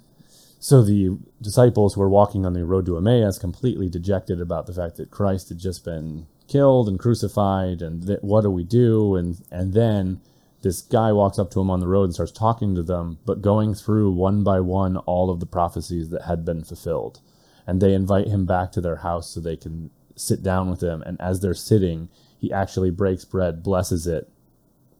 So 0.59 0.81
the 0.81 1.17
disciples 1.41 1.93
who 1.93 2.01
were 2.01 2.09
walking 2.09 2.45
on 2.45 2.53
the 2.53 2.63
road 2.63 2.85
to 2.85 2.95
Emmaus, 2.95 3.37
completely 3.37 3.89
dejected 3.89 4.39
about 4.39 4.65
the 4.65 4.73
fact 4.73 4.95
that 4.95 5.11
Christ 5.11 5.49
had 5.49 5.59
just 5.59 5.83
been 5.83 6.27
killed 6.47 6.87
and 6.87 6.97
crucified, 6.97 7.81
and 7.81 8.17
what 8.21 8.41
do 8.41 8.49
we 8.49 8.63
do? 8.63 9.15
And 9.15 9.43
and 9.51 9.73
then 9.73 10.21
this 10.61 10.81
guy 10.81 11.11
walks 11.11 11.37
up 11.37 11.51
to 11.51 11.59
him 11.59 11.69
on 11.69 11.81
the 11.81 11.87
road 11.87 12.05
and 12.05 12.13
starts 12.13 12.31
talking 12.31 12.73
to 12.75 12.83
them, 12.83 13.19
but 13.25 13.41
going 13.41 13.73
through 13.73 14.11
one 14.11 14.43
by 14.43 14.61
one 14.61 14.95
all 14.97 15.29
of 15.29 15.41
the 15.41 15.45
prophecies 15.45 16.09
that 16.09 16.21
had 16.21 16.45
been 16.45 16.63
fulfilled. 16.63 17.19
And 17.67 17.81
they 17.81 17.93
invite 17.93 18.27
him 18.27 18.45
back 18.45 18.71
to 18.71 18.81
their 18.81 18.97
house 18.97 19.29
so 19.29 19.39
they 19.41 19.57
can 19.57 19.89
sit 20.15 20.41
down 20.41 20.69
with 20.69 20.81
him. 20.81 21.01
And 21.01 21.19
as 21.19 21.41
they're 21.41 21.53
sitting, 21.53 22.09
he 22.37 22.51
actually 22.51 22.91
breaks 22.91 23.25
bread, 23.25 23.63
blesses 23.63 24.07
it, 24.07 24.29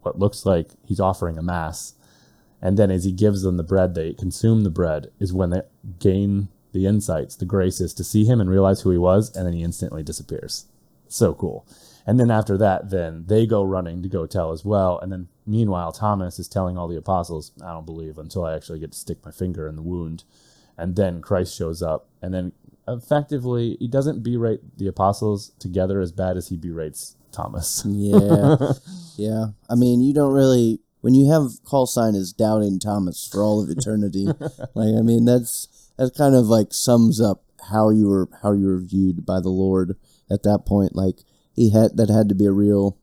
what 0.04 0.20
looks 0.20 0.46
like 0.46 0.72
he's 0.86 1.00
offering 1.00 1.38
a 1.38 1.44
mass. 1.44 1.94
And 2.62 2.78
then 2.78 2.92
as 2.92 3.04
he 3.04 3.12
gives 3.12 3.42
them 3.42 3.58
the 3.58 3.64
bread, 3.64 3.94
they 3.94 4.14
consume 4.14 4.64
the 4.64 4.70
bread, 4.70 5.12
is 5.20 5.34
when 5.34 5.50
they 5.50 5.62
gain 6.00 6.48
the 6.72 6.86
insights, 6.86 7.36
the 7.36 7.46
graces 7.46 7.94
to 7.94 8.04
see 8.04 8.26
him 8.26 8.40
and 8.40 8.50
realize 8.50 8.82
who 8.82 8.92
he 8.92 8.98
was, 8.98 9.36
and 9.36 9.46
then 9.46 9.54
he 9.54 9.64
instantly 9.64 10.02
disappears. 10.02 10.66
So 11.08 11.34
cool. 11.34 11.68
And 12.06 12.20
then 12.20 12.32
after 12.32 12.58
that, 12.58 12.90
then 12.90 13.26
they 13.28 13.46
go 13.46 13.64
running 13.64 14.02
to 14.02 14.10
go 14.10 14.26
tell 14.26 14.52
as 14.52 14.66
well. 14.66 15.00
And 15.00 15.12
then 15.12 15.28
meanwhile, 15.46 15.92
Thomas 15.92 16.40
is 16.40 16.48
telling 16.48 16.78
all 16.78 16.88
the 16.88 16.98
apostles, 16.98 17.52
I 17.64 17.72
don't 17.72 17.86
believe 17.86 18.18
until 18.18 18.44
I 18.44 18.56
actually 18.56 18.80
get 18.80 18.92
to 18.92 18.98
stick 18.98 19.24
my 19.24 19.32
finger 19.32 19.68
in 19.68 19.76
the 19.76 19.82
wound. 19.82 20.24
And 20.78 20.96
then 20.96 21.22
Christ 21.22 21.56
shows 21.56 21.82
up. 21.82 22.08
And 22.22 22.34
then 22.34 22.52
effectively, 22.88 23.78
he 23.80 23.88
doesn't 23.88 24.24
berate 24.24 24.78
the 24.78 24.88
apostles 24.88 25.52
together 25.60 26.02
as 26.02 26.12
bad 26.12 26.36
as 26.36 26.50
he 26.50 26.58
berates 26.58 27.16
Thomas. 27.34 27.84
Yeah, 27.86 28.56
yeah. 29.18 29.46
I 29.70 29.76
mean, 29.76 30.02
you 30.02 30.14
don't 30.14 30.34
really 30.34 30.80
when 31.02 31.14
you 31.14 31.30
have 31.30 31.64
call 31.66 31.86
sign 31.86 32.16
as 32.16 32.32
doubting 32.32 32.80
Thomas 32.80 33.28
for 33.30 33.44
all 33.44 33.62
of 33.62 33.70
eternity. 33.70 34.26
like, 34.74 34.96
I 34.98 35.02
mean, 35.02 35.26
that's 35.26 35.92
that 35.98 36.16
kind 36.16 36.36
of 36.36 36.46
like 36.46 36.74
sums 36.74 37.20
up 37.20 37.44
how 37.72 37.90
you 37.90 38.08
were 38.08 38.30
how 38.42 38.54
you 38.54 38.68
were 38.68 38.80
viewed 38.80 39.26
by 39.26 39.40
the 39.42 39.50
Lord 39.50 39.98
at 40.32 40.44
that 40.44 40.66
point. 40.66 40.96
Like, 40.96 41.18
he 41.54 41.72
had 41.72 41.98
that 41.98 42.10
had 42.10 42.30
to 42.30 42.36
be 42.36 42.46
a 42.46 42.52
real. 42.52 42.98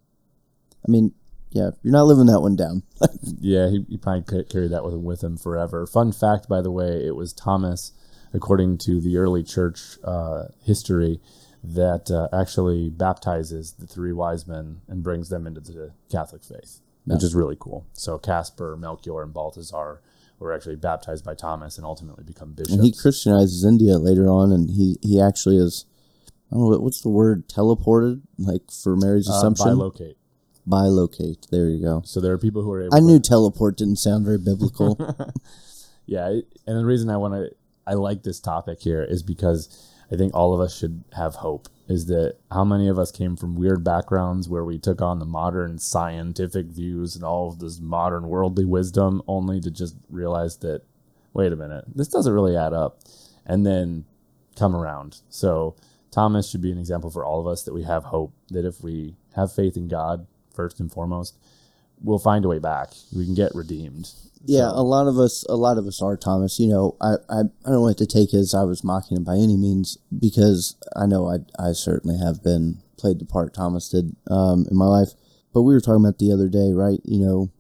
I 0.87 0.91
mean, 0.91 1.13
yeah, 1.51 1.71
you're 1.83 1.93
not 1.93 2.07
living 2.07 2.27
that 2.27 2.41
one 2.41 2.57
down. 2.57 2.83
Yeah, 3.43 3.71
he, 3.71 3.85
he 3.89 3.97
probably 3.97 4.23
ca- 4.23 4.49
carried 4.49 4.73
that 4.73 4.85
with, 4.85 4.95
with 4.95 5.25
him 5.25 5.37
forever. 5.39 5.87
Fun 5.87 6.13
fact, 6.13 6.49
by 6.49 6.61
the 6.61 6.71
way, 6.71 7.05
it 7.07 7.17
was 7.17 7.33
Thomas, 7.33 7.93
according 8.35 8.79
to 8.79 9.01
the 9.01 9.17
early 9.17 9.43
church 9.43 9.97
uh, 10.05 10.45
history, 10.63 11.21
that 11.63 12.11
uh, 12.11 12.29
actually 12.35 12.89
baptizes 12.91 13.73
the 13.73 13.87
three 13.87 14.13
wise 14.13 14.47
men 14.47 14.81
and 14.89 15.03
brings 15.03 15.29
them 15.29 15.47
into 15.47 15.61
the 15.61 15.93
Catholic 16.11 16.43
faith, 16.43 16.81
which 17.05 17.23
is 17.23 17.35
really 17.35 17.57
cool. 17.59 17.87
So 17.93 18.19
Casper, 18.19 18.77
Melchior, 18.77 19.23
and 19.23 19.33
Balthazar 19.35 20.01
were 20.39 20.55
actually 20.55 20.77
baptized 20.77 21.25
by 21.25 21.35
Thomas 21.35 21.77
and 21.77 21.85
ultimately 21.85 22.25
become 22.25 22.53
bishops. 22.53 22.73
and 22.75 22.83
he 22.85 22.93
Christianizes 22.93 23.65
India 23.65 23.99
later 23.99 24.29
on, 24.29 24.53
and 24.53 24.71
he 24.71 24.97
he 25.03 25.21
actually 25.21 25.57
is. 25.59 25.85
I 26.51 26.57
don't 26.57 26.71
know 26.71 26.79
what's 26.79 27.01
the 27.03 27.09
word 27.11 27.47
teleported 27.49 28.23
like 28.39 28.63
for 28.73 28.97
Mary's 28.97 29.29
uh, 29.29 29.35
assumption. 29.35 29.67
bilocate. 29.69 30.17
Bilocate. 30.69 31.49
There 31.51 31.69
you 31.69 31.81
go. 31.83 32.03
So 32.05 32.21
there 32.21 32.33
are 32.33 32.39
people 32.39 32.63
who 32.63 32.73
are 32.73 32.83
able. 32.83 32.95
I 32.95 32.99
to- 33.01 33.05
knew 33.05 33.19
teleport 33.21 33.77
didn't 33.77 33.97
sound 33.97 34.25
very 34.25 34.39
biblical. 34.39 34.99
Yeah, 36.07 36.27
and 36.27 36.77
the 36.77 36.85
reason 36.85 37.09
I 37.09 37.19
want 37.19 37.35
to 37.35 37.55
I 37.87 37.95
like 37.95 38.25
this 38.25 38.41
topic 38.41 38.81
here 38.81 39.01
is 39.05 39.23
because 39.23 39.69
I 40.13 40.17
think 40.17 40.35
all 40.35 40.55
of 40.55 40.61
us 40.61 40.77
should 40.77 41.05
have 41.15 41.37
hope. 41.37 41.69
Is 41.89 42.07
that 42.07 42.37
how 42.51 42.65
many 42.65 42.89
of 42.89 42.99
us 42.99 43.11
came 43.11 43.37
from 43.37 43.57
weird 43.57 43.83
backgrounds 43.83 44.49
where 44.49 44.65
we 44.65 44.79
took 44.79 45.03
on 45.03 45.19
the 45.19 45.25
modern 45.25 45.79
scientific 45.79 46.67
views 46.67 47.17
and 47.17 47.25
all 47.25 47.49
of 47.49 47.59
this 47.59 47.81
modern 47.81 48.29
worldly 48.29 48.65
wisdom 48.65 49.23
only 49.27 49.61
to 49.61 49.71
just 49.71 49.97
realize 50.09 50.59
that 50.59 50.83
wait 51.33 51.53
a 51.53 51.57
minute, 51.57 51.85
this 51.95 52.09
doesn't 52.09 52.33
really 52.33 52.57
add 52.57 52.73
up 52.73 53.01
and 53.47 53.65
then 53.67 54.05
come 54.57 54.75
around. 54.75 55.21
So 55.29 55.77
Thomas 56.11 56.49
should 56.49 56.63
be 56.63 56.73
an 56.73 56.79
example 56.79 57.11
for 57.11 57.25
all 57.25 57.41
of 57.41 57.47
us 57.47 57.63
that 57.65 57.75
we 57.75 57.85
have 57.85 58.05
hope 58.05 58.33
that 58.51 58.65
if 58.65 58.83
we 58.83 59.17
have 59.37 59.53
faith 59.53 59.77
in 59.77 59.89
God 59.89 60.27
first 60.53 60.81
and 60.81 60.91
foremost, 60.91 61.37
we'll 62.03 62.19
find 62.19 62.45
a 62.45 62.49
way 62.49 62.59
back. 62.59 62.91
We 63.15 63.25
can 63.25 63.35
get 63.35 63.55
redeemed. 63.55 64.11
Yeah, 64.45 64.71
a 64.71 64.83
lot 64.83 65.07
of 65.07 65.19
us, 65.19 65.45
a 65.51 65.57
lot 65.57 65.77
of 65.77 65.87
us 65.87 66.01
are 66.01 66.17
Thomas. 66.17 66.59
You 66.59 66.69
know, 66.69 66.97
I, 67.01 67.15
I, 67.29 67.41
I 67.41 67.71
don't 67.71 67.85
like 67.85 67.99
to 67.99 68.07
take 68.07 68.33
as 68.33 68.55
I 68.55 68.63
was 68.65 68.83
mocking 68.83 69.19
him 69.19 69.25
by 69.25 69.35
any 69.37 69.57
means 69.57 69.99
because 70.19 70.77
I 70.97 71.05
know 71.07 71.29
I, 71.29 71.39
I 71.63 71.73
certainly 71.73 72.19
have 72.19 72.43
been 72.43 72.79
played 72.97 73.19
the 73.19 73.27
part 73.27 73.53
Thomas 73.53 73.89
did 73.91 74.17
um, 74.31 74.67
in 74.71 74.77
my 74.77 74.87
life. 74.87 75.11
But 75.53 75.63
we 75.63 75.75
were 75.75 75.81
talking 75.81 76.03
about 76.05 76.19
the 76.19 76.33
other 76.33 76.49
day, 76.49 76.73
right? 76.73 77.01
You 77.05 77.19
know, 77.19 77.51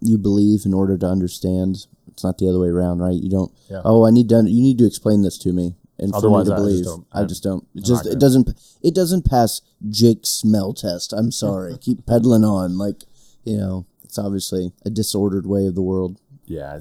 you 0.00 0.18
believe 0.18 0.66
in 0.66 0.74
order 0.74 0.98
to 0.98 1.06
understand. 1.06 1.86
It's 2.08 2.24
not 2.24 2.38
the 2.38 2.48
other 2.48 2.58
way 2.58 2.68
around, 2.68 2.98
right? 2.98 3.14
You 3.14 3.30
don't. 3.30 3.52
Yeah. 3.70 3.82
Oh, 3.84 4.04
I 4.06 4.10
need 4.10 4.28
to. 4.30 4.36
You 4.36 4.62
need 4.62 4.78
to 4.78 4.86
explain 4.86 5.22
this 5.22 5.38
to 5.38 5.52
me, 5.52 5.74
and 5.98 6.12
Otherwise, 6.14 6.48
for 6.48 6.54
I 6.54 6.58
me 6.58 6.64
to 6.64 6.68
just 6.68 6.82
believe, 6.82 6.84
don't- 6.84 7.06
I 7.12 7.24
just 7.24 7.42
don't. 7.42 7.66
It 7.74 7.84
just 7.84 8.06
it 8.06 8.18
doesn't. 8.18 8.50
It 8.82 8.94
doesn't 8.94 9.28
pass 9.28 9.60
Jake's 9.88 10.30
smell 10.30 10.72
test. 10.74 11.12
I'm 11.12 11.30
sorry. 11.30 11.76
Keep 11.80 12.04
peddling 12.06 12.44
on, 12.44 12.76
like 12.76 13.04
you 13.46 13.56
know. 13.56 13.86
It's 14.04 14.18
obviously 14.18 14.72
a 14.84 14.90
disordered 14.90 15.46
way 15.46 15.66
of 15.66 15.74
the 15.74 15.82
world. 15.82 16.20
Yeah. 16.44 16.78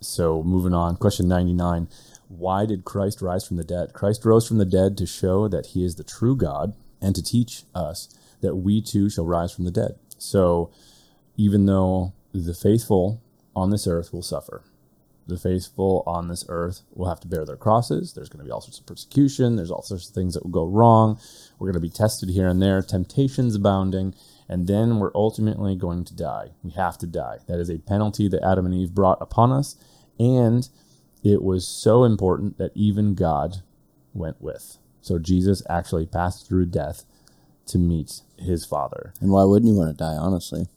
So 0.00 0.42
moving 0.42 0.74
on, 0.74 0.96
question 0.96 1.26
99. 1.26 1.88
Why 2.28 2.66
did 2.66 2.84
Christ 2.84 3.22
rise 3.22 3.46
from 3.46 3.56
the 3.56 3.64
dead? 3.64 3.94
Christ 3.94 4.24
rose 4.24 4.46
from 4.46 4.58
the 4.58 4.66
dead 4.66 4.98
to 4.98 5.06
show 5.06 5.48
that 5.48 5.68
he 5.68 5.82
is 5.82 5.94
the 5.94 6.04
true 6.04 6.36
God 6.36 6.74
and 7.00 7.14
to 7.14 7.22
teach 7.22 7.62
us 7.74 8.14
that 8.42 8.56
we 8.56 8.82
too 8.82 9.08
shall 9.08 9.24
rise 9.24 9.52
from 9.52 9.64
the 9.64 9.70
dead. 9.70 9.98
So 10.18 10.70
even 11.36 11.64
though 11.66 12.12
the 12.34 12.54
faithful 12.54 13.22
on 13.56 13.70
this 13.70 13.86
earth 13.86 14.12
will 14.12 14.22
suffer, 14.22 14.62
the 15.26 15.38
faithful 15.38 16.02
on 16.06 16.28
this 16.28 16.44
earth 16.48 16.82
will 16.94 17.08
have 17.08 17.20
to 17.20 17.28
bear 17.28 17.44
their 17.44 17.56
crosses. 17.56 18.12
There's 18.12 18.28
going 18.28 18.40
to 18.40 18.44
be 18.44 18.50
all 18.50 18.60
sorts 18.60 18.78
of 18.78 18.86
persecution. 18.86 19.56
There's 19.56 19.70
all 19.70 19.82
sorts 19.82 20.08
of 20.08 20.14
things 20.14 20.34
that 20.34 20.42
will 20.44 20.50
go 20.50 20.66
wrong. 20.66 21.18
We're 21.58 21.66
going 21.66 21.82
to 21.82 21.86
be 21.86 21.90
tested 21.90 22.30
here 22.30 22.48
and 22.48 22.62
there, 22.62 22.82
temptations 22.82 23.54
abounding, 23.54 24.14
and 24.48 24.66
then 24.66 24.98
we're 24.98 25.12
ultimately 25.14 25.76
going 25.76 26.04
to 26.04 26.14
die. 26.16 26.52
We 26.62 26.70
have 26.72 26.98
to 26.98 27.06
die. 27.06 27.38
That 27.46 27.58
is 27.60 27.70
a 27.70 27.78
penalty 27.78 28.28
that 28.28 28.44
Adam 28.44 28.66
and 28.66 28.74
Eve 28.74 28.94
brought 28.94 29.20
upon 29.20 29.52
us, 29.52 29.76
and 30.18 30.68
it 31.22 31.42
was 31.42 31.66
so 31.66 32.04
important 32.04 32.58
that 32.58 32.72
even 32.74 33.14
God 33.14 33.62
went 34.14 34.40
with. 34.40 34.78
So 35.00 35.18
Jesus 35.18 35.62
actually 35.68 36.06
passed 36.06 36.46
through 36.46 36.66
death 36.66 37.04
to 37.66 37.78
meet 37.78 38.22
his 38.38 38.64
Father 38.64 39.12
And 39.20 39.30
why 39.30 39.44
wouldn't 39.44 39.70
you 39.70 39.76
want 39.76 39.90
to 39.90 39.96
die, 39.96 40.16
honestly? 40.16 40.68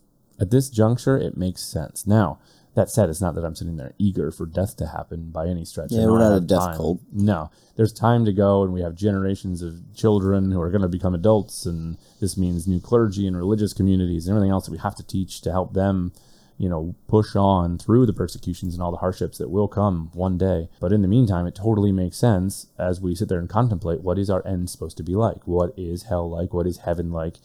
at 0.41 0.49
this 0.49 0.69
juncture, 0.69 1.17
it 1.17 1.37
makes 1.37 1.61
sense. 1.61 2.07
Now, 2.07 2.39
that 2.73 2.89
said, 2.89 3.09
it's 3.09 3.21
not 3.21 3.35
that 3.35 3.43
I'm 3.43 3.55
sitting 3.55 3.77
there 3.77 3.93
eager 3.97 4.31
for 4.31 4.45
death 4.45 4.77
to 4.77 4.87
happen 4.87 5.29
by 5.29 5.47
any 5.47 5.65
stretch. 5.65 5.91
Yeah, 5.91 6.05
we're 6.05 6.19
not 6.19 6.35
a 6.35 6.39
death 6.39 6.59
time. 6.59 6.77
cult. 6.77 7.01
No, 7.11 7.51
there's 7.75 7.91
time 7.91 8.23
to 8.25 8.33
go, 8.33 8.63
and 8.63 8.71
we 8.71 8.81
have 8.81 8.95
generations 8.95 9.61
of 9.61 9.95
children 9.95 10.51
who 10.51 10.61
are 10.61 10.69
going 10.69 10.81
to 10.81 10.87
become 10.87 11.13
adults, 11.13 11.65
and 11.65 11.97
this 12.19 12.37
means 12.37 12.67
new 12.67 12.79
clergy 12.79 13.27
and 13.27 13.35
religious 13.35 13.73
communities 13.73 14.27
and 14.27 14.35
everything 14.35 14.51
else 14.51 14.65
that 14.65 14.71
we 14.71 14.77
have 14.77 14.95
to 14.95 15.03
teach 15.05 15.41
to 15.41 15.51
help 15.51 15.73
them, 15.73 16.13
you 16.57 16.69
know, 16.69 16.95
push 17.07 17.35
on 17.35 17.77
through 17.77 18.05
the 18.05 18.13
persecutions 18.13 18.73
and 18.73 18.81
all 18.81 18.91
the 18.91 18.97
hardships 18.97 19.37
that 19.37 19.49
will 19.49 19.67
come 19.67 20.09
one 20.13 20.37
day. 20.37 20.69
But 20.79 20.93
in 20.93 21.01
the 21.01 21.07
meantime, 21.09 21.47
it 21.47 21.55
totally 21.55 21.91
makes 21.91 22.17
sense 22.17 22.67
as 22.79 23.01
we 23.01 23.15
sit 23.15 23.27
there 23.27 23.39
and 23.39 23.49
contemplate 23.49 24.01
what 24.01 24.17
is 24.17 24.29
our 24.29 24.45
end 24.47 24.69
supposed 24.69 24.97
to 24.97 25.03
be 25.03 25.15
like? 25.15 25.45
What 25.45 25.73
is 25.77 26.03
hell 26.03 26.29
like? 26.29 26.53
What 26.53 26.67
is 26.67 26.79
heaven 26.79 27.11
like? 27.11 27.35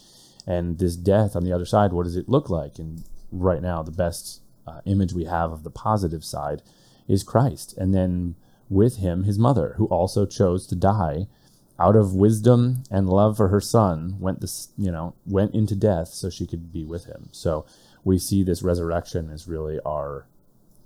and 0.47 0.79
this 0.79 0.97
death 0.97 1.35
on 1.35 1.45
the 1.45 1.53
other 1.53 1.65
side 1.67 1.93
what 1.93 2.05
does 2.05 2.17
it 2.17 2.29
look 2.29 2.49
like 2.49 2.79
and 2.79 3.03
right 3.33 3.61
now 3.61 3.83
the 3.83 3.91
best 3.91 4.41
uh, 4.67 4.81
image 4.85 5.13
we 5.13 5.25
have 5.25 5.53
of 5.53 5.63
the 5.63 5.71
positive 5.71 6.25
side 6.25 6.63
is 7.09 7.23
christ 7.23 7.77
and 7.77 7.95
then 7.95 8.35
with 8.69 8.97
him 8.97 9.25
his 9.25 9.39
mother 9.39 9.75
who 9.77 9.87
also 9.87 10.27
chose 10.27 10.67
to 10.67 10.75
die 10.75 11.27
out 11.79 11.95
of 11.95 12.15
wisdom 12.15 12.83
and 12.91 13.09
love 13.09 13.37
for 13.37 13.49
her 13.49 13.61
son 13.61 14.17
went 14.19 14.41
this 14.41 14.69
you 14.77 14.91
know 14.91 15.15
went 15.27 15.55
into 15.55 15.75
death 15.75 16.09
so 16.09 16.31
she 16.31 16.47
could 16.47 16.73
be 16.73 16.85
with 16.85 17.05
him 17.05 17.29
so 17.33 17.65
we 18.05 18.19
see 18.19 18.43
this 18.43 18.63
resurrection 18.63 19.31
as 19.31 19.47
really 19.47 19.79
our 19.85 20.27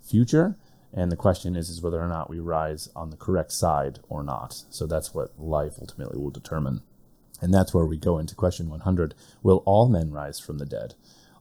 future 0.02 0.56
and 0.92 1.12
the 1.12 1.16
question 1.16 1.54
is 1.54 1.70
is 1.70 1.80
whether 1.80 2.00
or 2.00 2.08
not 2.08 2.28
we 2.28 2.40
rise 2.40 2.88
on 2.96 3.10
the 3.10 3.16
correct 3.16 3.52
side 3.52 4.00
or 4.08 4.22
not 4.22 4.64
so 4.68 4.86
that's 4.86 5.14
what 5.14 5.38
life 5.38 5.74
ultimately 5.80 6.18
will 6.18 6.30
determine 6.30 6.82
and 7.40 7.54
that's 7.54 7.72
where 7.72 7.86
we 7.86 7.96
go 7.96 8.18
into 8.18 8.34
question 8.34 8.68
100. 8.68 9.14
Will 9.42 9.62
all 9.64 9.88
men 9.88 10.10
rise 10.10 10.38
from 10.38 10.58
the 10.58 10.66
dead? 10.66 10.94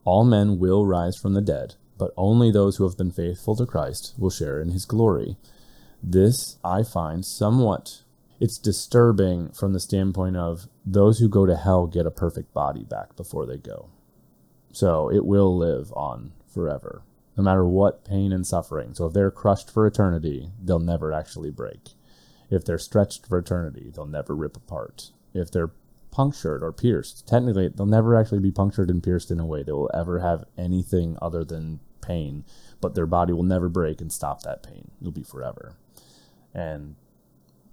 All 0.05 0.23
men 0.23 0.57
will 0.59 0.85
rise 0.85 1.17
from 1.17 1.33
the 1.33 1.41
dead, 1.41 1.75
but 1.99 2.11
only 2.17 2.49
those 2.49 2.77
who 2.77 2.85
have 2.85 2.97
been 2.97 3.11
faithful 3.11 3.55
to 3.57 3.67
Christ 3.67 4.15
will 4.17 4.31
share 4.31 4.59
in 4.59 4.69
his 4.69 4.85
glory. 4.85 5.37
This 6.01 6.57
I 6.63 6.81
find 6.81 7.23
somewhat 7.23 8.01
it's 8.39 8.57
disturbing 8.57 9.49
from 9.51 9.73
the 9.73 9.79
standpoint 9.81 10.37
of 10.37 10.69
those 10.85 11.19
who 11.19 11.27
go 11.27 11.45
to 11.45 11.57
hell 11.57 11.87
get 11.87 12.05
a 12.05 12.11
perfect 12.11 12.53
body 12.53 12.83
back 12.83 13.15
before 13.17 13.45
they 13.45 13.57
go. 13.57 13.89
So 14.71 15.11
it 15.11 15.25
will 15.25 15.57
live 15.57 15.91
on 15.93 16.31
forever, 16.47 17.03
no 17.35 17.43
matter 17.43 17.65
what 17.65 18.05
pain 18.05 18.31
and 18.31 18.47
suffering. 18.47 18.93
So 18.93 19.05
if 19.07 19.13
they're 19.13 19.31
crushed 19.31 19.69
for 19.69 19.85
eternity, 19.85 20.51
they'll 20.63 20.79
never 20.79 21.11
actually 21.11 21.51
break. 21.51 21.89
If 22.49 22.63
they're 22.63 22.79
stretched 22.79 23.27
for 23.27 23.37
eternity, 23.37 23.91
they'll 23.93 24.05
never 24.05 24.35
rip 24.35 24.55
apart. 24.55 25.11
If 25.33 25.51
they're 25.51 25.71
punctured 26.11 26.63
or 26.63 26.71
pierced, 26.71 27.27
technically, 27.27 27.67
they'll 27.67 27.85
never 27.85 28.15
actually 28.15 28.39
be 28.39 28.51
punctured 28.51 28.89
and 28.89 29.03
pierced 29.03 29.31
in 29.31 29.39
a 29.39 29.45
way 29.45 29.63
that 29.63 29.75
will 29.75 29.91
ever 29.93 30.19
have 30.19 30.45
anything 30.57 31.17
other 31.21 31.43
than 31.43 31.81
pain, 32.09 32.43
but 32.81 32.95
their 32.95 33.05
body 33.05 33.33
will 33.33 33.43
never 33.43 33.69
break 33.69 34.01
and 34.01 34.11
stop 34.11 34.41
that 34.41 34.63
pain. 34.63 34.91
It'll 34.99 35.11
be 35.11 35.23
forever. 35.23 35.75
And 36.53 36.95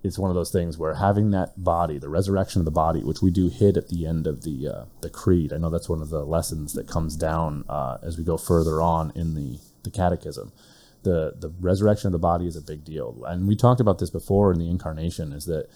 it's 0.03 0.18
one 0.18 0.30
of 0.30 0.37
those 0.37 0.51
things 0.51 0.78
where 0.78 0.95
having 0.95 1.30
that 1.30 1.62
body, 1.62 1.99
the 1.99 2.09
resurrection 2.09 2.61
of 2.61 2.64
the 2.64 2.70
body, 2.70 3.03
which 3.03 3.22
we 3.22 3.30
do 3.30 3.49
hit 3.49 3.76
at 3.76 3.89
the 3.89 4.07
end 4.07 4.26
of 4.26 4.43
the 4.43 4.68
uh, 4.68 4.84
the 5.01 5.11
creed. 5.11 5.53
I 5.53 5.59
know 5.59 5.70
that's 5.70 5.89
one 5.89 6.03
of 6.03 6.11
the 6.11 6.24
lessons 6.24 6.74
that 6.74 6.87
comes 6.87 7.16
down 7.16 7.64
uh, 7.68 7.99
as 8.03 8.16
we 8.18 8.24
go 8.24 8.37
further 8.37 8.80
on 8.80 9.12
in 9.14 9.34
the 9.34 9.59
the 9.82 9.91
catechism. 9.91 10.53
The 11.03 11.34
the 11.39 11.53
resurrection 11.61 12.09
of 12.09 12.12
the 12.12 12.18
body 12.18 12.47
is 12.47 12.57
a 12.57 12.62
big 12.62 12.84
deal, 12.84 13.24
and 13.26 13.49
we 13.49 13.57
talked 13.57 13.80
about 13.80 13.99
this 13.99 14.11
before 14.11 14.53
in 14.53 14.59
the 14.59 14.70
incarnation. 14.70 15.32
Is 15.32 15.47
that 15.47 15.68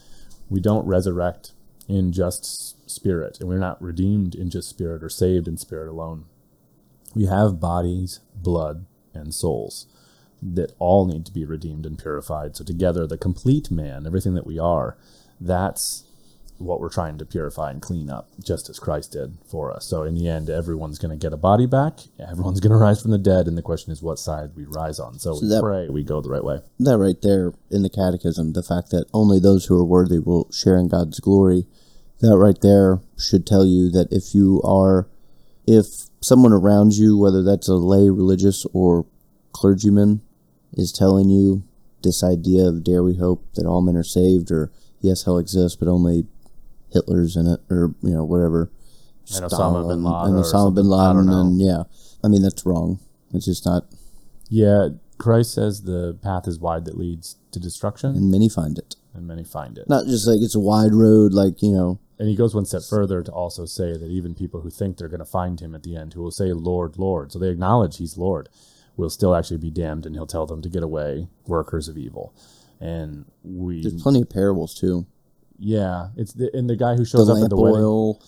we 0.49 0.61
don't 0.61 0.87
resurrect 0.87 1.53
in 1.89 2.13
just 2.13 2.89
spirit, 2.89 3.41
and 3.41 3.49
we're 3.49 3.59
not 3.59 3.83
redeemed 3.83 4.35
in 4.35 4.51
just 4.51 4.69
spirit 4.69 5.03
or 5.03 5.09
saved 5.09 5.49
in 5.49 5.57
spirit 5.57 5.89
alone. 5.89 6.27
We 7.15 7.27
have 7.27 7.61
bodies, 7.61 8.21
blood, 8.35 8.87
and 9.15 9.35
souls 9.35 9.87
that 10.43 10.73
all 10.79 11.07
need 11.07 11.27
to 11.27 11.33
be 11.33 11.45
redeemed 11.45 11.85
and 11.85 11.99
purified. 11.99 12.57
So 12.57 12.65
together, 12.65 13.07
the 13.07 13.19
complete 13.19 13.71
man, 13.71 14.07
everything 14.07 14.35
that 14.35 14.47
we 14.47 14.59
are, 14.59 14.97
that's 15.41 16.05
what 16.59 16.79
we're 16.81 16.91
trying 16.91 17.17
to 17.17 17.25
purify 17.25 17.71
and 17.71 17.81
clean 17.81 18.11
up, 18.11 18.29
just 18.43 18.69
as 18.69 18.79
Christ 18.79 19.13
did 19.13 19.39
for 19.51 19.73
us. 19.73 19.87
So 19.87 20.03
in 20.03 20.15
the 20.15 20.29
end, 20.29 20.51
everyone's 20.51 20.99
going 20.99 21.11
to 21.11 21.23
get 21.23 21.33
a 21.33 21.39
body 21.39 21.67
back. 21.67 22.01
Everyone's 22.19 22.61
going 22.61 22.73
to 22.79 22.79
rise 22.79 23.01
from 23.01 23.11
the 23.13 23.19
dead, 23.19 23.47
and 23.49 23.57
the 23.57 23.63
question 23.63 23.93
is 23.93 24.03
what 24.03 24.19
side 24.19 24.51
we 24.55 24.65
rise 24.67 24.99
on. 25.01 25.19
So, 25.19 25.39
we 25.41 25.49
that- 25.49 25.63
pray 25.63 25.89
we 25.89 26.05
go 26.05 26.21
the 26.21 26.29
right 26.31 26.45
way. 26.45 26.61
That 26.79 26.99
right 26.99 27.21
there 27.23 27.55
in 27.71 27.83
the 27.83 27.91
catechism, 27.91 28.53
the 28.53 28.63
fact 28.63 28.91
that 28.91 29.07
only 29.15 29.41
those 29.41 29.67
who 29.67 29.79
are 29.79 29.85
worthy 29.85 30.19
will 30.19 30.51
share 30.53 30.77
in 30.77 30.89
God's 30.89 31.19
glory, 31.19 31.67
that 32.21 32.37
right 32.37 32.61
there 32.61 33.01
should 33.19 33.47
tell 33.47 33.65
you 33.65 33.91
that 33.93 34.09
if 34.11 34.35
you 34.35 34.61
are, 34.63 35.09
if 35.67 36.10
someone 36.21 36.53
around 36.53 36.95
you, 36.95 37.17
whether 37.19 37.43
that's 37.43 37.69
a 37.69 37.75
lay 37.75 38.09
religious 38.11 38.67
or 38.73 39.07
clergyman, 39.53 40.23
is 40.73 40.93
telling 40.93 41.29
you 41.29 41.65
this 42.03 42.23
idea 42.23 42.65
of 42.65 42.85
dare 42.85 43.03
we 43.03 43.17
hope 43.17 43.45
that 43.55 43.67
all 43.67 43.81
men 43.83 43.97
are 43.97 44.03
saved, 44.03 44.51
or 44.51 44.71
yes, 45.01 45.25
hell 45.25 45.39
exists, 45.39 45.77
but 45.77 45.89
only 45.89 46.27
Hitler's 46.93 47.37
in 47.37 47.47
it, 47.47 47.61
or 47.71 47.95
you 48.03 48.11
know 48.11 48.25
whatever. 48.25 48.71
And 49.35 49.45
Osama 49.45 49.89
bin 49.89 50.03
Laden 50.03 50.35
and 50.35 50.45
Osama 50.45 50.75
bin 50.75 50.85
something. 50.85 50.93
I 50.93 51.13
don't 51.13 51.27
Laden, 51.27 51.41
and 51.41 51.61
yeah, 51.61 51.83
I 52.25 52.29
mean 52.29 52.43
that's 52.43 52.65
wrong. 52.67 52.99
It's 53.33 53.45
just 53.47 53.65
not, 53.65 53.85
Yeah, 54.49 54.89
Christ 55.19 55.55
says 55.55 55.83
the 55.83 56.19
path 56.23 56.49
is 56.49 56.59
wide 56.59 56.85
that 56.87 56.99
leads 56.99 57.37
to 57.53 57.61
destruction, 57.61 58.17
and 58.17 58.31
many 58.31 58.49
find 58.49 58.77
it. 58.79 58.97
and 59.15 59.27
many 59.27 59.45
find 59.45 59.79
it. 59.79 59.89
Not 59.89 60.07
just 60.07 60.27
like 60.27 60.41
it's 60.41 60.55
a 60.55 60.61
wide 60.61 60.95
road, 60.95 61.33
like 61.33 61.63
you 61.63 61.73
know, 61.73 62.01
And 62.21 62.29
he 62.29 62.37
goes 62.37 62.55
one 62.55 62.67
step 62.67 62.83
further 62.89 63.23
to 63.23 63.33
also 63.33 63.65
say 63.65 63.97
that 63.97 64.11
even 64.11 64.35
people 64.35 64.61
who 64.61 64.69
think 64.69 64.99
they're 64.99 65.09
going 65.09 65.21
to 65.21 65.25
find 65.25 65.59
him 65.59 65.75
at 65.75 65.83
the 65.85 65.97
end, 65.97 66.13
who 66.13 66.21
will 66.23 66.31
say, 66.31 66.53
Lord, 66.53 66.99
Lord, 66.99 67.33
so 67.33 67.39
they 67.39 67.49
acknowledge 67.49 67.97
he's 67.97 68.19
Lord, 68.19 68.51
will 68.99 69.09
still 69.09 69.35
actually 69.35 69.57
be 69.57 69.71
damned, 69.71 70.05
and 70.05 70.15
he'll 70.15 70.27
tell 70.27 70.45
them 70.45 70.61
to 70.61 70.69
get 70.69 70.83
away, 70.83 71.29
workers 71.47 71.89
of 71.89 71.97
evil. 71.97 72.35
And 72.79 73.25
we, 73.43 73.81
there's 73.81 74.03
plenty 74.03 74.21
of 74.21 74.29
parables 74.29 74.75
too. 74.75 75.07
yeah, 75.59 76.09
it's 76.15 76.35
the, 76.35 76.51
and 76.55 76.69
the 76.69 76.77
guy 76.77 76.93
who 76.93 77.05
The 77.05 77.07
shows 77.07 77.29
up 77.31 77.43
at 77.43 77.49
the 77.49 77.57
wedding, 77.57 77.81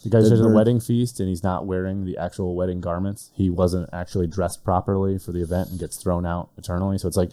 the 0.05 0.09
guy 0.11 0.18
who 0.20 0.24
shows 0.30 0.40
up 0.40 0.47
at 0.47 0.49
the 0.49 0.55
wedding 0.55 0.80
feast, 0.80 1.20
and 1.20 1.28
he's 1.28 1.43
not 1.43 1.66
wearing 1.66 2.07
the 2.07 2.16
actual 2.16 2.57
wedding 2.57 2.80
garments. 2.80 3.30
He 3.34 3.51
wasn't 3.51 3.90
actually 3.93 4.26
dressed 4.26 4.64
properly 4.64 5.18
for 5.18 5.32
the 5.32 5.43
event 5.43 5.68
and 5.70 5.78
gets 5.78 5.97
thrown 5.99 6.24
out 6.24 6.49
eternally. 6.57 6.97
So 6.97 7.09
it's 7.09 7.16
like 7.18 7.32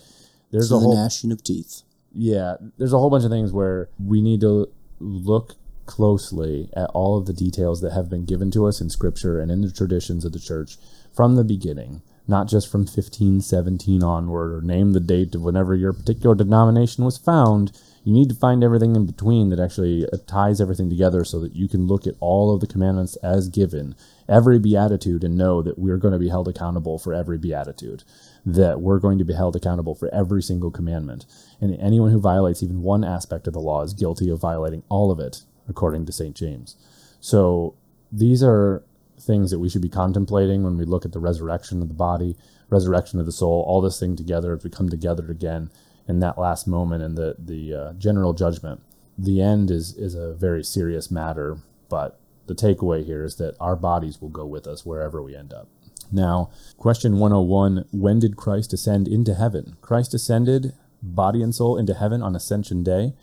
there's 0.51 0.69
to 0.69 0.75
a 0.75 0.79
the 0.79 0.83
whole 0.83 0.95
gnashing 0.95 1.31
of 1.31 1.41
teeth. 1.41 1.83
yeah, 2.13 2.55
there's 2.77 2.93
a 2.93 2.97
whole 2.97 3.09
bunch 3.09 3.23
of 3.23 3.31
things 3.31 3.53
where 3.53 3.89
we 3.97 4.21
need 4.21 4.41
to 4.41 4.67
look 4.99 5.55
closely 5.89 6.69
at 6.75 6.87
all 6.91 7.17
of 7.17 7.25
the 7.25 7.33
details 7.33 7.81
that 7.81 7.93
have 7.93 8.11
been 8.11 8.23
given 8.23 8.51
to 8.51 8.67
us 8.67 8.79
in 8.79 8.91
scripture 8.91 9.39
and 9.39 9.49
in 9.49 9.61
the 9.61 9.71
traditions 9.71 10.23
of 10.23 10.31
the 10.31 10.39
church 10.39 10.77
from 11.15 11.35
the 11.35 11.43
beginning, 11.43 12.03
not 12.27 12.47
just 12.47 12.71
from 12.71 12.81
1517 12.81 14.03
onward 14.03 14.53
or 14.53 14.61
name 14.61 14.93
the 14.93 14.99
date 14.99 15.33
of 15.33 15.41
whenever 15.41 15.73
your 15.73 15.91
particular 15.91 16.35
denomination 16.35 17.03
was 17.03 17.17
found. 17.17 17.71
You 18.03 18.13
need 18.13 18.29
to 18.29 18.35
find 18.35 18.63
everything 18.63 18.95
in 18.95 19.07
between 19.07 19.49
that 19.49 19.59
actually 19.59 20.05
uh, 20.05 20.17
ties 20.27 20.61
everything 20.61 20.91
together 20.91 21.23
so 21.23 21.39
that 21.39 21.55
you 21.55 21.67
can 21.67 21.87
look 21.87 22.05
at 22.05 22.15
all 22.19 22.53
of 22.53 22.61
the 22.61 22.67
commandments 22.67 23.15
as 23.17 23.49
given, 23.49 23.95
every 24.27 24.59
beatitude, 24.59 25.23
and 25.23 25.35
know 25.35 25.63
that 25.63 25.79
we're 25.79 25.97
going 25.97 26.13
to 26.13 26.19
be 26.19 26.29
held 26.29 26.47
accountable 26.47 26.99
for 26.99 27.15
every 27.15 27.39
beatitude 27.39 28.03
that 28.45 28.79
we're 28.79 28.99
going 28.99 29.17
to 29.17 29.25
be 29.25 29.33
held 29.33 29.55
accountable 29.55 29.95
for 29.95 30.13
every 30.13 30.41
single 30.41 30.71
commandment. 30.71 31.25
And 31.59 31.79
anyone 31.79 32.11
who 32.11 32.19
violates 32.19 32.63
even 32.63 32.81
one 32.81 33.03
aspect 33.03 33.47
of 33.47 33.53
the 33.53 33.59
law 33.59 33.81
is 33.83 33.93
guilty 33.93 34.29
of 34.29 34.39
violating 34.39 34.83
all 34.89 35.11
of 35.11 35.19
it, 35.19 35.41
according 35.69 36.05
to 36.07 36.11
St. 36.11 36.35
James. 36.35 36.75
So 37.21 37.75
these 38.11 38.43
are 38.43 38.83
things 39.19 39.51
that 39.51 39.59
we 39.59 39.69
should 39.69 39.81
be 39.81 39.89
contemplating 39.89 40.63
when 40.63 40.77
we 40.77 40.85
look 40.85 41.05
at 41.05 41.11
the 41.11 41.19
resurrection 41.19 41.81
of 41.81 41.87
the 41.87 41.93
body, 41.93 42.35
resurrection 42.69 43.19
of 43.19 43.25
the 43.25 43.31
soul, 43.31 43.63
all 43.67 43.81
this 43.81 43.99
thing 43.99 44.15
together 44.15 44.53
as 44.53 44.63
we 44.63 44.69
come 44.69 44.89
together 44.89 45.29
again 45.29 45.69
in 46.07 46.19
that 46.19 46.37
last 46.37 46.67
moment 46.67 47.03
and 47.03 47.17
the, 47.17 47.35
the 47.37 47.73
uh, 47.73 47.93
general 47.93 48.33
judgment. 48.33 48.81
The 49.17 49.41
end 49.41 49.69
is, 49.69 49.95
is 49.95 50.15
a 50.15 50.33
very 50.33 50.63
serious 50.63 51.11
matter, 51.11 51.57
but 51.89 52.19
the 52.47 52.55
takeaway 52.55 53.05
here 53.05 53.23
is 53.23 53.35
that 53.35 53.55
our 53.59 53.75
bodies 53.75 54.21
will 54.21 54.29
go 54.29 54.45
with 54.45 54.65
us 54.65 54.85
wherever 54.85 55.21
we 55.21 55.35
end 55.35 55.53
up. 55.53 55.67
Now, 56.11 56.49
question 56.77 57.19
101 57.19 57.85
When 57.91 58.19
did 58.19 58.37
Christ 58.37 58.73
ascend 58.73 59.07
into 59.07 59.35
heaven? 59.35 59.77
Christ 59.81 60.13
ascended, 60.13 60.73
body 61.03 61.43
and 61.43 61.53
soul, 61.53 61.77
into 61.77 61.93
heaven 61.93 62.23
on 62.23 62.35
Ascension 62.35 62.83
Day, 62.83 63.13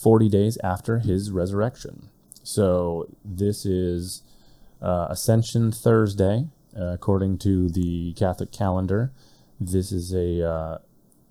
40 0.00 0.28
days 0.28 0.58
after 0.62 0.98
his 0.98 1.30
resurrection. 1.30 2.08
So, 2.42 3.08
this 3.24 3.66
is 3.66 4.22
uh, 4.80 5.08
Ascension 5.10 5.72
Thursday, 5.72 6.46
uh, 6.78 6.92
according 6.92 7.38
to 7.38 7.68
the 7.68 8.12
Catholic 8.12 8.52
calendar. 8.52 9.10
This 9.58 9.90
is 9.90 10.12
a 10.12 10.48
uh, 10.48 10.78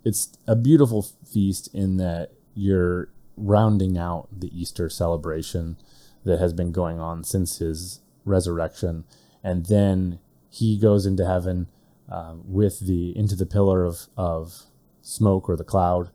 it's 0.03 0.37
a 0.47 0.55
beautiful 0.55 1.03
feast 1.31 1.73
in 1.73 1.97
that 1.97 2.31
you're 2.53 3.09
rounding 3.37 3.97
out 3.97 4.27
the 4.31 4.49
Easter 4.57 4.89
celebration 4.89 5.77
that 6.23 6.39
has 6.39 6.53
been 6.53 6.71
going 6.71 6.99
on 6.99 7.23
since 7.23 7.59
his 7.59 8.01
resurrection, 8.25 9.03
and 9.43 9.67
then 9.67 10.19
he 10.49 10.77
goes 10.77 11.05
into 11.05 11.25
heaven 11.25 11.67
um, 12.09 12.41
with 12.45 12.85
the 12.85 13.15
into 13.17 13.35
the 13.35 13.45
pillar 13.45 13.85
of 13.85 14.07
of 14.17 14.63
smoke 15.01 15.47
or 15.47 15.55
the 15.55 15.63
cloud, 15.63 16.09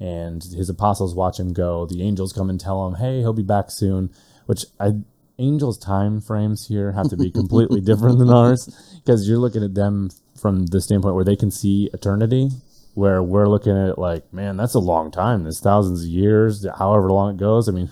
and 0.00 0.42
his 0.42 0.68
apostles 0.68 1.14
watch 1.14 1.38
him 1.38 1.52
go. 1.52 1.86
The 1.86 2.02
angels 2.02 2.32
come 2.32 2.50
and 2.50 2.60
tell 2.60 2.86
him, 2.86 2.94
"Hey, 2.94 3.20
he'll 3.20 3.32
be 3.32 3.42
back 3.42 3.70
soon," 3.70 4.10
which 4.46 4.66
I 4.78 4.94
angels' 5.38 5.78
time 5.78 6.20
frames 6.20 6.68
here 6.68 6.92
have 6.92 7.08
to 7.10 7.16
be 7.16 7.30
completely 7.30 7.80
different 7.90 8.18
than 8.18 8.30
ours 8.30 9.00
because 9.04 9.28
you're 9.28 9.38
looking 9.38 9.64
at 9.64 9.74
them 9.74 10.10
from 10.40 10.66
the 10.66 10.80
standpoint 10.80 11.14
where 11.14 11.24
they 11.24 11.36
can 11.36 11.50
see 11.50 11.90
eternity 11.92 12.50
where 12.94 13.22
we're 13.22 13.48
looking 13.48 13.76
at 13.76 13.88
it 13.88 13.98
like 13.98 14.32
man 14.32 14.56
that's 14.56 14.74
a 14.74 14.80
long 14.80 15.10
time. 15.10 15.42
There's 15.42 15.60
thousands 15.60 16.04
of 16.04 16.08
years 16.08 16.66
however 16.78 17.10
long 17.10 17.34
it 17.34 17.38
goes. 17.38 17.68
I 17.68 17.72
mean 17.72 17.90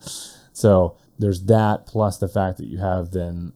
so 0.52 0.96
there's 1.18 1.44
that 1.44 1.86
plus 1.86 2.18
the 2.18 2.28
fact 2.28 2.58
that 2.58 2.66
you 2.66 2.78
have 2.78 3.10
then 3.10 3.52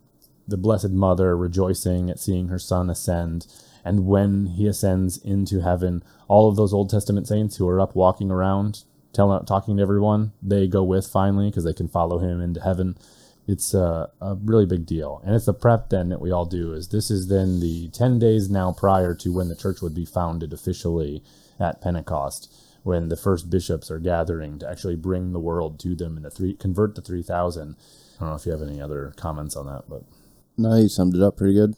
the 0.46 0.56
blessed 0.56 0.90
mother 0.90 1.36
rejoicing 1.36 2.10
at 2.10 2.18
seeing 2.18 2.48
her 2.48 2.58
son 2.58 2.90
ascend 2.90 3.46
and 3.88 4.06
when 4.06 4.46
he 4.46 4.66
ascends 4.66 5.16
into 5.18 5.60
heaven 5.60 6.02
all 6.28 6.48
of 6.48 6.56
those 6.56 6.74
old 6.74 6.90
testament 6.90 7.26
saints 7.26 7.56
who 7.56 7.66
are 7.66 7.80
up 7.80 7.94
walking 7.94 8.30
around 8.30 8.84
telling 9.12 9.44
talking 9.46 9.76
to 9.76 9.82
everyone 9.82 10.32
they 10.42 10.66
go 10.66 10.82
with 10.82 11.06
finally 11.06 11.48
because 11.48 11.64
they 11.64 11.72
can 11.72 11.88
follow 11.88 12.18
him 12.18 12.40
into 12.40 12.60
heaven. 12.60 12.96
It's 13.46 13.72
a, 13.72 14.10
a 14.20 14.34
really 14.34 14.66
big 14.66 14.84
deal. 14.84 15.22
And 15.24 15.34
it's 15.34 15.46
the 15.46 15.54
prep 15.54 15.88
then 15.88 16.10
that 16.10 16.20
we 16.20 16.30
all 16.30 16.44
do 16.44 16.74
is 16.74 16.88
this 16.88 17.10
is 17.10 17.28
then 17.28 17.60
the 17.60 17.88
10 17.88 18.18
days 18.18 18.50
now 18.50 18.72
prior 18.72 19.14
to 19.14 19.32
when 19.32 19.48
the 19.48 19.56
church 19.56 19.80
would 19.80 19.94
be 19.94 20.04
founded 20.04 20.52
officially 20.52 21.22
at 21.58 21.80
pentecost 21.80 22.52
when 22.82 23.08
the 23.08 23.16
first 23.16 23.48
bishops 23.50 23.90
are 23.90 23.98
gathering 23.98 24.58
to 24.58 24.70
actually 24.70 24.96
bring 24.96 25.32
the 25.32 25.40
world 25.40 25.80
to 25.80 25.94
them 25.94 26.16
and 26.16 26.24
the 26.24 26.30
three 26.30 26.54
convert 26.54 26.94
the 26.94 27.02
3000 27.02 27.74
i 28.16 28.20
don't 28.20 28.28
know 28.28 28.36
if 28.36 28.46
you 28.46 28.52
have 28.52 28.62
any 28.62 28.80
other 28.80 29.12
comments 29.16 29.56
on 29.56 29.66
that 29.66 29.82
but 29.88 30.02
No, 30.56 30.76
you 30.76 30.88
summed 30.88 31.14
it 31.16 31.22
up 31.22 31.36
pretty 31.36 31.54
good. 31.54 31.74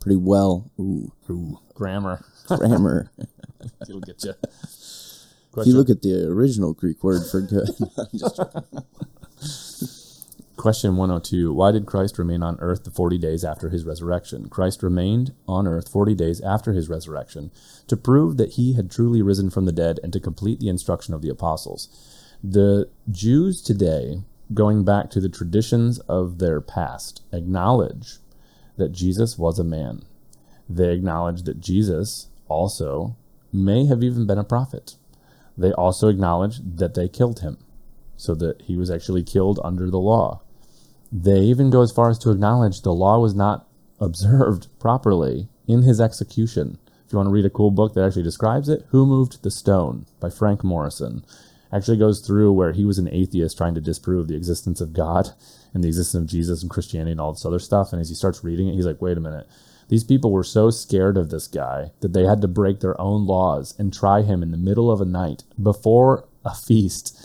Pretty 0.00 0.16
well. 0.16 0.70
Ooh, 0.78 1.12
Ooh, 1.30 1.58
grammar 1.74 2.24
grammar. 2.48 3.10
it'll 3.82 4.00
get 4.00 4.24
you 4.24 4.34
if 5.56 5.66
you 5.66 5.74
look 5.74 5.90
at 5.90 6.02
the 6.02 6.28
original 6.28 6.72
Greek 6.72 7.02
word 7.02 7.22
for 7.30 7.40
good, 7.40 7.68
just 8.14 8.40
Question 10.56 10.96
102 10.96 11.52
Why 11.52 11.70
did 11.70 11.86
Christ 11.86 12.18
remain 12.18 12.42
on 12.42 12.58
earth 12.60 12.84
the 12.84 12.90
40 12.90 13.18
days 13.18 13.44
after 13.44 13.68
his 13.68 13.84
resurrection? 13.84 14.48
Christ 14.48 14.82
remained 14.82 15.32
on 15.46 15.66
earth 15.66 15.88
40 15.88 16.14
days 16.14 16.40
after 16.40 16.72
his 16.72 16.88
resurrection 16.88 17.50
to 17.86 17.96
prove 17.96 18.36
that 18.36 18.52
he 18.52 18.74
had 18.74 18.90
truly 18.90 19.22
risen 19.22 19.50
from 19.50 19.66
the 19.66 19.72
dead 19.72 20.00
and 20.02 20.12
to 20.12 20.20
complete 20.20 20.60
the 20.60 20.68
instruction 20.68 21.14
of 21.14 21.22
the 21.22 21.28
apostles. 21.28 21.88
The 22.42 22.88
Jews 23.10 23.62
today, 23.62 24.22
going 24.52 24.84
back 24.84 25.10
to 25.10 25.20
the 25.20 25.28
traditions 25.28 26.00
of 26.00 26.38
their 26.38 26.60
past, 26.60 27.22
acknowledge 27.32 28.18
that 28.78 28.92
Jesus 28.92 29.38
was 29.38 29.58
a 29.58 29.64
man. 29.64 30.02
They 30.68 30.92
acknowledge 30.92 31.42
that 31.42 31.60
Jesus 31.60 32.28
also 32.48 33.16
may 33.52 33.86
have 33.86 34.02
even 34.02 34.26
been 34.26 34.38
a 34.38 34.44
prophet. 34.44 34.96
They 35.56 35.72
also 35.72 36.08
acknowledge 36.08 36.60
that 36.64 36.94
they 36.94 37.08
killed 37.08 37.40
him 37.40 37.58
so 38.16 38.34
that 38.36 38.62
he 38.62 38.76
was 38.76 38.90
actually 38.90 39.22
killed 39.22 39.60
under 39.62 39.90
the 39.90 39.98
law. 39.98 40.40
They 41.12 41.40
even 41.40 41.70
go 41.70 41.82
as 41.82 41.92
far 41.92 42.10
as 42.10 42.18
to 42.20 42.30
acknowledge 42.30 42.82
the 42.82 42.92
law 42.92 43.18
was 43.18 43.34
not 43.34 43.66
observed 44.00 44.68
properly 44.78 45.48
in 45.66 45.82
his 45.82 46.00
execution. 46.00 46.78
If 47.06 47.12
you 47.12 47.18
want 47.18 47.28
to 47.28 47.32
read 47.32 47.46
a 47.46 47.50
cool 47.50 47.70
book 47.70 47.94
that 47.94 48.04
actually 48.04 48.22
describes 48.22 48.68
it, 48.68 48.84
Who 48.90 49.06
Moved 49.06 49.42
the 49.42 49.50
Stone 49.50 50.06
by 50.20 50.30
Frank 50.30 50.62
Morison 50.62 51.24
actually 51.72 51.96
goes 51.96 52.20
through 52.20 52.52
where 52.52 52.72
he 52.72 52.84
was 52.84 52.98
an 52.98 53.08
atheist 53.12 53.56
trying 53.56 53.74
to 53.74 53.80
disprove 53.80 54.28
the 54.28 54.36
existence 54.36 54.80
of 54.80 54.92
God 54.92 55.30
and 55.78 55.84
the 55.84 55.88
existence 55.88 56.20
of 56.20 56.28
Jesus 56.28 56.62
and 56.62 56.70
Christianity 56.70 57.12
and 57.12 57.20
all 57.20 57.32
this 57.32 57.46
other 57.46 57.60
stuff. 57.60 57.92
And 57.92 58.00
as 58.00 58.08
he 58.08 58.16
starts 58.16 58.42
reading 58.42 58.66
it, 58.66 58.74
he's 58.74 58.84
like, 58.84 59.00
wait 59.00 59.16
a 59.16 59.20
minute. 59.20 59.46
These 59.88 60.02
people 60.02 60.32
were 60.32 60.42
so 60.42 60.70
scared 60.70 61.16
of 61.16 61.30
this 61.30 61.46
guy 61.46 61.92
that 62.00 62.12
they 62.12 62.24
had 62.24 62.40
to 62.40 62.48
break 62.48 62.80
their 62.80 63.00
own 63.00 63.26
laws 63.26 63.76
and 63.78 63.92
try 63.92 64.22
him 64.22 64.42
in 64.42 64.50
the 64.50 64.56
middle 64.56 64.90
of 64.90 65.00
a 65.00 65.04
night 65.04 65.44
before 65.62 66.26
a 66.44 66.52
feast 66.52 67.24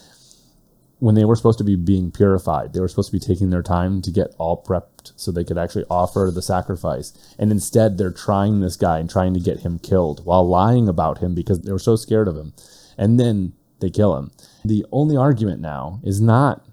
when 0.99 1.15
they 1.15 1.25
were 1.25 1.35
supposed 1.35 1.57
to 1.57 1.63
be 1.63 1.75
being 1.75 2.11
purified. 2.11 2.73
They 2.73 2.79
were 2.79 2.87
supposed 2.87 3.09
to 3.09 3.19
be 3.19 3.25
taking 3.25 3.49
their 3.49 3.63
time 3.63 4.03
to 4.03 4.11
get 4.11 4.35
all 4.37 4.63
prepped 4.63 5.13
so 5.15 5.31
they 5.31 5.43
could 5.43 5.57
actually 5.57 5.85
offer 5.89 6.31
the 6.31 6.43
sacrifice. 6.43 7.11
And 7.39 7.51
instead, 7.51 7.97
they're 7.97 8.11
trying 8.11 8.61
this 8.61 8.77
guy 8.77 8.99
and 8.99 9.09
trying 9.09 9.33
to 9.33 9.39
get 9.39 9.61
him 9.61 9.79
killed 9.79 10.23
while 10.25 10.47
lying 10.47 10.87
about 10.87 11.17
him 11.17 11.33
because 11.33 11.61
they 11.61 11.71
were 11.71 11.79
so 11.79 11.95
scared 11.95 12.27
of 12.27 12.37
him. 12.37 12.53
And 12.99 13.19
then 13.19 13.53
they 13.79 13.89
kill 13.89 14.15
him. 14.15 14.31
The 14.63 14.85
only 14.91 15.17
argument 15.17 15.59
now 15.59 15.99
is 16.03 16.21
not 16.21 16.63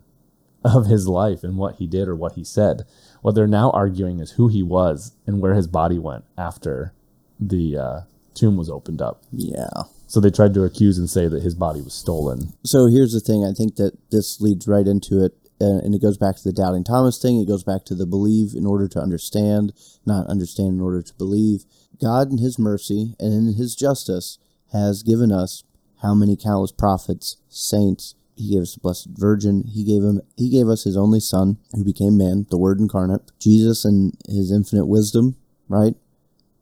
of 0.65 0.87
his 0.87 1.09
life 1.09 1.43
and 1.43 1.57
what 1.57 1.77
he 1.77 1.87
did 1.87 2.09
or 2.09 2.15
what 2.15 2.33
he 2.35 2.45
said. 2.45 2.83
What 3.23 3.35
they're 3.35 3.47
now 3.47 3.71
arguing 3.71 4.21
is 4.21 4.33
who 4.33 4.49
he 4.49 4.63
was 4.63 5.13
and 5.27 5.41
where 5.41 5.55
his 5.55 5.67
body 5.67 5.99
went 5.99 6.25
after 6.37 6.93
the 7.39 7.77
uh, 7.77 8.01
tomb 8.35 8.57
was 8.57 8.71
opened 8.71 9.01
up. 9.01 9.23
yeah. 9.33 9.85
So 10.07 10.19
they 10.19 10.31
tried 10.31 10.55
to 10.55 10.65
accuse 10.65 10.99
and 10.99 11.09
say 11.09 11.29
that 11.29 11.45
his 11.45 11.55
body 11.55 11.81
was 11.81 11.95
stolen. 11.95 12.53
So 12.65 12.87
here's 12.87 13.13
the 13.13 13.21
thing. 13.21 13.45
I 13.45 13.53
think 13.53 13.77
that 13.77 13.97
this 14.11 14.41
leads 14.41 14.67
right 14.67 14.87
into 14.87 15.25
it, 15.25 15.35
uh, 15.61 15.79
and 15.85 15.95
it 15.95 16.03
goes 16.03 16.19
back 16.19 16.35
to 16.35 16.43
the 16.43 16.53
doubting 16.53 16.83
Thomas 16.83 17.23
thing. 17.23 17.41
It 17.41 17.47
goes 17.47 17.63
back 17.63 17.85
to 17.85 17.95
the 17.95 18.07
believe 18.07 18.55
in 18.57 18.67
order 18.67 18.89
to 18.89 18.99
understand, 18.99 19.73
not 20.05 20.27
understand 20.27 20.75
in 20.75 20.81
order 20.81 21.01
to 21.01 21.15
believe. 21.15 21.65
God, 22.03 22.33
in 22.33 22.39
His 22.39 22.59
mercy 22.59 23.15
and 23.21 23.33
in 23.33 23.55
His 23.55 23.77
justice, 23.77 24.41
has 24.73 25.05
given 25.05 25.31
us 25.31 25.63
how 26.03 26.13
many 26.13 26.37
countless 26.37 26.73
prophets, 26.73 27.37
saints, 27.49 28.17
He 28.41 28.55
gave 28.55 28.63
us 28.63 28.75
the 28.75 28.81
Blessed 28.81 29.09
Virgin. 29.13 29.65
He 29.69 29.85
gave 29.85 30.03
him. 30.03 30.23
He 30.37 30.51
gave 30.51 30.69
us 30.69 30.85
His 30.85 30.97
only 30.97 31.21
Son, 31.21 31.59
who 31.73 31.85
became 31.85 32.17
man, 32.17 32.47
the 32.51 32.59
Word 32.59 32.81
incarnate. 32.81 33.31
Jesus, 33.39 33.85
and 33.85 34.15
His 34.27 34.51
infinite 34.51 34.87
wisdom, 34.87 35.37
right, 35.69 35.95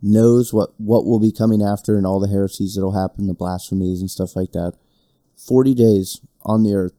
knows 0.02 0.52
what 0.52 0.70
what 0.78 1.06
will 1.06 1.20
be 1.20 1.32
coming 1.32 1.62
after 1.62 1.96
and 1.96 2.06
all 2.06 2.18
the 2.18 2.28
heresies 2.28 2.74
that'll 2.74 3.00
happen, 3.00 3.28
the 3.28 3.34
blasphemies 3.34 4.00
and 4.00 4.10
stuff 4.10 4.34
like 4.34 4.52
that. 4.52 4.74
Forty 5.36 5.74
days 5.74 6.20
on 6.42 6.64
the 6.64 6.74
earth 6.74 6.94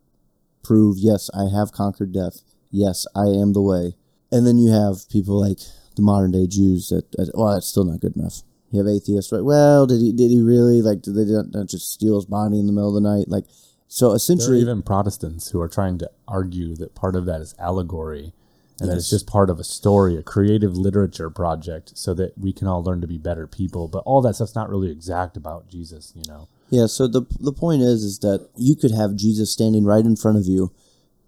prove 0.63 0.97
yes, 0.97 1.29
I 1.33 1.49
have 1.53 1.71
conquered 1.71 2.13
death. 2.13 2.41
Yes, 2.71 3.05
I 3.15 3.27
am 3.27 3.53
the 3.53 3.61
way. 3.61 3.95
And 4.31 4.45
then 4.45 4.57
you 4.57 4.71
have 4.71 5.09
people 5.09 5.39
like 5.39 5.59
the 5.95 6.01
modern 6.01 6.31
day 6.31 6.47
Jews 6.47 6.89
that, 6.89 7.11
that 7.13 7.31
well, 7.33 7.53
that's 7.53 7.67
still 7.67 7.83
not 7.83 7.99
good 7.99 8.15
enough. 8.15 8.43
You 8.71 8.79
have 8.79 8.87
atheists, 8.87 9.31
right? 9.31 9.43
Well, 9.43 9.87
did 9.87 9.99
he 9.99 10.13
did 10.13 10.29
he 10.29 10.41
really 10.41 10.81
like? 10.81 11.01
Did 11.01 11.15
they 11.15 11.25
not, 11.25 11.67
just 11.67 11.91
steal 11.91 12.15
his 12.15 12.25
body 12.25 12.59
in 12.59 12.67
the 12.67 12.71
middle 12.71 12.95
of 12.95 13.01
the 13.01 13.09
night? 13.09 13.27
Like, 13.27 13.45
so 13.89 14.05
There 14.05 14.13
are 14.13 14.15
essentially, 14.17 14.59
even 14.61 14.83
Protestants 14.83 15.49
who 15.49 15.59
are 15.59 15.67
trying 15.67 15.97
to 15.97 16.09
argue 16.27 16.75
that 16.75 16.93
part 16.93 17.15
of 17.15 17.25
that 17.25 17.41
is 17.41 17.55
allegory 17.57 18.33
and 18.79 18.89
that 18.89 18.97
it's 18.97 19.09
just 19.09 19.27
part 19.27 19.49
of 19.49 19.59
a 19.59 19.63
story, 19.63 20.15
a 20.15 20.23
creative 20.23 20.77
literature 20.77 21.29
project, 21.29 21.97
so 21.97 22.13
that 22.13 22.37
we 22.37 22.53
can 22.53 22.67
all 22.67 22.83
learn 22.83 23.01
to 23.01 23.07
be 23.07 23.17
better 23.17 23.47
people. 23.47 23.87
But 23.87 24.03
all 24.05 24.21
that 24.21 24.35
stuff's 24.35 24.55
not 24.55 24.69
really 24.69 24.91
exact 24.91 25.35
about 25.35 25.67
Jesus, 25.67 26.13
you 26.15 26.23
know. 26.27 26.47
Yeah, 26.69 26.85
so 26.85 27.07
the 27.07 27.23
the 27.39 27.51
point 27.51 27.81
is 27.81 28.03
is 28.03 28.19
that 28.19 28.47
you 28.55 28.75
could 28.75 28.91
have 28.91 29.15
Jesus 29.15 29.51
standing 29.51 29.85
right 29.85 30.05
in 30.05 30.15
front 30.15 30.37
of 30.37 30.45
you 30.45 30.71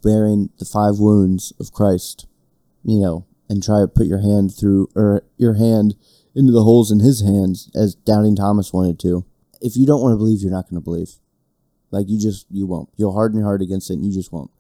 bearing 0.04 0.50
the 0.60 0.66
five 0.66 1.00
wounds 1.00 1.52
of 1.60 1.74
Christ, 1.74 2.28
you 2.84 3.00
know, 3.00 3.26
and 3.50 3.64
try 3.64 3.82
to 3.82 3.88
put 3.88 4.06
your 4.06 4.22
hand 4.22 4.56
through 4.56 4.90
or 4.96 5.24
your 5.36 5.56
hand 5.56 5.96
into 6.36 6.52
the 6.52 6.64
holes 6.64 6.92
in 6.92 7.00
his 7.00 7.22
hands 7.22 7.72
as 7.76 7.96
doubting 7.96 8.36
Thomas 8.36 8.72
wanted 8.72 9.00
to. 9.00 9.26
If 9.62 9.76
you 9.76 9.86
don't 9.86 10.02
want 10.02 10.14
to 10.14 10.18
believe, 10.18 10.42
you're 10.42 10.52
not 10.52 10.70
going 10.70 10.80
to 10.80 10.84
believe. 10.84 11.16
Like 11.92 12.10
you 12.10 12.20
just 12.20 12.46
you 12.50 12.66
won't. 12.66 12.90
You'll 12.96 13.14
harden 13.14 13.38
your 13.38 13.48
heart 13.48 13.62
against 13.62 13.90
it 13.90 13.94
and 13.94 14.06
you 14.06 14.12
just 14.12 14.32
won't. 14.32 14.52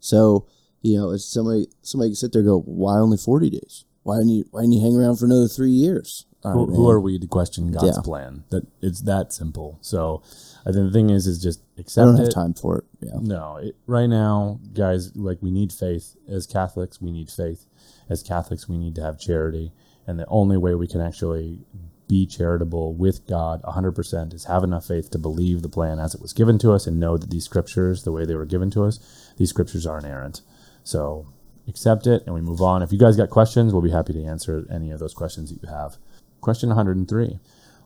So, 0.00 0.46
you 0.82 0.98
know, 0.98 1.10
if 1.10 1.22
somebody 1.22 1.66
somebody 1.82 2.10
can 2.10 2.16
sit 2.16 2.32
there 2.32 2.40
and 2.40 2.48
go, 2.48 2.60
Why 2.60 2.98
only 2.98 3.16
forty 3.16 3.50
days? 3.50 3.84
Why 4.02 4.16
didn't 4.18 4.30
you 4.30 4.44
why 4.50 4.60
didn't 4.60 4.74
you 4.74 4.82
hang 4.82 4.96
around 4.96 5.16
for 5.16 5.24
another 5.24 5.48
three 5.48 5.70
years? 5.70 6.26
All 6.44 6.52
who, 6.52 6.66
right, 6.66 6.76
who 6.76 6.90
are 6.90 7.00
we 7.00 7.18
to 7.18 7.26
question 7.26 7.72
God's 7.72 7.96
Yeah. 7.96 8.02
plan? 8.02 8.44
That 8.50 8.66
it's 8.82 9.00
that 9.02 9.32
simple. 9.32 9.78
So 9.80 10.22
I 10.66 10.72
think 10.72 10.86
the 10.86 10.92
thing 10.92 11.08
is, 11.08 11.26
is 11.26 11.42
just 11.42 11.62
accept. 11.78 12.02
I 12.02 12.06
don't 12.10 12.18
have 12.18 12.28
it. 12.28 12.32
time 12.32 12.52
for 12.52 12.78
it. 12.78 12.84
Yeah. 13.00 13.18
No, 13.18 13.56
it, 13.56 13.76
right 13.86 14.08
now, 14.08 14.60
guys, 14.74 15.16
like 15.16 15.38
we 15.40 15.50
need 15.50 15.72
faith. 15.72 16.16
As 16.28 16.46
Catholics, 16.46 17.00
we 17.00 17.12
need 17.12 17.30
faith. 17.30 17.64
As 18.10 18.22
Catholics, 18.22 18.68
we 18.68 18.76
need 18.76 18.94
to 18.96 19.02
have 19.02 19.18
charity. 19.18 19.72
And 20.06 20.18
the 20.18 20.26
only 20.26 20.58
way 20.58 20.74
we 20.74 20.86
can 20.86 21.00
actually 21.00 21.60
be 22.08 22.26
charitable 22.26 22.94
with 22.94 23.26
God 23.26 23.62
100% 23.62 24.34
is 24.34 24.44
have 24.44 24.64
enough 24.64 24.86
faith 24.86 25.10
to 25.10 25.18
believe 25.18 25.62
the 25.62 25.68
plan 25.68 25.98
as 25.98 26.14
it 26.14 26.20
was 26.20 26.32
given 26.32 26.58
to 26.58 26.72
us 26.72 26.86
and 26.86 27.00
know 27.00 27.16
that 27.16 27.30
these 27.30 27.44
scriptures, 27.44 28.04
the 28.04 28.12
way 28.12 28.24
they 28.24 28.34
were 28.34 28.44
given 28.44 28.70
to 28.72 28.84
us, 28.84 29.32
these 29.36 29.50
scriptures 29.50 29.86
are 29.86 29.98
inerrant. 29.98 30.42
So 30.82 31.26
accept 31.66 32.06
it 32.06 32.22
and 32.26 32.34
we 32.34 32.40
move 32.40 32.60
on. 32.60 32.82
If 32.82 32.92
you 32.92 32.98
guys 32.98 33.16
got 33.16 33.30
questions, 33.30 33.72
we'll 33.72 33.82
be 33.82 33.90
happy 33.90 34.12
to 34.12 34.24
answer 34.24 34.66
any 34.70 34.90
of 34.90 35.00
those 35.00 35.14
questions 35.14 35.50
that 35.50 35.62
you 35.62 35.68
have. 35.68 35.96
Question 36.40 36.68
103 36.70 37.38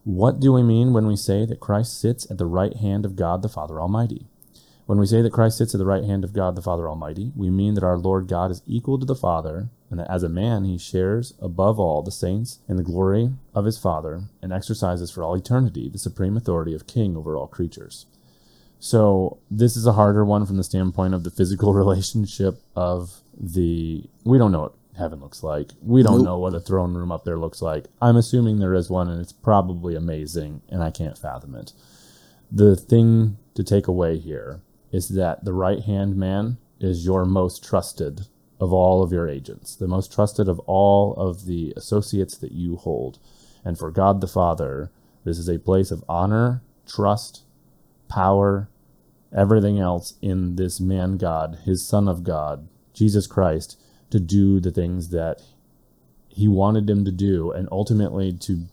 What 0.05 0.41
do 0.41 0.53
we 0.53 0.63
mean 0.63 0.93
when 0.93 1.07
we 1.07 1.17
say 1.17 1.47
that 1.47 1.61
Christ 1.61 2.01
sits 2.01 2.29
at 2.31 2.39
the 2.39 2.47
right 2.47 2.77
hand 2.77 3.05
of 3.05 3.17
God 3.17 3.43
the 3.43 3.49
Father 3.49 3.81
Almighty? 3.81 4.27
When 4.89 4.99
we 4.99 5.05
say 5.05 5.21
that 5.21 5.35
Christ 5.35 5.59
sits 5.59 5.75
at 5.75 5.79
the 5.79 5.85
right 5.85 6.03
hand 6.03 6.25
of 6.25 6.33
God 6.33 6.55
the 6.57 6.63
Father 6.63 6.89
Almighty, 6.89 7.31
we 7.37 7.51
mean 7.51 7.75
that 7.75 7.85
our 7.85 7.99
Lord 7.99 8.27
God 8.27 8.51
is 8.51 8.63
equal 8.67 8.99
to 8.99 9.05
the 9.05 9.15
Father, 9.15 9.69
and 9.91 10.01
that 10.01 10.11
as 10.11 10.23
a 10.23 10.31
man 10.31 10.65
he 10.65 10.79
shares 10.79 11.35
above 11.43 11.79
all 11.79 12.01
the 12.01 12.11
saints 12.11 12.61
in 12.67 12.77
the 12.79 12.83
glory 12.83 13.33
of 13.55 13.67
his 13.67 13.77
Father, 13.77 14.23
and 14.41 14.51
exercises 14.51 15.11
for 15.11 15.23
all 15.23 15.35
eternity 15.35 15.91
the 15.91 15.99
supreme 15.99 16.39
authority 16.39 16.73
of 16.73 16.87
King 16.87 17.19
over 17.19 17.37
all 17.37 17.47
creatures. 17.47 18.07
So 18.81 19.37
this 19.51 19.77
is 19.77 19.85
a 19.87 19.93
harder 19.93 20.25
one 20.25 20.47
from 20.47 20.57
the 20.57 20.65
standpoint 20.65 21.13
of 21.13 21.23
the 21.23 21.31
physical 21.31 21.75
relationship 21.85 22.59
of 22.75 23.21
the. 23.39 24.05
We 24.25 24.39
don't 24.39 24.53
know 24.53 24.63
what 24.63 24.75
heaven 24.97 25.21
looks 25.21 25.43
like. 25.43 25.73
We 25.83 26.03
don't 26.03 26.21
Nope. 26.21 26.25
know 26.25 26.39
what 26.39 26.55
a 26.55 26.61
throne 26.61 26.95
room 26.95 27.13
up 27.13 27.27
there 27.27 27.39
looks 27.39 27.61
like. 27.61 27.89
I'm 28.01 28.17
assuming 28.17 28.59
there 28.59 28.73
is 28.73 28.89
one, 28.89 29.11
and 29.11 29.21
it's 29.21 29.35
probably 29.35 29.95
amazing, 29.97 30.63
and 30.71 30.83
I 30.83 30.91
can't 30.91 31.19
fathom 31.19 31.55
it. 31.57 31.75
The 32.51 32.75
thing 32.75 33.37
to 33.53 33.63
take 33.63 33.87
away 33.87 34.17
here 34.17 34.63
is 34.93 35.11
that 35.11 35.45
the 35.45 35.53
right 35.53 35.81
hand 35.81 36.17
man 36.17 36.59
is 36.81 37.05
your 37.05 37.25
most 37.25 37.65
trusted 37.65 38.23
of 38.61 38.73
all 38.73 39.03
of 39.03 39.13
your 39.13 39.29
agents, 39.29 39.77
the 39.77 39.89
most 39.89 40.13
trusted 40.13 40.49
of 40.49 40.59
all 40.61 41.15
of 41.15 41.47
the 41.47 41.73
associates 41.77 42.37
that 42.39 42.53
you 42.53 42.77
hold. 42.77 43.19
And 43.65 43.79
for 43.79 43.91
God 43.91 44.21
the 44.21 44.27
Father, 44.27 44.91
this 45.25 45.39
is 45.39 45.49
a 45.49 45.59
place 45.59 45.91
of 45.91 46.05
honor, 46.09 46.63
trust, 46.87 47.43
power, 48.09 48.69
everything 49.37 49.79
else 49.79 50.15
in 50.23 50.57
this 50.57 50.81
man 50.81 51.19
God, 51.19 51.59
his 51.65 51.87
Son 51.87 52.09
of 52.09 52.25
God, 52.25 52.69
Jesus 52.95 53.27
Christ, 53.27 53.79
to 54.11 54.19
do 54.19 54.59
the 54.59 54.71
things 54.71 55.11
that 55.11 55.43
he 56.29 56.49
wanted 56.49 56.89
him 56.89 57.05
to 57.05 57.13
do 57.13 57.51
and 57.51 57.69
ultimately 57.71 58.33
to 58.33 58.65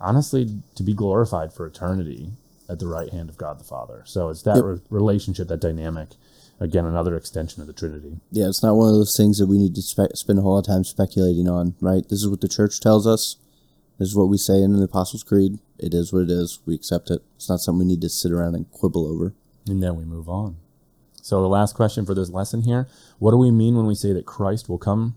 honestly 0.00 0.60
to 0.74 0.82
be 0.82 0.92
glorified 0.92 1.52
for 1.52 1.66
eternity 1.66 2.32
at 2.72 2.78
the 2.78 2.88
right 2.88 3.10
hand 3.10 3.28
of 3.28 3.36
God 3.36 3.60
the 3.60 3.64
Father. 3.64 4.02
So 4.06 4.30
it's 4.30 4.42
that 4.42 4.56
Yep. 4.56 4.64
re- 4.64 4.80
relationship, 4.90 5.48
that 5.48 5.60
dynamic. 5.60 6.16
Again, 6.58 6.86
another 6.86 7.16
extension 7.16 7.60
of 7.60 7.66
the 7.66 7.72
Trinity. 7.72 8.20
Yeah, 8.30 8.48
it's 8.48 8.62
not 8.62 8.76
one 8.76 8.88
of 8.88 8.94
those 8.94 9.16
things 9.16 9.38
that 9.38 9.46
we 9.46 9.58
need 9.58 9.74
to 9.74 9.82
spe- 9.82 10.14
spend 10.14 10.38
a 10.38 10.42
whole 10.42 10.52
lot 10.52 10.60
of 10.60 10.66
time 10.66 10.84
speculating 10.84 11.48
on, 11.48 11.74
right? 11.80 12.08
This 12.08 12.20
is 12.20 12.28
what 12.28 12.40
the 12.40 12.48
church 12.48 12.80
tells 12.80 13.06
us. 13.06 13.36
This 13.98 14.08
is 14.08 14.16
what 14.16 14.28
we 14.28 14.38
say 14.38 14.62
in 14.62 14.72
the 14.72 14.82
Apostles' 14.82 15.22
Creed. 15.24 15.58
It 15.78 15.92
is 15.92 16.12
what 16.12 16.22
it 16.22 16.30
is. 16.30 16.60
We 16.64 16.74
accept 16.74 17.10
it. 17.10 17.22
It's 17.36 17.48
not 17.48 17.60
something 17.60 17.80
we 17.80 17.84
need 17.92 18.00
to 18.02 18.08
sit 18.08 18.32
around 18.32 18.54
and 18.54 18.70
quibble 18.70 19.06
over. 19.06 19.34
And 19.68 19.82
then 19.82 19.96
we 19.96 20.04
move 20.04 20.28
on. 20.28 20.56
So 21.20 21.40
the 21.40 21.48
last 21.48 21.74
question 21.74 22.04
for 22.06 22.14
this 22.14 22.30
lesson 22.30 22.62
here 22.62 22.88
what 23.18 23.30
do 23.30 23.36
we 23.36 23.50
mean 23.50 23.76
when 23.76 23.86
we 23.86 23.94
say 23.94 24.12
that 24.12 24.26
Christ 24.26 24.68
will 24.68 24.78
come 24.78 25.16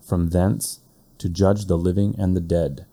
from 0.00 0.30
thence 0.30 0.80
to 1.18 1.28
judge 1.28 1.66
the 1.66 1.78
living 1.78 2.14
and 2.18 2.36
the 2.36 2.40
dead? 2.40 2.86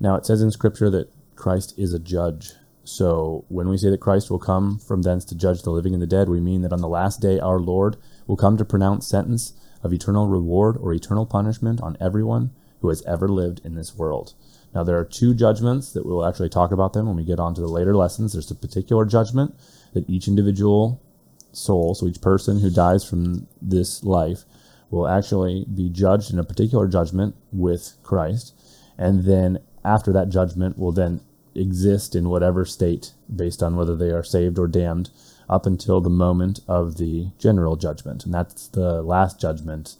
Now 0.00 0.16
it 0.16 0.26
says 0.26 0.42
in 0.42 0.50
Scripture 0.50 0.90
that 0.90 1.10
Christ 1.36 1.74
is 1.78 1.92
a 1.92 1.98
judge. 1.98 2.52
So 2.86 3.44
when 3.48 3.68
we 3.68 3.78
say 3.78 3.90
that 3.90 4.00
Christ 4.00 4.30
will 4.30 4.38
come 4.38 4.78
from 4.78 5.02
thence 5.02 5.24
to 5.26 5.34
judge 5.34 5.62
the 5.62 5.72
living 5.72 5.92
and 5.92 6.00
the 6.00 6.06
dead, 6.06 6.28
we 6.28 6.40
mean 6.40 6.62
that 6.62 6.72
on 6.72 6.80
the 6.80 6.88
last 6.88 7.20
day 7.20 7.40
our 7.40 7.58
Lord 7.58 7.96
will 8.28 8.36
come 8.36 8.56
to 8.56 8.64
pronounce 8.64 9.08
sentence 9.08 9.54
of 9.82 9.92
eternal 9.92 10.28
reward 10.28 10.76
or 10.76 10.92
eternal 10.92 11.26
punishment 11.26 11.80
on 11.80 11.96
everyone 12.00 12.52
who 12.80 12.88
has 12.88 13.02
ever 13.02 13.28
lived 13.28 13.60
in 13.64 13.74
this 13.74 13.96
world. 13.96 14.34
Now 14.72 14.84
there 14.84 14.96
are 14.98 15.04
two 15.04 15.34
judgments 15.34 15.92
that 15.94 16.06
we'll 16.06 16.24
actually 16.24 16.48
talk 16.48 16.70
about 16.70 16.92
them 16.92 17.06
when 17.06 17.16
we 17.16 17.24
get 17.24 17.40
on 17.40 17.54
to 17.54 17.60
the 17.60 17.66
later 17.66 17.96
lessons. 17.96 18.32
There's 18.32 18.52
a 18.52 18.54
particular 18.54 19.04
judgment 19.04 19.56
that 19.92 20.08
each 20.08 20.28
individual 20.28 21.02
soul, 21.50 21.96
so 21.96 22.06
each 22.06 22.20
person 22.20 22.60
who 22.60 22.70
dies 22.70 23.04
from 23.04 23.48
this 23.60 24.04
life, 24.04 24.44
will 24.90 25.08
actually 25.08 25.64
be 25.74 25.88
judged 25.88 26.32
in 26.32 26.38
a 26.38 26.44
particular 26.44 26.86
judgment 26.86 27.34
with 27.50 27.96
Christ. 28.04 28.54
And 28.96 29.24
then 29.24 29.58
after 29.84 30.12
that 30.12 30.28
judgment 30.28 30.78
will 30.78 30.92
then 30.92 31.20
exist 31.56 32.14
in 32.14 32.28
whatever 32.28 32.64
state 32.64 33.12
based 33.34 33.62
on 33.62 33.76
whether 33.76 33.96
they 33.96 34.10
are 34.10 34.22
saved 34.22 34.58
or 34.58 34.68
damned 34.68 35.10
up 35.48 35.66
until 35.66 36.00
the 36.00 36.10
moment 36.10 36.60
of 36.68 36.96
the 36.96 37.28
general 37.38 37.76
judgment. 37.76 38.24
And 38.24 38.34
that's 38.34 38.68
the 38.68 39.02
last 39.02 39.40
judgment, 39.40 39.96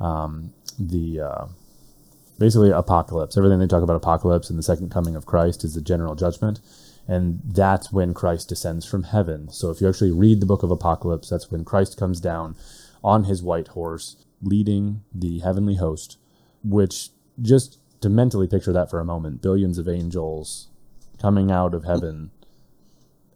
um, 0.00 0.52
the 0.78 1.20
uh, 1.20 1.46
basically 2.38 2.70
apocalypse. 2.70 3.36
Everything 3.36 3.58
they 3.58 3.66
talk 3.66 3.82
about 3.82 3.96
apocalypse 3.96 4.50
and 4.50 4.58
the 4.58 4.62
second 4.62 4.90
coming 4.90 5.16
of 5.16 5.26
Christ 5.26 5.64
is 5.64 5.74
the 5.74 5.82
general 5.82 6.14
judgment. 6.14 6.60
And 7.08 7.40
that's 7.44 7.92
when 7.92 8.14
Christ 8.14 8.48
descends 8.48 8.84
from 8.84 9.04
heaven. 9.04 9.48
So 9.50 9.70
if 9.70 9.80
you 9.80 9.88
actually 9.88 10.10
read 10.10 10.40
the 10.40 10.46
book 10.46 10.64
of 10.64 10.72
Apocalypse, 10.72 11.28
that's 11.28 11.52
when 11.52 11.64
Christ 11.64 11.96
comes 11.96 12.20
down 12.20 12.56
on 13.04 13.24
his 13.24 13.42
white 13.42 13.68
horse, 13.68 14.16
leading 14.42 15.02
the 15.14 15.38
heavenly 15.38 15.76
host, 15.76 16.18
which 16.64 17.10
just 17.40 17.78
to 18.00 18.08
mentally 18.08 18.48
picture 18.48 18.72
that 18.72 18.90
for 18.90 18.98
a 18.98 19.04
moment, 19.04 19.40
billions 19.40 19.78
of 19.78 19.88
angels 19.88 20.66
coming 21.20 21.50
out 21.50 21.74
of 21.74 21.84
heaven. 21.84 22.30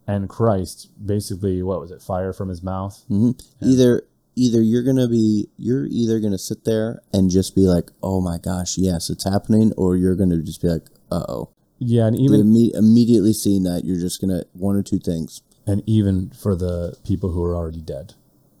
And 0.07 0.27
Christ, 0.27 0.89
basically, 1.05 1.61
what 1.63 1.79
was 1.79 1.91
it? 1.91 2.01
Fire 2.01 2.33
from 2.33 2.49
his 2.49 2.61
mouth. 2.63 3.03
hmm 3.07 3.31
Either 3.61 4.03
either 4.35 4.61
you're 4.61 4.83
gonna 4.83 5.07
be 5.07 5.47
you're 5.57 5.85
either 5.85 6.19
gonna 6.19 6.37
sit 6.37 6.63
there 6.65 7.01
and 7.13 7.29
just 7.29 7.55
be 7.55 7.67
like, 7.67 7.91
oh 8.01 8.19
my 8.21 8.37
gosh, 8.37 8.77
yes, 8.77 9.09
it's 9.09 9.23
happening, 9.29 9.71
or 9.77 9.95
you're 9.95 10.15
gonna 10.15 10.41
just 10.41 10.61
be 10.61 10.67
like, 10.67 10.87
uh 11.11 11.23
oh. 11.29 11.49
Yeah, 11.79 12.07
and 12.07 12.17
Even 12.19 12.41
imme- 12.43 12.75
immediately 12.75 13.33
seeing 13.33 13.63
that, 13.63 13.83
you're 13.85 13.99
just 13.99 14.19
gonna 14.21 14.43
one 14.53 14.75
or 14.75 14.83
two 14.83 14.99
things. 14.99 15.41
and 15.67 15.83
even 15.85 16.29
for 16.31 16.55
the 16.55 16.95
people 17.05 17.29
who 17.31 17.43
are 17.43 17.55
already 17.55 17.81
dead, 17.81 18.13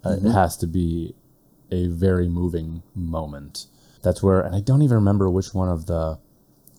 uh, 0.05 0.11
it 0.23 0.31
has 0.31 0.55
to 0.57 0.67
be 0.67 1.15
a 1.71 1.87
very 1.87 2.29
moving 2.29 2.83
moment. 2.95 3.65
That's 4.03 4.21
where, 4.23 4.39
and 4.41 4.55
I 4.55 4.61
don't 4.61 4.81
even 4.83 4.95
remember 4.95 5.29
which 5.29 5.53
one 5.53 5.67
of 5.69 5.85
the 5.87 6.19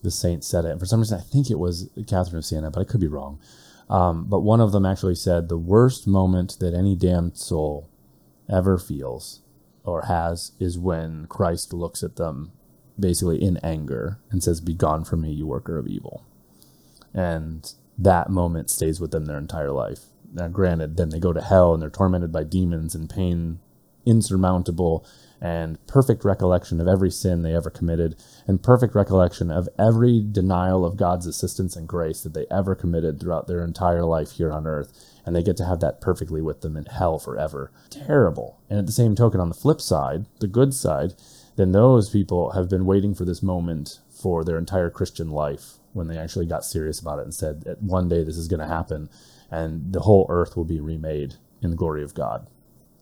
the 0.02 0.10
saints 0.10 0.46
said 0.46 0.64
it. 0.64 0.78
For 0.78 0.86
some 0.86 1.00
reason, 1.00 1.18
I 1.18 1.22
think 1.22 1.50
it 1.50 1.58
was 1.58 1.88
Catherine 2.06 2.38
of 2.38 2.44
Siena, 2.44 2.70
but 2.70 2.80
I 2.80 2.84
could 2.84 3.00
be 3.00 3.08
wrong. 3.08 3.40
Um, 3.88 4.24
but 4.24 4.40
one 4.40 4.60
of 4.60 4.72
them 4.72 4.86
actually 4.86 5.14
said 5.14 5.48
the 5.48 5.58
worst 5.58 6.06
moment 6.06 6.56
that 6.60 6.74
any 6.74 6.96
damned 6.96 7.36
soul 7.36 7.88
ever 8.48 8.78
feels 8.78 9.42
or 9.84 10.02
has 10.02 10.52
is 10.58 10.78
when 10.78 11.26
Christ 11.26 11.72
looks 11.72 12.02
at 12.02 12.16
them 12.16 12.52
basically 12.98 13.42
in 13.42 13.58
anger 13.58 14.18
and 14.30 14.42
says, 14.42 14.60
Be 14.60 14.74
gone 14.74 15.04
from 15.04 15.22
me, 15.22 15.32
you 15.32 15.46
worker 15.46 15.78
of 15.78 15.86
evil. 15.86 16.24
And 17.12 17.70
that 17.98 18.30
moment 18.30 18.70
stays 18.70 19.00
with 19.00 19.10
them 19.10 19.26
their 19.26 19.38
entire 19.38 19.72
life. 19.72 20.00
Now, 20.32 20.48
granted, 20.48 20.96
then 20.96 21.10
they 21.10 21.20
go 21.20 21.32
to 21.32 21.42
hell 21.42 21.74
and 21.74 21.82
they're 21.82 21.90
tormented 21.90 22.32
by 22.32 22.44
demons 22.44 22.94
and 22.94 23.10
pain 23.10 23.60
insurmountable 24.06 25.06
and 25.42 25.84
perfect 25.88 26.24
recollection 26.24 26.80
of 26.80 26.86
every 26.86 27.10
sin 27.10 27.42
they 27.42 27.52
ever 27.52 27.68
committed 27.68 28.14
and 28.46 28.62
perfect 28.62 28.94
recollection 28.94 29.50
of 29.50 29.68
every 29.76 30.22
denial 30.22 30.84
of 30.86 30.96
God's 30.96 31.26
assistance 31.26 31.74
and 31.74 31.88
grace 31.88 32.22
that 32.22 32.32
they 32.32 32.46
ever 32.48 32.76
committed 32.76 33.18
throughout 33.18 33.48
their 33.48 33.64
entire 33.64 34.04
life 34.04 34.30
here 34.32 34.52
on 34.52 34.68
earth. 34.68 34.92
And 35.26 35.34
they 35.34 35.42
get 35.42 35.56
to 35.56 35.66
have 35.66 35.80
that 35.80 36.00
perfectly 36.00 36.40
with 36.40 36.60
them 36.60 36.76
in 36.76 36.84
hell 36.84 37.18
forever. 37.18 37.72
Terrible. 37.90 38.60
And 38.70 38.78
at 38.78 38.86
the 38.86 38.92
same 38.92 39.16
token, 39.16 39.40
on 39.40 39.48
the 39.48 39.54
flip 39.54 39.80
side, 39.80 40.26
the 40.38 40.46
good 40.46 40.72
side, 40.74 41.14
then 41.56 41.72
those 41.72 42.08
people 42.08 42.52
have 42.52 42.70
been 42.70 42.86
waiting 42.86 43.12
for 43.12 43.24
this 43.24 43.42
moment 43.42 43.98
for 44.10 44.44
their 44.44 44.58
entire 44.58 44.90
Christian 44.90 45.30
life 45.30 45.74
when 45.92 46.06
they 46.06 46.18
actually 46.18 46.46
got 46.46 46.64
serious 46.64 47.00
about 47.00 47.18
it 47.18 47.24
and 47.24 47.34
said, 47.34 47.76
one 47.80 48.08
day 48.08 48.22
this 48.22 48.36
is 48.36 48.46
going 48.46 48.60
to 48.60 48.66
happen 48.66 49.10
and 49.50 49.92
the 49.92 50.00
whole 50.00 50.24
earth 50.28 50.56
will 50.56 50.64
be 50.64 50.80
remade 50.80 51.34
in 51.60 51.70
the 51.70 51.76
glory 51.76 52.04
of 52.04 52.14
God. 52.14 52.46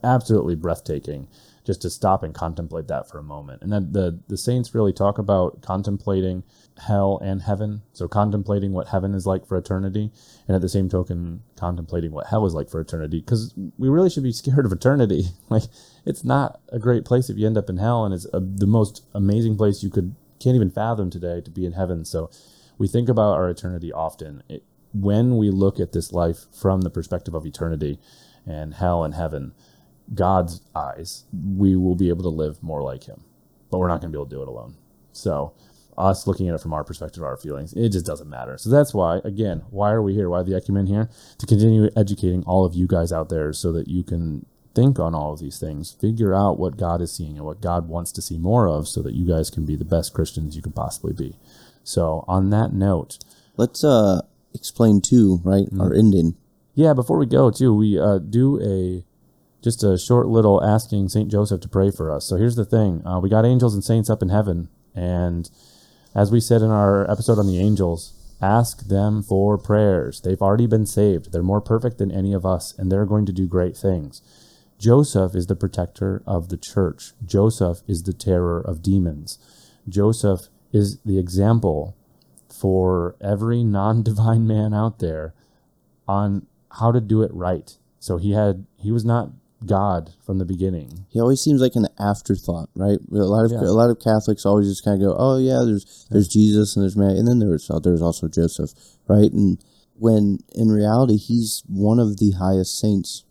Absolutely 0.03 0.55
breathtaking 0.55 1.29
just 1.65 1.83
to 1.83 1.91
stop 1.91 2.23
and 2.23 2.35
contemplate 2.35 2.89
that 2.89 3.09
for 3.09 3.19
a 3.19 3.23
moment. 3.23 3.63
And 3.63 3.73
then 3.73 3.93
the, 3.93 4.19
the 4.29 4.37
saints 4.37 4.75
really 4.75 4.93
talk 4.93 5.19
about 5.19 5.61
contemplating 5.63 6.43
hell 6.79 7.19
and 7.23 7.43
heaven. 7.43 7.83
So 7.93 8.09
contemplating 8.09 8.73
what 8.73 8.89
heaven 8.89 9.15
is 9.15 9.27
like 9.27 9.47
for 9.47 9.57
eternity, 9.57 10.11
and 10.49 10.55
at 10.55 10.63
the 10.63 10.69
same 10.69 10.89
token, 10.89 11.43
contemplating 11.57 12.13
what 12.13 12.29
hell 12.29 12.47
is 12.47 12.55
like 12.55 12.71
for 12.71 12.81
eternity. 12.81 13.21
Because 13.21 13.55
we 13.79 13.89
really 13.89 14.11
should 14.11 14.23
be 14.23 14.33
scared 14.33 14.67
of 14.67 14.73
eternity. 14.73 15.25
Like 15.51 15.65
it's 16.07 16.23
not 16.23 16.61
a 16.69 16.79
great 16.79 17.05
place 17.05 17.29
if 17.29 17.37
you 17.37 17.45
end 17.45 17.59
up 17.59 17.69
in 17.69 17.79
hell, 17.79 18.05
and 18.05 18.15
it's 18.15 18.27
a, 18.33 18.39
the 18.39 18.69
most 18.69 19.05
amazing 19.15 19.57
place 19.57 19.83
you 19.83 19.91
could 19.91 20.15
can't 20.39 20.55
even 20.55 20.71
fathom 20.71 21.11
today 21.11 21.41
to 21.41 21.51
be 21.51 21.67
in 21.67 21.73
heaven. 21.73 22.05
So 22.05 22.31
we 22.79 22.89
think 22.89 23.09
about 23.09 23.35
our 23.35 23.51
eternity 23.51 23.93
often. 23.93 24.43
It, 24.49 24.63
when 24.93 25.37
we 25.37 25.51
look 25.51 25.79
at 25.79 25.93
this 25.93 26.13
life 26.13 26.47
from 26.53 26.81
the 26.81 26.91
perspective 26.91 27.35
of 27.35 27.47
eternity 27.47 27.99
and 28.47 28.75
hell 28.75 29.05
and 29.05 29.15
heaven, 29.15 29.55
God's 30.15 30.61
eyes, 30.75 31.25
we 31.33 31.77
will 31.77 31.95
be 31.95 32.09
able 32.09 32.23
to 32.23 32.29
live 32.29 32.63
more 32.63 32.83
like 32.83 33.05
Him. 33.05 33.23
But 33.71 33.79
we're 33.79 33.89
not 33.89 34.01
going 34.01 34.13
to 34.13 34.17
be 34.17 34.21
able 34.21 34.29
to 34.29 34.37
do 34.37 34.43
it 34.43 34.49
alone. 34.49 34.77
So, 35.13 35.55
us 35.97 36.27
looking 36.27 36.49
at 36.49 36.55
it 36.55 36.61
from 36.61 36.73
our 36.73 36.85
perspective, 36.85 37.23
our 37.23 37.37
feelings, 37.37 37.73
it 37.75 37.91
just 37.91 38.07
doesn't 38.07 38.29
matter. 38.29 38.57
So 38.59 38.71
that's 38.71 38.95
why, 38.95 39.21
again, 39.25 39.63
why 39.71 39.91
are 39.91 40.03
we 40.03 40.15
here? 40.15 40.31
Why 40.31 40.43
the 40.43 40.55
Ecumen 40.55 40.87
here? 40.87 41.11
To 41.39 41.47
continue 41.47 41.91
educating 41.97 42.43
all 42.45 42.65
of 42.65 42.75
you 42.75 42.87
guys 42.87 43.13
out 43.13 43.29
there 43.29 43.53
so 43.53 43.71
that 43.73 43.89
you 43.89 44.03
can 44.03 44.47
think 44.75 44.99
on 44.99 45.15
all 45.15 45.33
of 45.33 45.41
these 45.41 45.59
things, 45.59 45.93
figure 45.93 46.35
out 46.35 46.59
what 46.59 46.77
God 46.77 47.03
is 47.03 47.13
seeing 47.13 47.37
and 47.37 47.45
what 47.45 47.61
God 47.61 47.89
wants 47.89 48.13
to 48.13 48.23
see 48.23 48.39
more 48.39 48.69
of 48.69 48.89
so 48.89 49.03
that 49.03 49.15
you 49.15 49.27
guys 49.27 49.51
can 49.51 49.67
be 49.67 49.77
the 49.77 49.85
best 49.85 50.15
Christians 50.15 50.57
you 50.57 50.63
can 50.63 50.73
possibly 50.73 51.13
be. 51.13 51.37
So, 51.85 52.25
on 52.27 52.51
that 52.51 52.73
note, 52.73 53.19
let's 53.57 53.85
uh 53.85 54.23
explain 54.55 55.01
too, 55.01 55.41
right? 55.45 55.67
Mm-hmm. 55.67 55.81
Our 55.81 55.95
ending. 55.95 56.37
Yeah, 56.75 56.95
before 56.95 57.19
we 57.19 57.27
go, 57.27 57.51
too, 57.51 57.75
we 57.75 57.99
uh, 57.99 58.19
do 58.19 58.61
a 58.63 59.05
just 59.63 59.83
a 59.83 59.99
short 59.99 60.27
little 60.29 60.63
asking 60.65 61.09
Saint 61.09 61.31
Joseph 61.31 61.61
to 61.61 61.69
pray 61.69 61.91
for 61.91 62.11
us. 62.11 62.27
So 62.27 62.37
here's 62.37 62.57
the 62.57 62.65
thing: 62.65 63.07
uh, 63.07 63.21
we 63.21 63.29
got 63.29 63.45
angels 63.45 63.75
and 63.75 63.85
saints 63.85 64.11
up 64.11 64.23
in 64.23 64.29
heaven, 64.29 64.69
and 64.95 65.51
as 66.15 66.31
we 66.31 66.41
said 66.41 66.63
in 66.63 66.71
our 66.71 67.11
episode 67.11 67.39
on 67.39 67.47
the 67.47 67.61
angels, 67.61 68.15
ask 68.41 68.89
them 68.89 69.23
for 69.23 69.59
prayers. 69.59 70.21
They've 70.21 70.41
already 70.41 70.67
been 70.67 70.87
saved. 70.87 71.33
They're 71.33 71.43
more 71.43 71.61
perfect 71.61 71.99
than 71.99 72.11
any 72.11 72.33
of 72.33 72.47
us, 72.47 72.75
and 72.79 72.91
they're 72.91 73.07
going 73.07 73.27
to 73.27 73.33
do 73.33 73.47
great 73.47 73.77
things. 73.77 74.23
Joseph 74.79 75.35
is 75.35 75.47
the 75.47 75.57
protector 75.57 76.23
of 76.27 76.49
the 76.49 76.57
church. 76.57 77.13
Joseph 77.25 77.83
is 77.87 78.05
the 78.05 78.15
terror 78.15 78.61
of 78.61 78.83
demons. 78.83 79.39
Joseph 79.89 80.49
is 80.73 81.01
the 81.01 81.19
example 81.19 81.97
for 82.49 83.15
every 83.21 83.63
non 83.63 84.03
divine 84.03 84.47
man 84.47 84.73
out 84.73 84.99
there 84.99 85.35
on 86.09 86.47
how 86.73 86.93
to 86.93 87.01
do 87.01 87.23
it 87.23 87.33
right. 87.35 87.77
So 87.99 88.17
he 88.17 88.33
had 88.33 88.67
he 88.79 88.91
was 88.91 89.05
not 89.05 89.31
God 89.67 90.13
from 90.25 90.39
the 90.39 90.45
beginning. 90.45 91.07
He 91.11 91.21
always 91.21 91.41
seems 91.41 91.61
like 91.61 91.75
an 91.75 91.87
afterthought, 91.99 92.71
right? 92.75 92.99
A 93.13 93.15
lot 93.15 93.45
of 93.45 93.53
yeah. 93.53 93.61
a 93.61 93.77
lot 93.77 93.91
of 93.91 93.99
Catholics 93.99 94.47
always 94.47 94.69
just 94.69 94.85
kind 94.85 95.01
of 95.01 95.09
go, 95.09 95.17
"Oh 95.19 95.39
yeah, 95.39 95.63
there's 95.65 96.07
there's 96.11 96.29
Jesus 96.29 96.77
and 96.77 96.83
there's 96.83 96.97
Mary, 96.97 97.19
and 97.19 97.29
then 97.29 97.39
there's 97.39 97.71
there's 97.83 98.03
also 98.03 98.29
Joseph, 98.29 98.73
right?" 99.07 99.31
And 99.31 99.63
when 99.95 100.39
in 100.55 100.69
reality, 100.69 101.17
he's 101.17 101.63
one 101.67 101.99
of 101.99 102.19
the 102.19 102.33
highest 102.33 102.79
saints, 102.79 103.25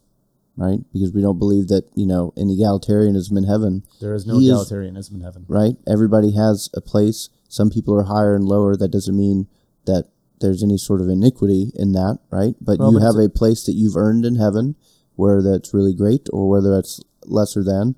right? 0.55 0.79
Because 0.93 1.11
we 1.11 1.21
don't 1.21 1.39
believe 1.39 1.67
that 1.69 1.89
you 1.95 2.05
know 2.05 2.31
in 2.35 2.47
egalitarianism 2.47 3.35
in 3.35 3.45
heaven. 3.45 3.83
There 3.99 4.13
is 4.13 4.27
no 4.27 4.35
egalitarianism 4.35 4.97
is, 4.97 5.09
in 5.09 5.21
heaven, 5.21 5.45
right? 5.47 5.75
Everybody 5.87 6.35
has 6.35 6.69
a 6.75 6.81
place. 6.81 7.29
Some 7.47 7.71
people 7.71 7.95
are 7.95 8.03
higher 8.03 8.35
and 8.35 8.45
lower. 8.45 8.75
That 8.75 8.91
doesn't 8.91 9.17
mean 9.17 9.47
that 9.85 10.09
there's 10.41 10.63
any 10.63 10.77
sort 10.77 11.01
of 11.01 11.09
iniquity 11.09 11.71
in 11.75 11.93
that, 11.93 12.19
right? 12.31 12.53
But 12.61 12.77
well, 12.79 12.91
you 12.91 12.99
but 12.99 13.05
have 13.05 13.15
a 13.15 13.29
place 13.29 13.65
that 13.65 13.73
you've 13.73 13.97
earned 13.97 14.25
in 14.25 14.35
heaven 14.35 14.75
where 15.19 15.41
that's 15.41 15.73
really 15.73 15.93
great 15.93 16.29
or 16.31 16.49
whether 16.49 16.73
that's 16.73 17.01
lesser 17.25 17.61
than. 17.61 17.95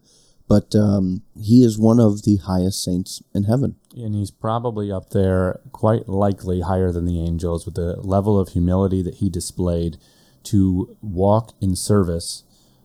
But 0.47 0.75
um, 0.75 1.21
he 1.39 1.63
is 1.63 1.77
one 1.77 1.99
of 1.99 2.23
the 2.23 2.37
highest 2.37 2.83
saints 2.83 3.21
in 3.33 3.43
heaven. 3.43 3.75
And 3.95 4.15
he's 4.15 4.31
probably 4.31 4.91
up 4.91 5.11
there, 5.11 5.61
quite 5.71 6.09
likely 6.09 6.61
higher 6.61 6.91
than 6.91 7.05
the 7.05 7.21
angels, 7.21 7.65
with 7.65 7.75
the 7.75 7.95
level 8.01 8.39
of 8.39 8.49
humility 8.49 9.01
that 9.03 9.15
he 9.15 9.29
displayed 9.29 9.97
to 10.45 10.97
walk 11.01 11.53
in 11.61 11.75
service 11.75 12.43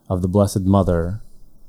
of 0.08 0.20
the 0.20 0.28
Blessed 0.28 0.60
Mother 0.60 1.22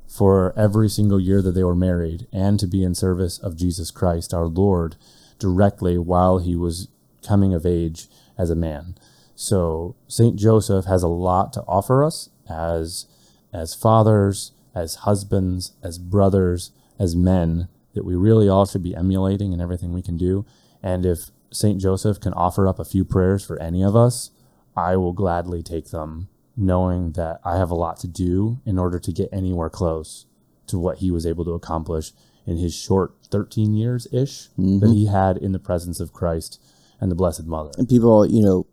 for 0.08 0.54
every 0.58 0.90
single 0.90 1.20
year 1.20 1.42
that 1.42 1.54
they 1.54 1.64
were 1.64 1.76
married 1.76 2.28
and 2.34 2.60
to 2.60 2.68
be 2.68 2.84
in 2.84 2.94
service 2.94 3.40
of 3.40 3.56
Jesus 3.56 3.90
Christ, 3.90 4.34
our 4.34 4.46
Lord, 4.46 4.98
directly 5.40 5.98
while 5.98 6.40
he 6.40 6.56
was 6.56 6.90
coming 7.26 7.54
of 7.54 7.66
age 7.66 8.08
as 8.38 8.50
a 8.50 8.56
man. 8.56 8.96
So 9.36 9.96
St. 10.08 10.36
Joseph 10.36 10.86
has 10.86 11.02
a 11.02 11.08
lot 11.08 11.54
to 11.54 11.62
offer 11.62 12.04
us 12.04 12.30
as 12.50 13.06
as 13.54 13.74
fathers, 13.74 14.52
as 14.76 14.96
husbands, 14.96 15.74
as 15.82 15.98
brothers, 15.98 16.72
as 17.00 17.16
men 17.16 17.68
that 17.94 18.06
we 18.06 18.16
really 18.16 18.48
all 18.48 18.66
should 18.66 18.84
be 18.84 18.96
emulating 18.96 19.54
in 19.54 19.62
everything 19.62 19.94
we 19.94 20.02
can 20.02 20.18
do. 20.18 20.46
And 20.84 21.06
if 21.06 21.32
St. 21.52 21.82
Joseph 21.82 22.20
can 22.20 22.34
offer 22.34 22.68
up 22.68 22.78
a 22.78 22.86
few 22.86 23.04
prayers 23.04 23.44
for 23.44 23.60
any 23.60 23.84
of 23.84 23.96
us, 23.96 24.32
I 24.76 24.96
will 24.96 25.14
gladly 25.14 25.64
take 25.64 25.90
them, 25.90 26.28
knowing 26.56 27.14
that 27.14 27.40
I 27.44 27.58
have 27.58 27.72
a 27.72 27.76
lot 27.76 27.98
to 28.02 28.08
do 28.08 28.60
in 28.66 28.78
order 28.78 29.00
to 29.00 29.12
get 29.12 29.30
anywhere 29.32 29.70
close 29.70 30.26
to 30.68 30.78
what 30.78 31.00
he 31.00 31.10
was 31.10 31.26
able 31.26 31.46
to 31.46 31.54
accomplish 31.54 32.12
in 32.46 32.58
his 32.58 32.76
short 32.76 33.14
13 33.32 33.74
years 33.74 34.08
ish 34.14 34.50
mm-hmm. 34.50 34.80
that 34.80 34.94
he 34.94 35.08
had 35.08 35.38
in 35.38 35.52
the 35.52 35.60
presence 35.60 36.00
of 36.00 36.14
Christ 36.14 36.62
and 37.00 37.10
the 37.12 37.16
Blessed 37.16 37.46
Mother. 37.46 37.72
And 37.78 37.90
people, 37.90 38.26
you 38.26 38.42
know, 38.42 38.68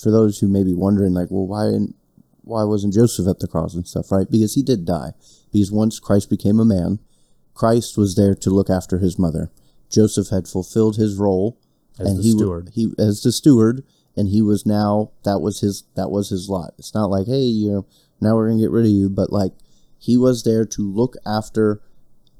for 0.00 0.10
those 0.10 0.38
who 0.38 0.48
may 0.48 0.62
be 0.64 0.74
wondering, 0.74 1.12
like, 1.12 1.30
well, 1.30 1.46
why 1.46 1.66
didn't 1.66 1.94
why 2.42 2.64
wasn't 2.64 2.94
Joseph 2.94 3.28
at 3.28 3.38
the 3.38 3.48
cross 3.48 3.74
and 3.74 3.86
stuff, 3.86 4.10
right? 4.10 4.30
Because 4.30 4.54
he 4.54 4.62
did 4.62 4.84
die. 4.84 5.12
Because 5.52 5.70
once 5.70 6.00
Christ 6.00 6.30
became 6.30 6.58
a 6.58 6.64
man, 6.64 6.98
Christ 7.54 7.96
was 7.96 8.14
there 8.16 8.34
to 8.34 8.50
look 8.50 8.70
after 8.70 8.98
his 8.98 9.18
mother. 9.18 9.50
Joseph 9.90 10.28
had 10.28 10.48
fulfilled 10.48 10.96
his 10.96 11.16
role 11.16 11.58
as 11.98 12.10
and 12.10 12.22
he 12.22 12.32
steward. 12.32 12.70
he 12.72 12.92
as 12.98 13.22
the 13.22 13.30
steward 13.30 13.84
and 14.16 14.28
he 14.28 14.40
was 14.40 14.64
now 14.64 15.10
that 15.24 15.40
was 15.40 15.60
his 15.60 15.84
that 15.94 16.10
was 16.10 16.30
his 16.30 16.48
lot. 16.48 16.72
It's 16.78 16.94
not 16.94 17.10
like, 17.10 17.26
hey, 17.26 17.42
you 17.42 17.70
know, 17.70 17.86
now 18.20 18.34
we're 18.34 18.48
going 18.48 18.58
to 18.58 18.64
get 18.64 18.70
rid 18.70 18.86
of 18.86 18.92
you, 18.92 19.10
but 19.10 19.32
like 19.32 19.52
he 19.98 20.16
was 20.16 20.42
there 20.42 20.64
to 20.64 20.82
look 20.82 21.14
after 21.26 21.82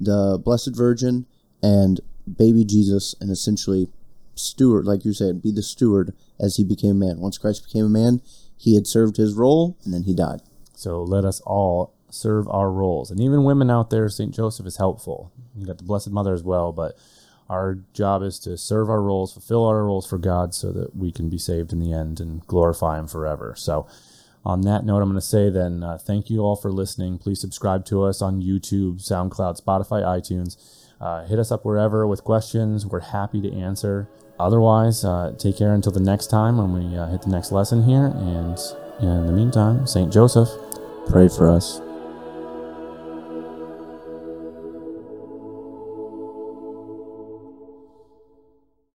the 0.01 0.41
blessed 0.43 0.75
virgin 0.75 1.27
and 1.63 2.01
baby 2.37 2.65
Jesus 2.65 3.15
and 3.21 3.31
essentially 3.31 3.89
steward 4.35 4.87
like 4.87 5.05
you 5.05 5.13
said, 5.13 5.43
be 5.43 5.53
the 5.53 5.63
steward 5.63 6.15
as 6.41 6.57
he 6.57 6.65
became 6.65 6.99
man. 6.99 7.21
Once 7.21 7.39
Christ 7.39 7.65
became 7.65 7.85
a 7.85 7.91
man, 7.91 8.23
he 8.63 8.77
had 8.77 8.87
served 8.87 9.17
his 9.17 9.35
role 9.35 9.77
and 9.85 9.93
then 9.93 10.05
he 10.05 10.15
died. 10.15 10.41
So 10.73 11.03
let 11.03 11.25
us 11.25 11.41
all 11.41 11.93
serve 12.11 12.47
our 12.49 12.71
roles. 12.71 13.11
And 13.11 13.21
even 13.21 13.43
women 13.43 13.71
out 13.71 13.91
there, 13.91 14.09
St. 14.09 14.33
Joseph 14.33 14.67
is 14.67 14.77
helpful. 14.77 15.33
You 15.57 15.67
got 15.67 15.79
the 15.79 15.85
Blessed 15.85 16.13
Mother 16.13 16.33
as 16.33 16.45
well, 16.45 16.71
but 16.71 16.97
our 17.51 17.79
job 17.93 18.23
is 18.23 18.39
to 18.41 18.57
serve 18.57 18.89
our 18.89 19.03
roles, 19.03 19.33
fulfill 19.33 19.67
our 19.67 19.83
roles 19.85 20.09
for 20.09 20.17
God 20.17 20.55
so 20.55 20.71
that 20.71 20.95
we 20.95 21.11
can 21.11 21.29
be 21.29 21.39
saved 21.39 21.73
in 21.73 21.81
the 21.81 21.93
end 21.93 22.21
and 22.21 22.47
glorify 22.47 23.01
Him 23.01 23.09
forever. 23.09 23.55
So, 23.57 23.89
on 24.45 24.63
that 24.63 24.85
note, 24.85 24.99
I'm 24.99 25.09
going 25.09 25.15
to 25.15 25.21
say 25.21 25.51
then 25.51 25.85
uh, 25.85 25.99
thank 25.99 26.29
you 26.29 26.41
all 26.41 26.57
for 26.57 26.73
listening. 26.73 27.19
Please 27.19 27.41
subscribe 27.41 27.85
to 27.87 28.03
us 28.03 28.23
on 28.23 28.43
YouTube, 28.43 29.01
SoundCloud, 29.01 29.61
Spotify, 29.61 30.03
iTunes. 30.03 30.57
Uh, 31.01 31.25
hit 31.27 31.39
us 31.39 31.53
up 31.53 31.65
wherever 31.65 32.07
with 32.07 32.25
questions. 32.25 32.87
We're 32.87 33.01
happy 33.01 33.41
to 33.41 33.53
answer 33.53 34.09
otherwise, 34.47 35.05
uh, 35.05 35.33
take 35.39 35.57
care 35.57 35.75
until 35.75 35.93
the 35.93 36.01
next 36.01 36.27
time 36.29 36.59
when 36.59 36.73
we 36.73 36.97
uh, 36.97 37.07
hit 37.07 37.23
the 37.23 37.31
next 37.31 37.53
lesson 37.53 37.85
here. 37.85 38.07
And 38.07 38.59
in 39.01 39.27
the 39.27 39.33
meantime, 39.33 39.87
St. 39.87 40.13
Joseph, 40.13 40.49
pray 41.09 41.29
for 41.29 41.49
us. 41.49 41.81